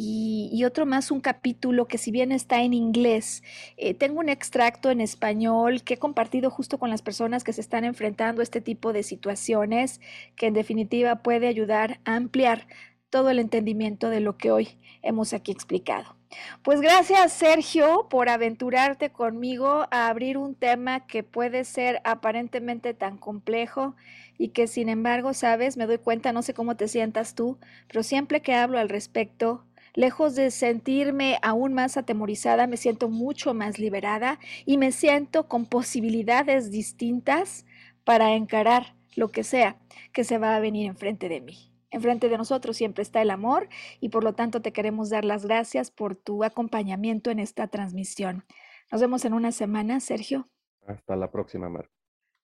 y, 0.00 0.62
otro 0.64 0.86
más, 0.86 1.10
un 1.10 1.20
capítulo 1.20 1.88
que 1.88 1.98
si 1.98 2.12
bien 2.12 2.30
está 2.30 2.62
en 2.62 2.72
inglés, 2.72 3.42
eh, 3.76 3.94
tengo 3.94 4.20
un 4.20 4.28
extracto 4.28 4.90
en 4.90 5.00
español 5.00 5.82
que 5.82 5.94
he 5.94 5.98
compartido 5.98 6.50
justo 6.50 6.78
con 6.78 6.88
las 6.88 7.02
personas 7.02 7.42
que 7.42 7.52
se 7.52 7.60
están 7.60 7.84
enfrentando 7.84 8.40
a 8.40 8.44
este 8.44 8.60
tipo 8.60 8.92
de 8.92 9.02
situaciones, 9.02 10.00
que 10.36 10.46
en 10.46 10.54
definitiva 10.54 11.16
puede 11.16 11.48
ayudar 11.48 11.98
a 12.04 12.14
ampliar 12.14 12.68
todo 13.10 13.30
el 13.30 13.38
entendimiento 13.38 14.10
de 14.10 14.20
lo 14.20 14.36
que 14.36 14.50
hoy 14.50 14.78
hemos 15.02 15.32
aquí 15.32 15.52
explicado. 15.52 16.16
Pues 16.62 16.80
gracias 16.80 17.32
Sergio 17.32 18.06
por 18.10 18.28
aventurarte 18.28 19.10
conmigo 19.10 19.86
a 19.90 20.08
abrir 20.08 20.36
un 20.36 20.54
tema 20.54 21.06
que 21.06 21.22
puede 21.22 21.64
ser 21.64 22.02
aparentemente 22.04 22.92
tan 22.92 23.16
complejo 23.16 23.94
y 24.36 24.48
que 24.48 24.66
sin 24.66 24.88
embargo, 24.88 25.32
sabes, 25.32 25.76
me 25.76 25.86
doy 25.86 25.98
cuenta, 25.98 26.32
no 26.32 26.42
sé 26.42 26.54
cómo 26.54 26.76
te 26.76 26.86
sientas 26.86 27.34
tú, 27.34 27.58
pero 27.88 28.02
siempre 28.02 28.42
que 28.42 28.54
hablo 28.54 28.78
al 28.78 28.88
respecto, 28.88 29.64
lejos 29.94 30.34
de 30.34 30.50
sentirme 30.50 31.38
aún 31.42 31.74
más 31.74 31.96
atemorizada, 31.96 32.66
me 32.66 32.76
siento 32.76 33.08
mucho 33.08 33.54
más 33.54 33.78
liberada 33.78 34.38
y 34.64 34.78
me 34.78 34.92
siento 34.92 35.48
con 35.48 35.66
posibilidades 35.66 36.70
distintas 36.70 37.66
para 38.04 38.34
encarar 38.34 38.94
lo 39.16 39.28
que 39.28 39.42
sea 39.44 39.76
que 40.12 40.24
se 40.24 40.38
va 40.38 40.54
a 40.54 40.60
venir 40.60 40.86
enfrente 40.86 41.28
de 41.28 41.40
mí. 41.40 41.67
Enfrente 41.90 42.28
de 42.28 42.38
nosotros 42.38 42.76
siempre 42.76 43.02
está 43.02 43.22
el 43.22 43.30
amor 43.30 43.68
y 44.00 44.10
por 44.10 44.24
lo 44.24 44.34
tanto 44.34 44.62
te 44.62 44.72
queremos 44.72 45.10
dar 45.10 45.24
las 45.24 45.46
gracias 45.46 45.90
por 45.90 46.16
tu 46.16 46.44
acompañamiento 46.44 47.30
en 47.30 47.38
esta 47.38 47.68
transmisión. 47.68 48.44
Nos 48.90 49.00
vemos 49.00 49.24
en 49.24 49.34
una 49.34 49.52
semana, 49.52 50.00
Sergio. 50.00 50.48
Hasta 50.86 51.16
la 51.16 51.30
próxima, 51.30 51.68
Mar. 51.68 51.90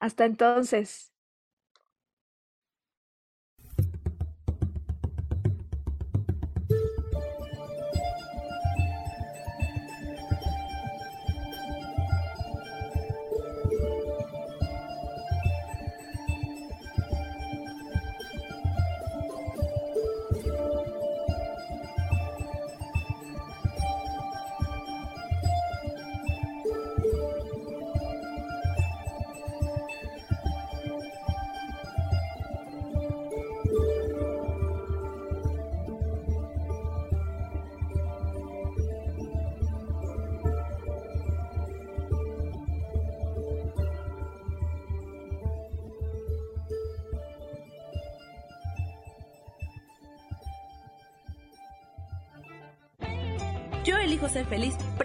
Hasta 0.01 0.27
entonces. 0.27 1.14